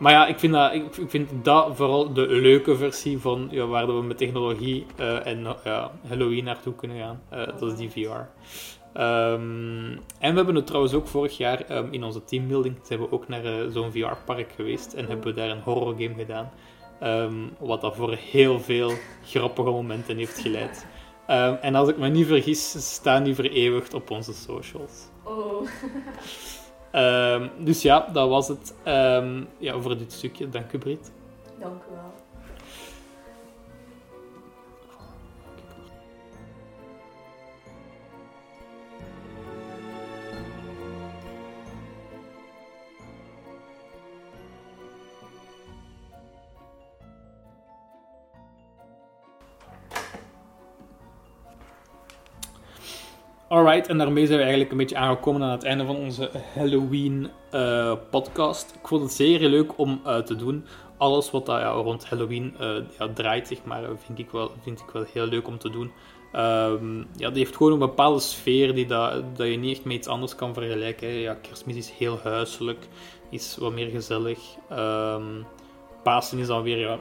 maar 0.00 0.12
ja, 0.12 0.26
ik 0.26 0.38
vind, 0.38 0.52
dat, 0.52 0.72
ik, 0.72 0.84
vind 1.06 1.30
dat 1.42 1.76
vooral 1.76 2.12
de 2.12 2.26
leuke 2.26 2.76
versie 2.76 3.18
van 3.18 3.48
ja, 3.50 3.66
waar 3.66 3.86
we 3.86 4.02
met 4.02 4.18
technologie 4.18 4.86
eh, 4.96 5.26
en 5.26 5.46
ja, 5.64 5.90
Halloween 6.08 6.44
naartoe 6.44 6.74
kunnen 6.74 6.98
gaan. 6.98 7.22
Eh, 7.28 7.46
dat 7.58 7.72
is 7.72 7.76
die 7.76 7.90
VR. 7.90 8.28
Ehm, 8.92 9.92
en 10.18 10.30
we 10.30 10.36
hebben 10.36 10.54
het 10.54 10.66
trouwens 10.66 10.94
ook 10.94 11.06
vorig 11.06 11.36
jaar 11.36 11.60
ehm, 11.60 11.86
in 11.90 12.04
onze 12.04 12.24
teambuilding 12.24 12.76
zijn 12.82 13.00
we 13.00 13.12
ook 13.12 13.28
naar 13.28 13.44
eh, 13.44 13.66
zo'n 13.70 13.92
VR-park 13.92 14.52
geweest 14.56 14.92
en 14.92 15.06
hebben 15.06 15.26
we 15.26 15.32
daar 15.32 15.50
een 15.50 15.62
horror 15.62 15.94
game 15.98 16.14
gedaan. 16.14 16.50
Ehm, 17.00 17.34
wat 17.58 17.80
dat 17.80 17.96
voor 17.96 18.14
heel 18.14 18.60
veel 18.60 18.92
grappige 19.24 19.70
momenten 19.70 20.16
heeft 20.16 20.38
geleid. 20.38 20.86
En 21.60 21.74
als 21.74 21.88
ik 21.88 21.96
me 21.96 22.08
niet 22.08 22.26
vergis, 22.26 22.94
staan 22.94 23.22
die 23.22 23.34
vereeuwigd 23.34 23.94
op 23.94 24.10
onze 24.10 24.32
socials. 24.32 25.08
Oh. 25.24 25.66
Ehm, 26.90 27.48
dus 27.58 27.82
ja, 27.82 28.08
dat 28.12 28.28
was 28.28 28.48
het 28.48 28.74
ehm, 28.82 29.42
ja, 29.58 29.78
voor 29.80 29.98
dit 29.98 30.12
stukje. 30.12 30.48
Dank 30.48 30.72
u, 30.72 30.78
Brit. 30.78 31.12
Dank 31.58 31.82
u 31.82 31.94
wel. 31.94 32.12
Alright, 53.50 53.88
en 53.88 53.98
daarmee 53.98 54.26
zijn 54.26 54.36
we 54.36 54.42
eigenlijk 54.42 54.72
een 54.72 54.78
beetje 54.78 54.96
aangekomen 54.96 55.42
aan 55.42 55.50
het 55.50 55.64
einde 55.64 55.84
van 55.84 55.96
onze 55.96 56.30
Halloween 56.54 57.30
eh, 57.50 57.92
podcast. 58.10 58.74
Ik 58.74 58.88
vond 58.88 59.02
het 59.02 59.12
zeer 59.12 59.40
leuk 59.40 59.78
om 59.78 60.00
eh, 60.04 60.18
te 60.18 60.36
doen. 60.36 60.64
Alles 60.96 61.30
wat 61.30 61.46
dat, 61.46 61.60
ja, 61.60 61.70
rond 61.70 62.06
Halloween 62.06 62.54
eh, 62.58 62.76
ja, 62.98 63.08
draait, 63.14 63.48
zeg 63.48 63.64
maar, 63.64 63.82
vind 64.04 64.18
ik, 64.18 64.30
wel, 64.30 64.50
vind 64.62 64.80
ik 64.80 64.90
wel 64.92 65.04
heel 65.12 65.26
leuk 65.26 65.46
om 65.46 65.58
te 65.58 65.70
doen. 65.70 65.92
Ehm, 66.32 66.96
ja, 66.98 67.28
die 67.30 67.38
heeft 67.38 67.56
gewoon 67.56 67.72
een 67.72 67.78
bepaalde 67.78 68.20
sfeer 68.20 68.74
die 68.74 68.86
dat, 68.86 69.36
dat 69.36 69.46
je 69.46 69.56
niet 69.56 69.76
echt 69.76 69.84
met 69.84 69.96
iets 69.96 70.08
anders 70.08 70.34
kan 70.34 70.54
vergelijken. 70.54 71.08
Ja, 71.08 71.34
kerstmis 71.34 71.76
is 71.76 71.90
heel 71.90 72.18
huiselijk, 72.22 72.88
is 73.30 73.56
wat 73.56 73.72
meer 73.72 73.90
gezellig. 73.90 74.38
Ehm 74.68 75.42
Pasen 76.02 76.38
is 76.38 76.46
dan 76.46 76.62
weer 76.62 76.78
ja, 76.78 76.98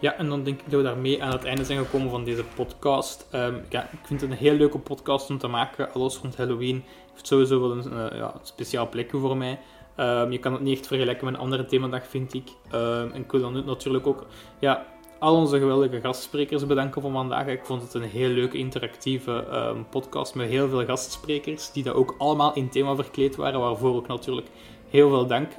Ja, 0.00 0.14
en 0.14 0.28
dan 0.28 0.42
denk 0.42 0.60
ik 0.60 0.70
dat 0.70 0.80
we 0.80 0.86
daarmee 0.86 1.22
aan 1.22 1.32
het 1.32 1.44
einde 1.44 1.64
zijn 1.64 1.78
gekomen 1.78 2.10
van 2.10 2.24
deze 2.24 2.44
podcast. 2.54 3.26
Ehm, 3.30 3.54
ja, 3.68 3.82
ik 3.82 3.98
vind 4.02 4.20
het 4.20 4.30
een 4.30 4.36
heel 4.36 4.54
leuke 4.54 4.78
podcast 4.78 5.30
om 5.30 5.38
te 5.38 5.46
maken. 5.46 5.92
Alles 5.92 6.16
rond 6.16 6.36
Halloween 6.36 6.84
heeft 7.12 7.26
sowieso 7.26 7.60
wel 7.60 7.70
een 7.70 8.10
eh, 8.10 8.18
ja, 8.18 8.34
speciaal 8.42 8.88
plekje 8.88 9.18
voor 9.18 9.36
mij. 9.36 9.58
Ehm, 9.96 10.32
je 10.32 10.38
kan 10.38 10.52
het 10.52 10.62
niet 10.62 10.78
echt 10.78 10.86
vergelijken 10.86 11.24
met 11.24 11.34
een 11.34 11.40
andere 11.40 11.66
themadag, 11.66 12.06
vind 12.06 12.34
ik. 12.34 12.48
Ehm, 12.70 13.08
en 13.12 13.20
ik 13.20 13.30
wil 13.30 13.40
dan 13.40 13.64
natuurlijk 13.64 14.06
ook 14.06 14.26
ja, 14.58 14.86
al 15.18 15.34
onze 15.36 15.58
geweldige 15.58 16.00
gastsprekers 16.00 16.66
bedanken 16.66 17.02
voor 17.02 17.10
vandaag. 17.10 17.46
Ik 17.46 17.64
vond 17.64 17.82
het 17.82 17.94
een 17.94 18.02
heel 18.02 18.28
leuke 18.28 18.58
interactieve 18.58 19.44
podcast 19.90 20.34
met 20.34 20.48
heel 20.48 20.68
veel 20.68 20.84
gastsprekers, 20.84 21.72
die 21.72 21.82
dat 21.82 21.94
ook 21.94 22.14
allemaal 22.18 22.54
in 22.54 22.68
thema 22.68 22.94
verkleed 22.94 23.36
waren, 23.36 23.60
waarvoor 23.60 24.00
ik 24.00 24.06
natuurlijk 24.06 24.46
heel 24.88 25.08
veel 25.08 25.26
dank. 25.26 25.52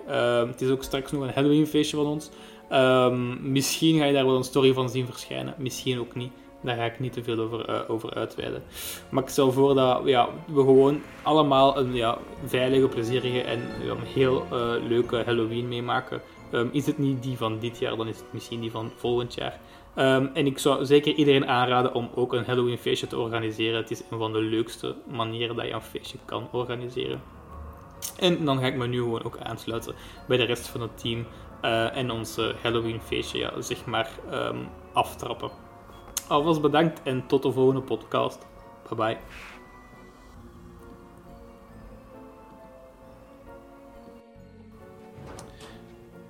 Het 0.48 0.62
is 0.62 0.70
ook 0.70 0.84
straks 0.84 1.12
nog 1.12 1.22
een 1.22 1.34
Halloween 1.34 1.68
feestje 1.68 1.98
van 1.98 2.06
ons. 2.06 2.30
Ehm, 2.70 3.52
misschien 3.52 3.98
ga 3.98 4.06
je 4.06 4.14
daar 4.14 4.26
wel 4.26 4.36
een 4.36 4.44
story 4.44 4.74
van 4.74 4.90
zien 4.90 5.06
verschijnen, 5.06 5.54
misschien 5.58 6.00
ook 6.00 6.16
niet. 6.16 6.32
Daar 6.62 6.76
ga 6.76 6.84
ik 6.84 7.00
niet 7.00 7.14
te 7.14 7.24
veel 7.24 7.40
over, 7.40 7.66
eh, 7.66 7.80
over 7.88 8.14
uitweiden. 8.14 8.64
Maar 9.10 9.24
ik 9.24 9.30
stel 9.30 9.52
voor 9.52 9.76
dat 9.76 10.02
ja, 10.06 10.30
we 10.46 10.60
gewoon 10.60 11.02
allemaal 11.24 11.78
een 11.78 11.94
ja, 11.94 12.18
veilige, 12.46 12.88
plezierige 12.88 13.42
en 13.42 13.60
een 13.90 14.04
heel 14.04 14.46
eh, 14.52 14.72
leuke 14.88 15.24
Halloween 15.26 15.68
meemaken. 15.68 16.22
Ehm, 16.52 16.68
is 16.72 16.86
het 16.86 16.98
niet 16.98 17.24
die 17.24 17.38
van 17.38 17.60
dit 17.60 17.80
jaar, 17.80 17.96
dan 17.96 18.08
is 18.08 18.18
het 18.18 18.34
misschien 18.34 18.60
die 18.62 18.72
van 18.72 18.92
volgend 18.96 19.34
jaar. 19.34 19.60
Ehm, 19.96 20.28
en 20.34 20.46
ik 20.46 20.58
zou 20.58 20.86
zeker 20.86 21.14
iedereen 21.14 21.48
aanraden 21.48 21.94
om 21.94 22.10
ook 22.16 22.34
een 22.34 22.46
Halloween 22.46 22.78
feestje 22.78 23.08
te 23.08 23.18
organiseren. 23.18 23.78
Het 23.78 23.92
is 23.92 24.04
een 24.10 24.18
van 24.18 24.34
de 24.34 24.42
leukste 24.42 24.96
manieren 25.12 25.56
dat 25.56 25.66
je 25.66 25.74
een 25.74 25.82
feestje 25.82 26.18
kan 26.26 26.48
organiseren. 26.52 27.22
En 28.20 28.46
dan 28.46 28.60
ga 28.60 28.66
ik 28.66 28.76
me 28.76 28.88
nu 28.88 28.98
gewoon 28.98 29.24
ook 29.24 29.38
aansluiten 29.38 29.96
bij 30.28 30.38
de 30.38 30.44
rest 30.44 30.68
van 30.68 30.82
het 30.82 30.98
team 30.98 31.26
eh, 31.62 31.98
en 31.98 32.12
ons 32.12 32.38
Halloween 32.62 33.02
feestje, 33.02 33.38
ja, 33.38 33.52
maar, 33.86 34.10
ehm, 34.32 34.58
aftrappen. 34.94 35.50
Alvast 36.28 36.62
bedankt 36.62 37.02
en 37.04 37.28
tot 37.28 37.44
de 37.44 37.52
volgende 37.52 37.82
podcast. 37.82 38.48
Bye 38.88 38.96
bye. 38.96 39.18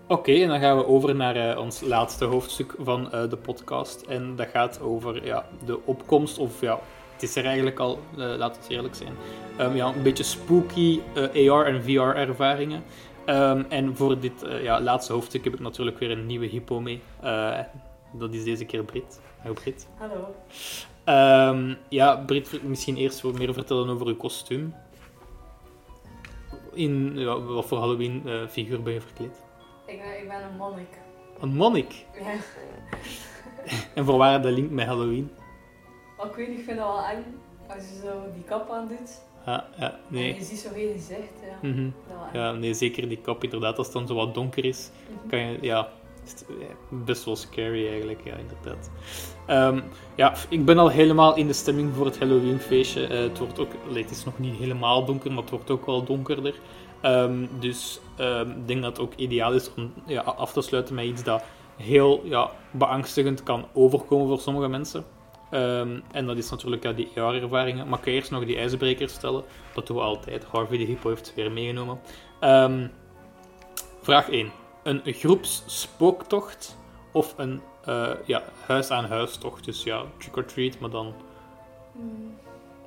Oké, 0.07 0.31
en 0.31 0.47
dan 0.47 0.59
gaan 0.59 0.77
we 0.77 0.85
over 0.85 1.15
naar 1.15 1.35
eh, 1.35 1.59
ons 1.59 1.81
laatste 1.81 2.25
hoofdstuk 2.25 2.75
van 2.79 3.11
eh, 3.11 3.29
de 3.29 3.37
podcast. 3.37 4.01
En 4.01 4.35
dat 4.35 4.47
gaat 4.47 4.81
over 4.81 5.25
ja, 5.25 5.45
de 5.65 5.79
opkomst, 5.85 6.37
of 6.37 6.61
ja, 6.61 6.79
het 7.13 7.23
is 7.23 7.35
er 7.35 7.45
eigenlijk 7.45 7.79
al, 7.79 7.99
laten 8.15 8.61
we 8.61 8.73
eerlijk 8.73 8.95
zijn. 8.95 9.13
Um, 9.59 9.75
ja, 9.75 9.87
een 9.87 10.03
beetje 10.03 10.23
spooky 10.23 10.99
AR 11.15 11.65
en 11.65 11.83
VR 11.83 11.99
ervaringen. 11.99 12.83
Um, 13.29 13.65
en 13.69 13.95
voor 13.95 14.19
dit 14.19 14.45
ja, 14.61 14.81
laatste 14.81 15.13
hoofdstuk 15.13 15.43
heb 15.43 15.53
ik 15.53 15.59
natuurlijk 15.59 15.99
weer 15.99 16.11
een 16.11 16.25
nieuwe 16.25 16.45
hippo 16.45 16.79
mee. 16.79 17.01
dat 18.13 18.33
is 18.33 18.43
deze 18.43 18.65
keer 18.65 18.83
Brit. 18.83 19.19
Hallo 19.41 19.53
Brit. 19.53 19.87
Hallo. 19.97 20.35
Um, 21.09 21.77
ja, 21.89 22.15
Brit, 22.15 22.63
misschien 22.63 22.97
eerst 22.97 23.21
wat 23.21 23.37
meer 23.37 23.53
vertellen 23.53 23.89
over 23.89 24.07
uw 24.07 24.15
kostuum. 24.15 24.75
In 26.73 27.17
ja, 27.17 27.39
wat 27.39 27.65
voor 27.65 27.77
Halloween 27.77 28.21
uh, 28.25 28.47
figuur 28.47 28.81
ben 28.81 28.93
je 28.93 29.01
verkleed? 29.01 29.41
Ik 29.85 30.01
ben, 30.01 30.19
ik 30.21 30.27
ben 30.27 30.43
een 30.43 30.57
monnik. 30.57 30.97
Een 31.39 31.55
monnik? 31.55 32.05
Ja. 32.13 32.33
en 33.95 34.05
voor 34.05 34.17
waar 34.17 34.41
de 34.41 34.51
link 34.51 34.71
met 34.71 34.85
Halloween? 34.85 35.31
Oh, 36.17 36.25
ik 36.25 36.35
weet 36.35 36.47
niet, 36.47 36.59
ik 36.59 36.65
vind 36.65 36.77
dat 36.77 36.87
wel 36.87 37.05
eng 37.05 37.23
als 37.67 37.83
je 37.89 38.01
zo 38.03 38.31
die 38.33 38.43
kap 38.43 38.71
aan 38.71 38.87
doet. 38.87 39.21
Ja, 39.45 39.65
ja, 39.77 39.99
nee. 40.07 40.31
En 40.33 40.39
je 40.39 40.45
ziet 40.45 40.59
zo 40.59 40.69
geen 40.73 40.91
gezicht, 40.93 41.33
ja. 41.41 41.67
Mm 41.69 41.73
-hmm. 41.73 41.93
Ja, 42.33 42.51
nee, 42.51 42.73
zeker 42.73 43.09
die 43.09 43.17
kap, 43.17 43.43
inderdaad. 43.43 43.77
Als 43.77 43.87
het 43.87 43.95
dan 43.95 44.07
zo 44.07 44.13
wat 44.13 44.33
donker 44.33 44.65
is, 44.65 44.89
mm 45.09 45.17
-hmm. 45.19 45.29
kan 45.29 45.39
je, 45.39 45.57
ja, 45.61 45.89
best 46.89 47.25
wel 47.25 47.35
scary 47.35 47.87
eigenlijk, 47.87 48.19
ja, 48.23 48.35
inderdaad. 48.35 48.89
Um, 49.49 49.83
ja, 50.15 50.33
ik 50.49 50.65
ben 50.65 50.77
al 50.77 50.89
helemaal 50.89 51.35
in 51.35 51.47
de 51.47 51.53
stemming 51.53 51.95
voor 51.95 52.05
het 52.05 52.19
Halloween 52.19 52.59
feestje. 52.59 53.01
Uh, 53.01 53.09
het 53.09 53.37
wordt 53.37 53.59
ook, 53.59 53.71
het 53.93 54.11
is 54.11 54.25
nog 54.25 54.39
niet 54.39 54.55
helemaal 54.55 55.05
donker, 55.05 55.31
maar 55.31 55.41
het 55.41 55.49
wordt 55.49 55.71
ook 55.71 55.85
wel 55.85 56.03
donkerder. 56.03 56.55
Um, 57.05 57.49
dus 57.59 57.99
um, 58.19 58.49
ik 58.49 58.67
denk 58.67 58.81
dat 58.81 58.97
het 58.97 59.05
ook 59.05 59.15
ideaal 59.15 59.53
is 59.53 59.73
om 59.77 59.93
ja, 60.05 60.21
af 60.21 60.51
te 60.51 60.61
sluiten 60.61 60.95
met 60.95 61.05
iets 61.05 61.23
dat 61.23 61.43
heel 61.77 62.21
ja, 62.23 62.51
beangstigend 62.71 63.43
kan 63.43 63.65
overkomen 63.73 64.27
voor 64.27 64.39
sommige 64.39 64.67
mensen. 64.67 65.03
En 66.11 66.25
dat 66.25 66.37
is 66.37 66.49
natuurlijk 66.49 66.83
ja, 66.83 66.93
die 66.93 67.11
AR-ervaringen. 67.15 67.87
Maar 67.87 67.97
ik 67.97 68.03
kan 68.03 68.13
eerst 68.13 68.31
nog 68.31 68.45
die 68.45 68.57
ijsbrekers 68.57 69.13
stellen. 69.13 69.43
Dat 69.73 69.87
doen 69.87 69.97
we 69.97 70.03
altijd. 70.03 70.43
Harvey 70.43 70.77
de 70.77 70.83
Hippo 70.83 71.09
heeft 71.09 71.27
ze 71.27 71.33
weer 71.35 71.51
meegenomen. 71.51 71.99
vraag 74.01 74.29
1 74.29 74.51
een 74.83 75.01
groepsspooktocht 75.05 76.77
of 77.11 77.33
een 77.37 77.61
uh, 77.87 78.11
ja, 78.25 78.43
huis-aan-huis-tocht. 78.65 79.65
Dus 79.65 79.83
ja, 79.83 80.03
trick-or-treat, 80.17 80.79
maar 80.79 80.89
dan 80.89 81.13
mm. 81.91 82.35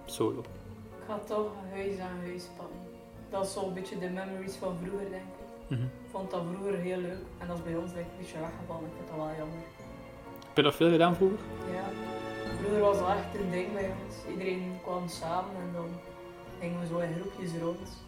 solo. 0.04 0.40
Ik 0.40 1.06
ga 1.06 1.18
toch 1.26 1.50
huis-aan-huis 1.72 2.44
pakken. 2.56 2.76
Dat 3.30 3.46
is 3.46 3.52
zo'n 3.52 3.74
beetje 3.74 3.98
de 3.98 4.08
memories 4.08 4.54
van 4.54 4.76
vroeger, 4.82 5.10
denk 5.10 5.22
ik. 5.22 5.68
Mm 5.68 5.76
-hmm. 5.76 5.86
Ik 5.86 6.10
vond 6.10 6.30
dat 6.30 6.42
vroeger 6.52 6.78
heel 6.78 6.98
leuk 6.98 7.22
en 7.38 7.46
dat 7.46 7.56
is 7.56 7.62
bij 7.62 7.76
ons 7.76 7.92
denk 7.92 8.06
ik, 8.06 8.12
een 8.12 8.18
beetje 8.18 8.38
weggevallen. 8.38 8.84
Ik 8.84 8.92
vind 8.96 9.08
dat 9.08 9.16
wel 9.16 9.36
jammer. 9.36 9.58
Heb 10.46 10.56
je 10.56 10.62
dat 10.62 10.74
veel 10.74 10.90
gedaan 10.90 11.16
vroeger? 11.16 11.38
Ja, 11.72 11.84
vroeger 12.62 12.80
was 12.80 12.98
dat 12.98 13.08
echt 13.08 13.40
een 13.40 13.50
ding 13.50 13.72
bij 13.72 13.90
ons. 14.04 14.14
Iedereen 14.32 14.78
kwam 14.82 15.08
samen 15.08 15.54
en 15.56 15.72
dan 15.72 15.88
gingen 16.60 16.80
we 16.80 16.86
zo 16.86 16.98
in 16.98 17.14
groepjes 17.20 17.50
rond. 17.60 18.04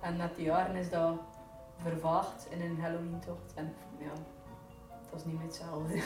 En 0.00 0.16
met 0.16 0.36
die 0.36 0.44
jaren 0.44 0.76
is 0.76 0.90
dat 0.90 1.14
vervaagd 1.82 2.48
in 2.50 2.60
een 2.60 2.78
Halloween-tocht. 2.80 3.54
En 3.54 3.74
ja, 3.98 4.12
dat 5.10 5.20
is 5.20 5.24
niet 5.24 5.34
meer 5.34 5.44
hetzelfde. 5.44 6.02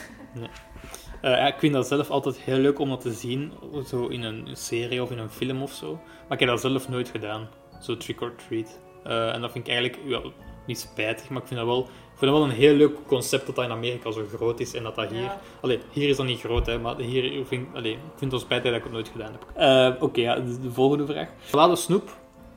Uh, 1.23 1.47
ik 1.47 1.59
vind 1.59 1.73
dat 1.73 1.87
zelf 1.87 2.11
altijd 2.11 2.37
heel 2.37 2.59
leuk 2.59 2.79
om 2.79 2.89
dat 2.89 3.01
te 3.01 3.13
zien, 3.13 3.53
zo 3.87 4.07
in 4.07 4.23
een 4.23 4.57
serie 4.57 5.03
of 5.03 5.11
in 5.11 5.19
een 5.19 5.31
film 5.31 5.63
of 5.63 5.73
zo. 5.73 5.95
Maar 5.95 6.33
ik 6.33 6.41
heb 6.41 6.49
dat 6.49 6.61
zelf 6.61 6.89
nooit 6.89 7.09
gedaan, 7.09 7.49
zo 7.81 7.97
trick 7.97 8.21
or 8.21 8.35
treat. 8.35 8.81
Uh, 9.07 9.35
en 9.35 9.41
dat 9.41 9.53
vind 9.53 9.67
ik 9.67 9.73
eigenlijk 9.73 10.09
ja, 10.09 10.31
niet 10.69 10.79
spijtig, 10.79 11.29
maar 11.29 11.43
ik 11.43 11.49
vind 11.49 11.61
dat 11.61 11.69
wel, 11.69 11.81
ik 11.83 12.19
vind 12.19 12.31
dat 12.31 12.41
wel 12.41 12.43
een 12.43 12.57
heel 12.57 12.75
leuk 12.75 12.97
concept 13.07 13.47
dat 13.47 13.55
dat 13.55 13.65
in 13.65 13.71
Amerika 13.71 14.11
zo 14.11 14.25
groot 14.35 14.61
is 14.61 14.75
en 14.75 14.83
dat 14.83 14.95
dat 14.95 15.11
hier... 15.11 15.23
Ja. 15.23 15.41
Allee, 15.61 15.79
hier 15.91 16.09
is 16.09 16.17
dat 16.17 16.27
niet 16.27 16.41
groot, 16.41 16.67
hè, 16.67 16.79
maar 16.79 16.97
hier 16.97 17.47
vind, 17.47 17.69
allee, 17.75 17.93
ik 17.93 17.99
vind 18.17 18.33
het 18.33 18.41
spijtig 18.41 18.71
dat 18.71 18.79
ik 18.79 18.83
het 18.85 18.93
nooit 18.93 19.09
gedaan 19.09 19.33
heb. 19.33 19.47
Uh, 19.59 19.95
Oké, 19.95 20.05
okay, 20.05 20.23
ja, 20.25 20.35
de, 20.35 20.61
de, 20.61 20.71
volgende 20.73 21.07
vraag. 21.07 21.29
Chocolade 21.45 21.77
snoep 21.77 22.17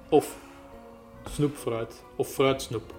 of 0.09 0.37
snoepfruit? 1.29 2.03
Of 2.15 2.27
fruitsnoep? 2.27 2.93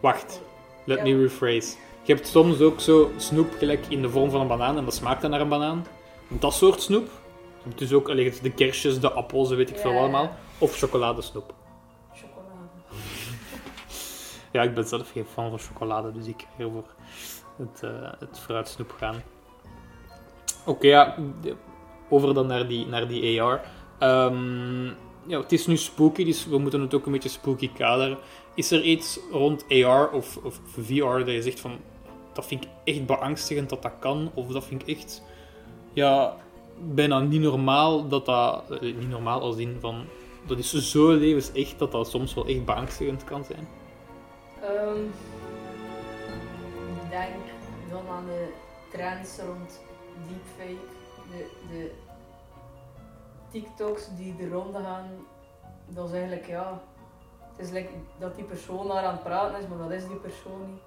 Wacht, 0.00 0.40
let 0.84 0.96
Ja. 0.98 1.02
me 1.04 1.20
rephrase. 1.20 1.76
Je 2.02 2.14
hebt 2.14 2.26
soms 2.26 2.60
ook 2.60 2.80
zo 2.80 3.10
snoep 3.16 3.54
gelijk 3.58 3.86
in 3.88 4.02
de 4.02 4.10
vorm 4.10 4.30
van 4.30 4.40
een 4.40 4.46
banaan 4.46 4.76
en 4.76 4.84
dat 4.84 4.94
smaakt 4.94 5.22
dan 5.22 5.30
naar 5.30 5.40
een 5.40 5.48
banaan. 5.48 5.86
Dat 6.28 6.54
soort 6.54 6.82
snoep. 6.82 7.06
Je 7.58 7.68
hebt 7.68 7.78
dus 7.78 7.92
ook 7.92 8.08
allee, 8.08 8.32
de 8.42 8.50
kersjes, 8.50 9.00
de 9.00 9.12
appels, 9.12 9.50
weet 9.50 9.70
ik 9.70 9.78
veel 9.78 9.90
Ja, 9.90 9.98
allemaal. 9.98 10.36
Of 10.58 10.76
chocoladesnoep. 10.78 11.54
Ja, 14.56 14.62
ik 14.62 14.74
ben 14.74 14.84
zelf 14.84 15.10
geen 15.10 15.24
fan 15.24 15.50
van 15.50 15.58
chocolade, 15.58 16.12
dus 16.12 16.26
ik 16.26 16.46
ga 16.56 16.68
voor 16.68 16.84
het, 17.56 17.82
eh, 17.82 18.12
het 18.18 18.38
fruitsnoep 18.38 18.94
gaan. 18.98 19.22
Oké, 20.66 20.86
ja, 20.86 21.16
over 22.08 22.34
dan 22.34 22.46
naar 22.46 22.68
die, 22.68 22.86
naar 22.86 23.08
die 23.08 23.42
AR. 23.42 23.60
Ehm, 23.98 24.84
ja, 25.26 25.40
het 25.40 25.52
is 25.52 25.66
nu 25.66 25.76
spooky, 25.76 26.24
dus 26.24 26.46
we 26.46 26.58
moeten 26.58 26.80
het 26.80 26.94
ook 26.94 27.06
een 27.06 27.12
beetje 27.12 27.28
spooky 27.28 27.72
kaderen. 27.72 28.18
Is 28.54 28.70
er 28.70 28.82
iets 28.82 29.18
rond 29.30 29.64
AR 29.68 30.10
of, 30.10 30.36
of 30.36 30.60
VR 30.64 31.18
dat 31.18 31.30
je 31.30 31.42
zegt 31.42 31.60
van 31.60 31.78
dat 32.32 32.46
vind 32.46 32.64
ik 32.64 32.70
echt 32.84 33.06
beangstigend 33.06 33.68
dat 33.68 33.82
dat 33.82 33.92
kan, 33.98 34.30
of 34.34 34.46
dat 34.46 34.64
vind 34.64 34.88
ik 34.88 34.96
echt 34.96 35.22
ja, 35.92 36.36
bijna 36.94 37.20
niet 37.20 37.40
normaal 37.40 38.08
dat 38.08 38.26
dat, 38.26 38.70
eh, 38.70 38.80
niet 38.80 39.08
normaal 39.08 39.40
als 39.40 39.56
in 39.56 39.76
van 39.80 40.04
dat 40.46 40.58
is 40.58 40.90
zo 40.90 41.12
levensecht 41.12 41.78
dat 41.78 41.92
dat 41.92 42.10
soms 42.10 42.34
wel 42.34 42.46
echt 42.46 42.64
beangstigend 42.64 43.24
kan 43.24 43.44
zijn. 43.44 43.68
Ehm, 44.66 45.02
ik 47.02 47.10
denk 47.10 47.34
dan 47.90 48.08
aan 48.08 48.26
de 48.26 48.52
trends 48.92 49.38
rond 49.38 49.80
deepfake, 50.28 50.86
de, 51.30 51.50
de 51.70 51.92
TikToks 53.50 54.16
die 54.16 54.36
de 54.36 54.48
ronde 54.48 54.78
gaan. 54.78 55.08
Dat 55.86 56.06
is 56.06 56.12
eigenlijk 56.12 56.46
ja, 56.46 56.80
het 57.56 57.66
is 57.66 57.72
like 57.72 57.90
dat 58.18 58.34
die 58.34 58.44
persoon 58.44 58.88
daar 58.88 59.04
aan 59.04 59.14
het 59.14 59.22
praten 59.22 59.60
is, 59.60 59.66
maar 59.68 59.78
dat 59.78 59.90
is 59.90 60.06
die 60.06 60.16
persoon 60.16 60.60
niet. 60.70 60.80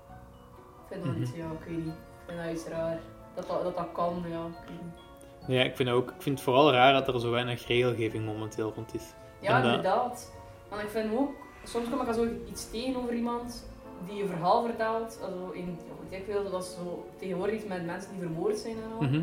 Ik 0.90 0.96
vind 0.96 1.06
dat 1.06 1.16
iets, 1.16 1.32
ja, 1.36 1.46
ik 1.52 1.68
weet 1.68 1.86
niet. 1.86 1.94
Ik 1.94 2.26
vind 2.26 2.38
dat 2.44 2.52
iets 2.52 2.66
raar. 2.66 3.00
Dat 3.36 3.48
dat, 3.48 3.64
dat, 3.64 3.78
dat 3.78 3.92
kan, 3.94 4.24
ja, 4.28 4.46
ik 4.46 4.68
weet 4.68 4.82
niet. 4.82 5.02
Ja, 5.48 5.64
ik 5.64 5.76
vind, 5.76 5.90
ook, 5.90 6.10
ik 6.10 6.22
vind 6.22 6.36
het 6.36 6.44
vooral 6.44 6.72
raar 6.72 6.94
dat 6.94 7.08
er 7.08 7.20
zo 7.20 7.32
weinig 7.32 7.68
regelgeving 7.68 8.26
momenteel 8.26 8.74
rond 8.76 8.94
is. 8.94 9.14
Ja, 9.40 9.58
En 9.58 9.64
inderdaad. 9.64 10.32
Want 10.70 10.82
ik 10.82 10.90
vind 10.90 11.14
ook, 11.14 11.32
soms 11.64 11.90
kom 11.90 12.02
ik 12.02 12.08
al 12.08 12.14
zo 12.14 12.28
iets 12.48 12.70
tegen 12.70 12.96
over 12.96 13.14
iemand 13.14 13.69
die 14.08 14.22
een 14.22 14.28
verhaal 14.28 14.64
vertelt. 14.64 15.20
Also 15.24 15.50
in, 15.52 15.78
ja, 16.10 16.18
ik 16.18 16.26
wil 16.26 16.50
dat 16.52 16.66
ze 16.66 16.72
zo 16.72 17.06
tegenwoordig 17.18 17.56
iets 17.56 17.66
met 17.66 17.86
mensen 17.86 18.12
die 18.12 18.20
vermoord 18.22 18.58
zijn 18.58 18.76
en 18.76 18.92
al. 19.00 19.04
Mhm. 19.08 19.22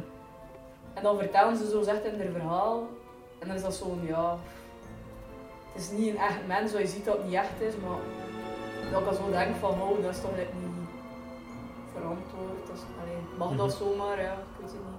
En 0.95 1.03
dan 1.03 1.19
vertellen 1.19 1.57
ze 1.57 1.71
zo 1.71 1.83
zegt 1.83 2.05
in 2.05 2.21
hun 2.21 2.33
verhaal. 2.33 2.87
En 3.39 3.47
dan 3.49 3.57
is 3.57 3.63
dat 3.63 3.75
zo'n, 3.75 4.01
ja... 4.07 4.39
Het 5.73 5.83
is 5.83 5.91
niet 5.99 6.09
een 6.09 6.19
echt 6.19 6.47
mens, 6.47 6.71
zoals 6.71 6.85
je 6.85 6.91
ziet 6.97 7.05
dat 7.05 7.17
het 7.17 7.25
niet 7.25 7.35
echt 7.35 7.61
is, 7.61 7.73
maar... 7.87 7.99
Dat 8.91 9.01
ik 9.01 9.07
dan 9.07 9.15
zo 9.15 9.31
denk 9.31 9.57
van, 9.57 9.71
oh, 9.71 10.03
dat 10.03 10.15
is 10.15 10.21
toch 10.21 10.37
net 10.37 10.49
niet 10.55 10.89
verantwoord. 11.93 12.67
Dat 12.67 12.77
is, 12.77 12.83
allee, 13.03 13.17
mag 13.39 13.57
dat 13.57 13.67
Mhm. 13.67 13.77
zomaar, 13.77 14.21
ja, 14.21 14.33
ik 14.33 14.61
weet 14.61 14.71
het 14.71 14.81
niet. 14.81 14.95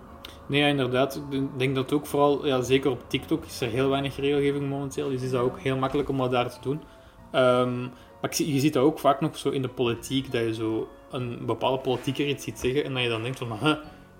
Nee, 0.47 0.69
inderdaad. 0.69 1.21
Ik 1.29 1.59
denk 1.59 1.75
dat 1.75 1.93
ook 1.93 2.05
vooral, 2.05 2.45
ja, 2.45 2.61
zeker 2.61 2.91
op 2.91 3.03
TikTok 3.07 3.45
is 3.45 3.61
er 3.61 3.67
heel 3.69 3.89
weinig 3.89 4.15
regelgeving 4.15 4.69
momenteel. 4.69 5.09
Dus 5.09 5.21
is 5.21 5.31
dat 5.31 5.41
ook 5.41 5.59
heel 5.59 5.77
makkelijk 5.77 6.09
om 6.09 6.17
dat 6.17 6.31
daar 6.31 6.49
te 6.49 6.57
doen. 6.61 6.83
Ehm, 7.31 7.87
maar 8.21 8.31
ik 8.31 8.37
je 8.37 8.59
ziet 8.59 8.73
dat 8.73 8.83
ook 8.83 8.99
vaak 8.99 9.21
nog 9.21 9.37
zo 9.37 9.49
in 9.49 9.61
de 9.61 9.67
politiek, 9.67 10.31
dat 10.31 10.41
je 10.41 10.53
zo 10.53 10.87
een 11.11 11.45
bepaalde 11.45 11.77
politieker 11.81 12.27
iets 12.27 12.43
ziet 12.43 12.59
zeggen 12.59 12.83
en 12.83 12.93
dat 12.93 13.03
je 13.03 13.09
dan 13.09 13.21
denkt 13.21 13.37
van, 13.37 13.57
huh, 13.61 13.75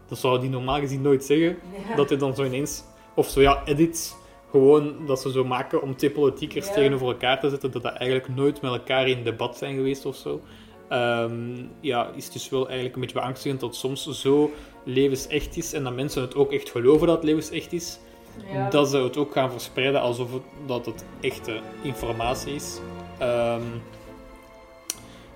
dat 0.07 0.17
zou 0.17 0.39
die 0.39 0.49
normaal 0.49 0.79
gezien 0.79 1.01
nooit 1.01 1.23
zeggen. 1.23 1.57
Ja. 1.89 1.95
Dat 1.95 2.09
je 2.09 2.15
dan 2.15 2.35
zo 2.35 2.43
ineens, 2.43 2.83
of 3.15 3.27
zo 3.29 3.41
ja, 3.41 3.61
edits 3.65 4.15
gewoon 4.51 5.05
dat 5.05 5.21
ze 5.21 5.31
zo 5.31 5.43
maken 5.45 5.81
om 5.81 5.95
twee 5.95 6.11
politiekers 6.11 6.67
Ja. 6.67 6.73
tegenover 6.73 7.07
elkaar 7.07 7.39
te 7.39 7.49
zetten, 7.49 7.71
dat 7.71 7.83
dat 7.83 7.93
eigenlijk 7.93 8.35
nooit 8.35 8.61
met 8.61 8.71
elkaar 8.71 9.07
in 9.07 9.23
debat 9.23 9.57
zijn 9.57 9.75
geweest 9.75 10.05
of 10.05 10.15
zo. 10.15 10.41
Ehm, 10.89 11.63
ja, 11.81 12.11
is 12.15 12.29
dus 12.29 12.49
wel 12.49 12.65
eigenlijk 12.65 12.95
een 12.95 13.01
beetje 13.01 13.19
beangstigend 13.19 13.59
dat 13.59 13.75
soms 13.75 14.09
zo 14.21 14.51
levensecht 14.83 15.57
is 15.57 15.73
en 15.73 15.83
dat 15.83 15.95
mensen 15.95 16.21
het 16.21 16.35
ook 16.35 16.51
echt 16.51 16.69
geloven 16.69 17.07
dat 17.07 17.15
het 17.15 17.25
levensecht 17.25 17.73
is, 17.73 17.99
Ja. 18.53 18.69
dat 18.69 18.89
ze 18.89 18.97
het 18.97 19.17
ook 19.17 19.31
gaan 19.31 19.51
verspreiden 19.51 20.01
alsof 20.01 20.33
het, 20.33 20.41
dat 20.65 20.85
het 20.85 21.05
echte 21.21 21.59
informatie 21.81 22.53
is. 22.55 22.79
Ehm, 23.19 23.61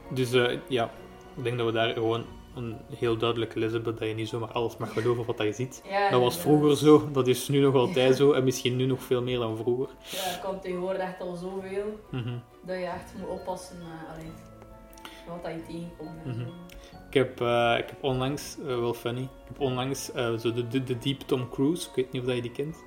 dus 0.09 0.33
eh, 0.33 0.57
ja, 0.67 0.91
ik 1.37 1.43
denk 1.43 1.57
dat 1.57 1.65
we 1.65 1.71
daar 1.71 1.93
gewoon 1.93 2.25
een 2.55 2.75
heel 2.95 3.17
duidelijke 3.17 3.59
les 3.59 3.71
hebben 3.71 3.95
dat 3.97 4.07
je 4.07 4.13
niet 4.13 4.29
zomaar 4.29 4.51
alles 4.51 4.77
mag 4.77 4.93
geloven 4.93 5.25
wat 5.25 5.37
je 5.37 5.51
ziet. 5.53 5.81
Ja, 5.89 6.09
Dat 6.09 6.21
was 6.21 6.37
vroeger 6.37 6.77
zo, 6.77 7.09
dat 7.11 7.27
is 7.27 7.47
nu 7.47 7.59
nog 7.59 7.75
altijd 7.85 8.15
zo 8.15 8.31
en 8.31 8.43
misschien 8.43 8.75
nu 8.75 8.85
nog 8.85 9.03
veel 9.03 9.21
meer 9.21 9.39
dan 9.39 9.57
vroeger. 9.57 9.87
Ja, 10.11 10.17
er 10.31 10.39
komt 10.45 10.61
tegenwoordig 10.61 11.01
echt 11.01 11.21
al 11.21 11.35
zoveel 11.35 11.99
Mhm. 12.11 12.33
dat 12.65 12.77
je 12.77 12.85
echt 12.85 13.13
moet 13.19 13.29
oppassen 13.29 13.77
uh, 13.77 14.13
allee, 14.13 14.31
wat 15.27 15.43
dat 15.43 15.51
je 15.51 15.61
tegenkomt. 15.65 16.25
en 16.25 16.33
zo. 16.33 16.41
Ik 17.07 17.13
heb, 17.13 17.41
eh, 17.41 17.75
ik 17.77 17.85
heb 17.89 18.03
onlangs, 18.03 18.57
eh, 18.59 18.65
wel 18.65 18.93
funny, 18.93 19.21
ik 19.21 19.29
heb 19.47 19.59
onlangs 19.59 20.11
eh, 20.11 20.33
zo 20.37 20.53
de, 20.53 20.67
de, 20.67 20.83
de 20.83 20.97
Deep 20.97 21.19
Tom 21.19 21.49
Cruise, 21.49 21.87
ik 21.89 21.95
weet 21.95 22.11
niet 22.11 22.21
of 22.21 22.27
dat 22.27 22.35
je 22.35 22.41
die 22.41 22.51
kent. 22.51 22.77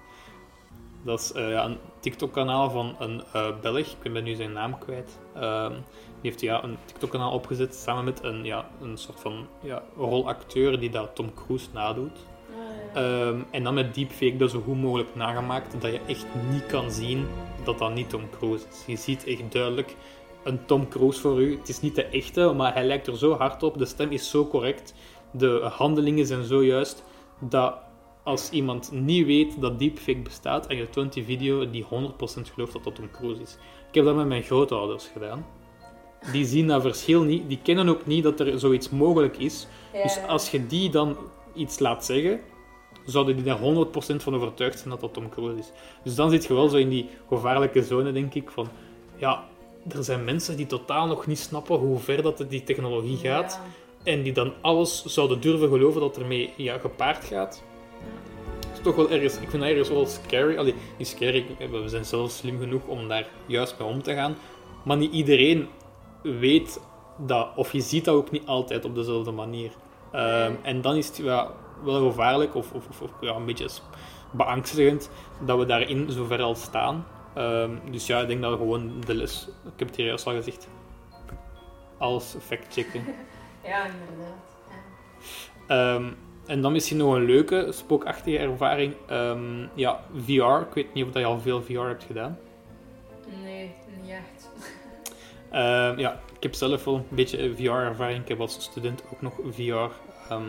Dat 1.04 1.20
is 1.20 1.32
eh, 1.32 1.50
ja, 1.50 1.64
een 1.64 1.78
TikTok-kanaal 2.00 2.70
van 2.70 2.96
een 2.98 3.22
eh 3.32 3.48
Belg, 3.60 3.96
ik 4.02 4.12
ben 4.12 4.24
nu 4.24 4.34
zijn 4.34 4.52
naam 4.52 4.78
kwijt. 4.78 5.18
Ehm, 5.34 5.72
die 6.20 6.30
heeft 6.30 6.40
ja, 6.40 6.64
een 6.64 6.76
TikTok-kanaal 6.84 7.32
opgezet 7.32 7.74
samen 7.74 8.04
met 8.04 8.22
een, 8.22 8.44
ja, 8.44 8.68
een 8.82 8.96
soort 8.96 9.20
van 9.20 9.46
ja, 9.62 9.82
rolacteur 9.96 10.80
die 10.80 10.90
dat 10.90 11.14
Tom 11.14 11.34
Cruise 11.34 11.66
nadoet. 11.72 12.18
Ah, 12.50 12.94
ja. 12.94 13.00
Ehm, 13.00 13.40
en 13.50 13.62
dan 13.62 13.74
met 13.74 13.94
deepfake 13.94 14.36
dat 14.36 14.50
zo 14.50 14.60
goed 14.60 14.80
mogelijk 14.80 15.14
nagemaakt, 15.14 15.80
dat 15.80 15.92
je 15.92 16.00
echt 16.06 16.26
niet 16.50 16.66
kan 16.66 16.90
zien 16.90 17.26
dat 17.64 17.78
dat 17.78 17.94
niet 17.94 18.10
Tom 18.10 18.30
Cruise 18.30 18.64
is. 18.70 18.84
Je 18.86 18.96
ziet 18.96 19.24
echt 19.24 19.52
duidelijk 19.52 19.96
een 20.44 20.64
Tom 20.64 20.88
Cruise 20.88 21.20
voor 21.20 21.40
u. 21.40 21.56
Het 21.58 21.68
is 21.68 21.80
niet 21.80 21.94
de 21.94 22.04
echte, 22.04 22.52
maar 22.56 22.74
hij 22.74 22.84
lijkt 22.84 23.06
er 23.06 23.16
zo 23.16 23.36
hard 23.36 23.62
op. 23.62 23.78
De 23.78 23.84
stem 23.84 24.10
is 24.10 24.30
zo 24.30 24.46
correct. 24.46 24.94
De 25.30 25.68
handelingen 25.72 26.26
zijn 26.26 26.44
zo 26.44 26.64
juist 26.64 27.04
dat 27.40 27.74
als 28.24 28.50
iemand 28.50 28.92
niet 28.92 29.26
weet 29.26 29.60
dat 29.60 29.78
deepfake 29.78 30.18
bestaat 30.18 30.66
en 30.66 30.76
je 30.76 30.90
toont 30.90 31.12
die 31.12 31.24
video, 31.24 31.70
die 31.70 31.84
100% 31.84 31.86
gelooft 32.52 32.72
dat 32.72 32.84
dat 32.84 32.94
Tom 32.94 33.10
Cruise 33.10 33.42
is. 33.42 33.56
Ik 33.88 33.94
heb 33.94 34.04
dat 34.04 34.16
met 34.16 34.26
mijn 34.26 34.42
grootouders 34.42 35.10
gedaan. 35.12 35.46
Die 36.32 36.44
zien 36.44 36.66
dat 36.66 36.82
verschil 36.82 37.22
niet. 37.22 37.48
Die 37.48 37.58
kennen 37.62 37.88
ook 37.88 38.06
niet 38.06 38.22
dat 38.22 38.40
er 38.40 38.58
zoiets 38.58 38.90
mogelijk 38.90 39.36
is. 39.36 39.66
Ja, 39.92 40.02
Dus 40.02 40.18
als 40.26 40.50
je 40.50 40.66
die 40.66 40.90
dan 40.90 41.16
iets 41.54 41.78
laat 41.78 42.04
zeggen, 42.04 42.40
zouden 43.04 43.36
die 43.36 43.44
daar 43.44 43.58
100% 43.58 43.60
van 44.16 44.34
overtuigd 44.34 44.78
zijn 44.78 44.90
dat 44.90 45.00
dat 45.00 45.12
Tom 45.12 45.28
Cruise 45.28 45.58
is. 45.58 45.72
Dus 46.02 46.14
dan 46.14 46.30
zit 46.30 46.44
je 46.44 46.54
wel 46.54 46.68
zo 46.68 46.76
in 46.76 46.88
die 46.88 47.08
gevaarlijke 47.28 47.82
zone, 47.82 48.12
denk 48.12 48.34
ik, 48.34 48.50
van... 48.50 48.68
Ja, 49.16 49.44
er 49.88 50.04
zijn 50.04 50.24
mensen 50.24 50.56
die 50.56 50.66
totaal 50.66 51.06
nog 51.06 51.26
niet 51.26 51.38
snappen 51.38 51.76
hoe 51.76 51.98
ver 51.98 52.22
dat 52.22 52.44
die 52.48 52.62
technologie 52.62 53.16
gaat. 53.16 53.60
En 54.02 54.22
die 54.22 54.32
dan 54.32 54.52
alles 54.60 55.04
zouden 55.04 55.40
durven 55.40 55.68
geloven 55.68 56.00
dat 56.00 56.16
ermee 56.16 56.52
ja, 56.56 56.78
gepaard 56.78 57.24
gaat. 57.24 57.62
Is 58.72 58.80
toch 58.82 58.96
wel 58.96 59.10
ergens... 59.10 59.34
Ik 59.34 59.50
vind 59.50 59.62
dat 59.62 59.70
ergens 59.70 59.88
wel 59.88 60.06
scary. 60.06 60.56
Allee, 60.56 60.74
niet 60.98 61.08
scary, 61.08 61.46
we 61.70 61.88
zijn 61.88 62.04
zelf 62.04 62.30
slim 62.30 62.58
genoeg 62.58 62.86
om 62.86 63.08
daar 63.08 63.26
juist 63.46 63.78
mee 63.78 63.88
om 63.88 64.02
te 64.02 64.14
gaan. 64.14 64.36
Maar 64.84 64.96
niet 64.96 65.12
iedereen 65.12 65.68
weet 66.22 66.80
dat... 67.16 67.48
Of 67.56 67.72
je 67.72 67.80
ziet 67.80 68.04
dat 68.04 68.14
ook 68.14 68.30
niet 68.30 68.46
altijd 68.46 68.84
op 68.84 68.94
dezelfde 68.94 69.30
manier. 69.30 69.70
Ehm, 70.12 70.52
en 70.62 70.80
dan 70.80 70.96
is 70.96 71.06
het 71.06 71.16
ja, 71.16 71.50
wel 71.84 72.06
gevaarlijk, 72.06 72.54
of, 72.54 72.72
of, 72.72 73.00
of, 73.00 73.10
ja, 73.20 73.34
een 73.34 73.44
beetje 73.44 73.68
beangstigend, 74.30 75.10
dat 75.40 75.58
we 75.58 75.66
daarin 75.66 76.10
zover 76.10 76.42
al 76.42 76.54
staan. 76.54 77.06
Ehm, 77.34 77.70
dus 77.90 78.06
ja, 78.06 78.20
ik 78.20 78.28
denk 78.28 78.42
dat 78.42 78.50
we 78.50 78.56
gewoon 78.56 79.00
de 79.06 79.14
les... 79.14 79.48
Ik 79.64 79.78
heb 79.78 79.88
het 79.88 79.96
hier 79.96 80.06
juist 80.06 80.26
al 80.26 80.32
gezegd. 80.32 80.68
Alles 81.98 82.36
fact-checken. 82.40 83.04
Ja, 83.66 83.84
inderdaad. 83.84 84.44
Ja. 85.68 85.94
Ehm, 85.94 86.12
en 86.46 86.60
dan 86.60 86.72
misschien 86.72 86.96
nog 86.96 87.14
een 87.14 87.24
leuke, 87.24 87.66
spookachtige 87.70 88.38
ervaring. 88.38 88.94
Ehm, 89.06 89.66
ja, 89.74 90.00
VR. 90.24 90.66
Ik 90.68 90.74
weet 90.74 90.94
niet 90.94 91.04
of 91.04 91.14
je 91.14 91.24
al 91.24 91.40
veel 91.40 91.62
VR 91.62 91.72
hebt 91.78 92.04
gedaan. 92.04 92.38
Nee, 93.42 93.70
niet 94.02 94.10
echt. 94.10 94.50
Ehm, 95.50 95.98
ja, 95.98 96.20
ik 96.36 96.42
heb 96.42 96.54
zelf 96.54 96.84
wel 96.84 96.94
een 96.94 97.04
beetje 97.08 97.54
VR-ervaring. 97.54 98.22
Ik 98.22 98.28
heb 98.28 98.40
als 98.40 98.62
student 98.62 99.02
ook 99.12 99.20
nog 99.22 99.32
VR. 99.50 99.92
ehm, 100.28 100.42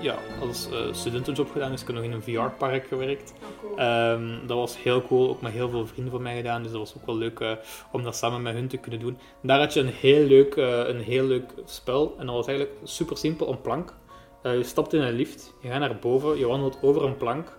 ja, 0.00 0.14
als 0.40 0.70
eh, 0.70 0.92
studentenjob 0.92 1.50
gedaan, 1.52 1.70
dus 1.70 1.80
ik 1.80 1.86
heb 1.86 1.96
nog 1.96 2.04
in 2.04 2.12
een 2.12 2.22
VR-park 2.22 2.86
gewerkt. 2.86 3.32
Oh, 3.42 3.76
cool. 3.76 4.46
Dat 4.46 4.56
was 4.56 4.82
heel 4.82 5.02
cool, 5.02 5.28
ook 5.28 5.40
met 5.40 5.52
heel 5.52 5.70
veel 5.70 5.86
vrienden 5.86 6.12
van 6.12 6.22
mij 6.22 6.36
gedaan, 6.36 6.62
dus 6.62 6.70
dat 6.70 6.80
was 6.80 6.94
ook 6.96 7.06
wel 7.06 7.16
leuk 7.16 7.40
eh, 7.40 7.52
om 7.92 8.02
dat 8.02 8.16
samen 8.16 8.42
met 8.42 8.54
hun 8.54 8.68
te 8.68 8.76
kunnen 8.76 9.00
doen. 9.00 9.18
Daar 9.40 9.58
had 9.58 9.74
je 9.74 9.80
een 9.80 9.92
heel 9.92 10.26
leuk, 10.26 10.54
eh, 10.56 10.88
een 10.88 11.00
heel 11.00 11.24
leuk 11.24 11.52
spel 11.64 12.14
en 12.18 12.26
dat 12.26 12.34
was 12.34 12.46
eigenlijk 12.46 12.78
super 12.84 13.16
simpel, 13.16 13.48
een 13.48 13.60
plank. 13.60 13.94
Eh, 14.42 14.56
je 14.56 14.62
stapt 14.62 14.92
in 14.92 15.00
een 15.00 15.12
lift, 15.12 15.54
je 15.60 15.68
gaat 15.68 15.80
naar 15.80 15.98
boven, 15.98 16.38
je 16.38 16.46
wandelt 16.46 16.78
over 16.82 17.04
een 17.04 17.16
plank 17.16 17.58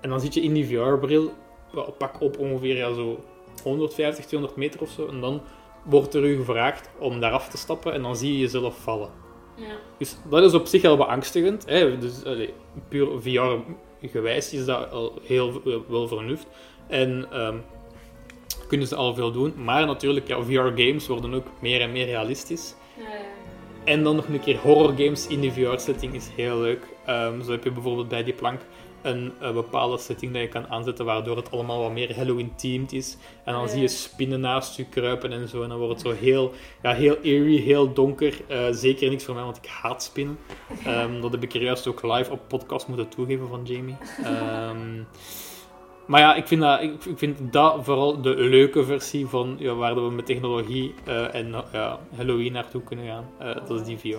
en 0.00 0.08
dan 0.08 0.20
zit 0.20 0.34
je 0.34 0.40
in 0.40 0.52
die 0.52 0.66
VR-bril, 0.66 1.32
pak 1.98 2.20
op 2.20 2.38
ongeveer 2.38 2.76
ja, 2.76 2.92
zo 2.92 3.18
150, 3.62 4.24
200 4.24 4.58
meter 4.58 4.80
of 4.80 4.90
zo, 4.90 5.08
en 5.08 5.20
dan 5.20 5.42
wordt 5.82 6.14
er 6.14 6.24
u 6.24 6.36
gevraagd 6.36 6.90
om 6.98 7.20
daar 7.20 7.32
af 7.32 7.48
te 7.48 7.56
stappen 7.56 7.92
en 7.92 8.02
dan 8.02 8.16
zie 8.16 8.32
je 8.32 8.38
jezelf 8.38 8.76
vallen. 8.76 9.10
ja. 9.56 9.74
Dus 9.98 10.16
dat 10.30 10.44
is 10.44 10.54
op 10.54 10.66
zich 10.66 10.84
al 10.84 10.96
beangstigend. 10.96 11.66
Hè? 11.66 11.98
Dus, 11.98 12.24
allee, 12.24 12.54
puur 12.88 13.20
VR-gewijs 13.20 14.52
is 14.52 14.64
dat 14.64 14.90
al 14.90 15.18
heel 15.22 15.62
wel 15.88 16.08
vernuft. 16.08 16.46
En 16.86 17.26
ehm, 17.32 17.56
kunnen 18.68 18.86
ze 18.86 18.94
al 18.94 19.14
veel 19.14 19.32
doen. 19.32 19.54
Maar 19.64 19.86
natuurlijk, 19.86 20.28
ja, 20.28 20.42
VR-games 20.42 21.06
worden 21.06 21.34
ook 21.34 21.46
meer 21.60 21.80
en 21.80 21.92
meer 21.92 22.04
realistisch. 22.04 22.74
Ja, 22.96 23.02
ja. 23.02 23.29
En 23.84 24.02
dan 24.02 24.16
nog 24.16 24.28
een 24.28 24.40
keer 24.40 24.56
horror-games 24.58 25.26
in 25.26 25.40
die 25.40 25.52
VR-setting 25.52 26.14
is 26.14 26.28
heel 26.36 26.58
leuk. 26.60 26.86
Ehm, 27.06 27.42
zo 27.42 27.50
heb 27.50 27.64
je 27.64 27.70
bijvoorbeeld 27.70 28.08
bij 28.08 28.24
die 28.24 28.34
plank 28.34 28.60
een, 29.02 29.32
eh, 29.40 29.52
bepaalde 29.52 29.98
setting 29.98 30.32
dat 30.32 30.40
je 30.42 30.48
kan 30.48 30.68
aanzetten, 30.68 31.04
waardoor 31.04 31.36
het 31.36 31.50
allemaal 31.50 31.80
wat 31.80 31.92
meer 31.92 32.16
Halloween-themed 32.16 32.92
is. 32.92 33.16
En 33.44 33.52
dan 33.52 33.62
Ja. 33.62 33.68
zie 33.68 33.80
je 33.80 33.88
spinnen 33.88 34.40
naast 34.40 34.76
je 34.76 34.84
kruipen 34.84 35.32
en 35.32 35.48
zo. 35.48 35.62
En 35.62 35.68
dan 35.68 35.78
wordt 35.78 35.92
het 35.92 36.02
zo 36.12 36.22
heel, 36.24 36.52
ja, 36.82 36.94
heel 36.94 37.16
eerie, 37.22 37.60
heel 37.60 37.92
donker. 37.92 38.34
Eh, 38.46 38.66
zeker 38.70 39.08
niks 39.10 39.24
voor 39.24 39.34
mij, 39.34 39.44
want 39.44 39.56
ik 39.56 39.66
haat 39.66 40.02
spinnen. 40.02 40.38
Ehm, 40.84 41.20
dat 41.20 41.32
heb 41.32 41.42
ik 41.42 41.54
er 41.54 41.62
juist 41.62 41.86
ook 41.86 42.02
live 42.02 42.30
op 42.32 42.40
podcast 42.48 42.88
moeten 42.88 43.08
toegeven 43.08 43.48
van 43.48 43.60
Jamie. 43.64 43.96
Ehm, 44.24 45.02
maar 46.10 46.20
ja, 46.20 46.34
ik 46.34 46.46
vind, 46.46 46.60
dat, 46.60 46.80
ik, 46.80 47.04
ik 47.04 47.18
vind 47.18 47.52
dat 47.52 47.84
vooral 47.84 48.20
de 48.20 48.34
leuke 48.34 48.84
versie 48.84 49.26
van 49.26 49.56
ja, 49.58 49.74
waar 49.74 49.94
we 49.94 50.10
met 50.10 50.26
technologie 50.26 50.94
eh, 51.04 51.34
en 51.34 51.54
ja, 51.72 51.98
Halloween 52.16 52.52
naartoe 52.52 52.82
kunnen 52.82 53.06
gaan. 53.06 53.24
Eh, 53.38 53.54
dat 53.68 53.80
is 53.80 53.86
die 53.86 53.98
VR. 53.98 54.16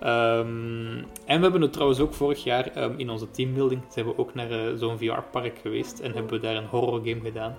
Ehm, 0.00 0.96
en 1.24 1.36
we 1.36 1.42
hebben 1.42 1.60
het 1.60 1.72
trouwens 1.72 2.00
ook 2.00 2.14
vorig 2.14 2.44
jaar 2.44 2.66
ehm, 2.66 2.92
in 2.96 3.10
onze 3.10 3.30
teambuilding 3.30 3.82
zijn 3.88 4.06
we 4.06 4.18
ook 4.18 4.34
naar 4.34 4.50
eh, 4.50 4.74
zo'n 4.76 4.98
VR-park 4.98 5.58
geweest 5.62 5.98
en 5.98 6.12
hebben 6.12 6.32
we 6.32 6.40
daar 6.40 6.56
een 6.56 6.66
horror 6.66 7.00
game 7.04 7.20
gedaan. 7.20 7.56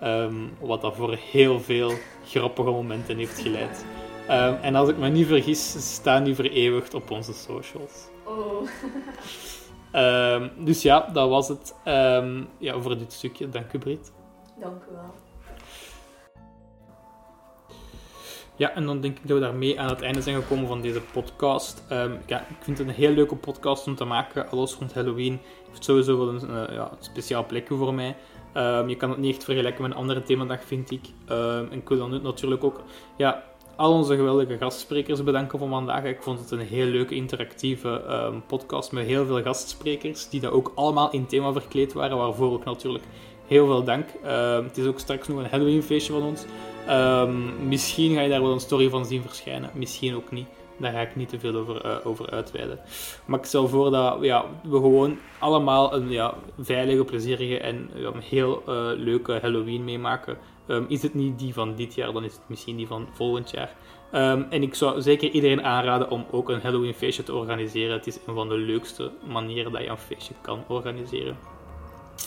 Ehm, 0.00 0.34
wat 0.60 0.80
dat 0.80 0.96
voor 0.96 1.16
heel 1.30 1.60
veel 1.60 1.92
grappige 2.26 2.70
momenten 2.70 3.16
heeft 3.16 3.40
geleid. 3.40 3.84
En 4.62 4.74
als 4.74 4.88
ik 4.88 4.98
me 4.98 5.08
niet 5.08 5.26
vergis, 5.26 5.94
staan 5.94 6.24
die 6.24 6.34
vereeuwigd 6.34 6.94
op 6.94 7.10
onze 7.10 7.32
socials. 7.32 8.08
Oh. 8.24 8.62
Ehm, 9.92 10.48
dus 10.58 10.82
ja, 10.82 11.08
dat 11.12 11.28
was 11.28 11.48
het 11.48 11.74
ehm, 11.84 12.42
ja, 12.58 12.80
voor 12.80 12.98
dit 12.98 13.12
stukje. 13.12 13.48
Dank 13.48 13.72
u, 13.72 13.78
Brit. 13.78 14.12
Dank 14.60 14.82
u 14.90 14.92
wel. 14.92 15.14
Ja, 18.56 18.74
en 18.74 18.86
dan 18.86 19.00
denk 19.00 19.18
ik 19.18 19.28
dat 19.28 19.38
we 19.38 19.44
daarmee 19.44 19.80
aan 19.80 19.88
het 19.88 20.02
einde 20.02 20.22
zijn 20.22 20.42
gekomen 20.42 20.66
van 20.66 20.80
deze 20.80 21.00
podcast. 21.00 21.84
Ehm, 21.88 22.12
ja, 22.26 22.40
ik 22.40 22.56
vind 22.60 22.78
het 22.78 22.88
een 22.88 22.94
heel 22.94 23.10
leuke 23.10 23.36
podcast 23.36 23.86
om 23.86 23.94
te 23.94 24.04
maken. 24.04 24.50
Alles 24.50 24.74
rond 24.74 24.94
Halloween 24.94 25.40
heeft 25.68 25.84
sowieso 25.84 26.18
wel 26.18 26.28
een 26.28 26.66
eh, 26.68 26.74
ja, 26.74 26.90
speciaal 26.98 27.46
plekje 27.46 27.76
voor 27.76 27.94
mij. 27.94 28.16
Je 28.86 28.96
kan 28.98 29.10
het 29.10 29.18
niet 29.18 29.34
echt 29.34 29.44
vergelijken 29.44 29.82
met 29.82 29.90
een 29.90 29.96
andere 29.96 30.22
themadag, 30.22 30.64
vind 30.64 30.90
ik. 30.90 31.00
Ehm, 31.26 31.66
en 31.70 31.78
ik 31.78 31.88
wil 31.88 31.98
dan 31.98 32.22
natuurlijk 32.22 32.64
ook 32.64 32.82
ja, 33.16 33.44
al 33.82 33.92
onze 33.92 34.16
geweldige 34.16 34.58
gastsprekers 34.58 35.22
bedanken 35.22 35.58
voor 35.58 35.68
vandaag. 35.68 36.04
Ik 36.04 36.22
vond 36.22 36.38
het 36.38 36.50
een 36.50 36.60
heel 36.60 36.86
leuke 36.86 37.14
interactieve 37.14 38.02
ehm, 38.02 38.34
podcast 38.46 38.92
met 38.92 39.06
heel 39.06 39.26
veel 39.26 39.42
gastsprekers, 39.42 40.28
die 40.28 40.40
daar 40.40 40.52
ook 40.52 40.72
allemaal 40.74 41.10
in 41.10 41.26
thema 41.26 41.52
verkleed 41.52 41.92
waren, 41.92 42.16
waarvoor 42.16 42.52
ook 42.52 42.64
natuurlijk 42.64 43.04
heel 43.46 43.66
veel 43.66 43.84
dank. 43.84 44.08
Ehm, 44.24 44.64
het 44.64 44.78
is 44.78 44.86
ook 44.86 44.98
straks 44.98 45.28
nog 45.28 45.38
een 45.38 45.50
Halloween 45.50 45.82
feestje 45.82 46.12
van 46.12 46.22
ons. 46.22 46.44
Ehm, 46.86 47.68
misschien 47.68 48.14
ga 48.14 48.20
je 48.20 48.28
daar 48.28 48.42
wel 48.42 48.52
een 48.52 48.60
story 48.60 48.88
van 48.88 49.06
zien 49.06 49.22
verschijnen, 49.22 49.70
misschien 49.74 50.14
ook 50.14 50.30
niet. 50.30 50.46
Daar 50.76 50.92
ga 50.92 51.00
ik 51.00 51.16
niet 51.16 51.28
te 51.28 51.38
veel 51.38 51.54
over, 51.54 51.84
eh, 51.84 51.96
over 52.06 52.30
uitweiden. 52.30 52.78
Maar 53.24 53.38
ik 53.38 53.44
stel 53.44 53.68
voor 53.68 53.90
dat 53.90 54.16
ja, 54.20 54.44
we 54.62 54.76
gewoon 54.76 55.18
allemaal 55.38 55.94
een 55.94 56.10
ja, 56.10 56.34
veilige, 56.58 57.04
plezierige 57.04 57.58
en 57.58 57.90
een 57.94 58.20
heel 58.20 58.62
eh, 58.66 58.90
leuke 58.96 59.38
Halloween 59.40 59.84
meemaken. 59.84 60.38
Ehm, 60.66 60.84
is 60.88 61.02
het 61.02 61.14
niet 61.14 61.38
die 61.38 61.54
van 61.54 61.74
dit 61.74 61.94
jaar, 61.94 62.12
dan 62.12 62.24
is 62.24 62.32
het 62.32 62.42
misschien 62.46 62.76
die 62.76 62.86
van 62.86 63.08
volgend 63.12 63.50
jaar. 63.50 63.76
Ehm, 64.12 64.42
en 64.50 64.62
ik 64.62 64.74
zou 64.74 65.02
zeker 65.02 65.30
iedereen 65.30 65.62
aanraden 65.62 66.10
om 66.10 66.26
ook 66.30 66.48
een 66.48 66.60
Halloween 66.60 66.94
feestje 66.94 67.22
te 67.22 67.34
organiseren. 67.34 67.92
Het 67.96 68.06
is 68.06 68.18
een 68.26 68.34
van 68.34 68.48
de 68.48 68.56
leukste 68.56 69.10
manieren 69.28 69.72
dat 69.72 69.82
je 69.82 69.88
een 69.88 69.98
feestje 69.98 70.34
kan 70.40 70.64
organiseren. 70.68 71.36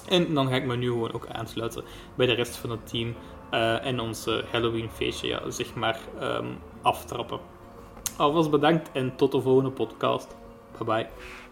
En 0.09 0.33
dan 0.33 0.47
ga 0.47 0.55
ik 0.55 0.65
me 0.65 0.75
nu 0.75 0.87
gewoon 0.87 1.13
ook 1.13 1.27
aansluiten 1.27 1.83
bij 2.15 2.25
de 2.25 2.33
rest 2.33 2.55
van 2.55 2.69
het 2.69 2.87
team 2.87 3.15
eh, 3.51 3.85
en 3.85 3.99
ons 3.99 4.27
eh, 4.27 4.43
Halloween 4.51 4.89
feestje, 4.89 5.27
ja, 5.27 5.49
zeg 5.49 5.75
maar, 5.75 5.99
ehm, 6.19 6.47
aftrappen. 6.81 7.39
Alvast 8.17 8.49
bedankt 8.49 8.91
en 8.91 9.15
tot 9.15 9.31
de 9.31 9.41
volgende 9.41 9.71
podcast. 9.71 10.35
Bye 10.77 10.85
bye. 10.85 11.44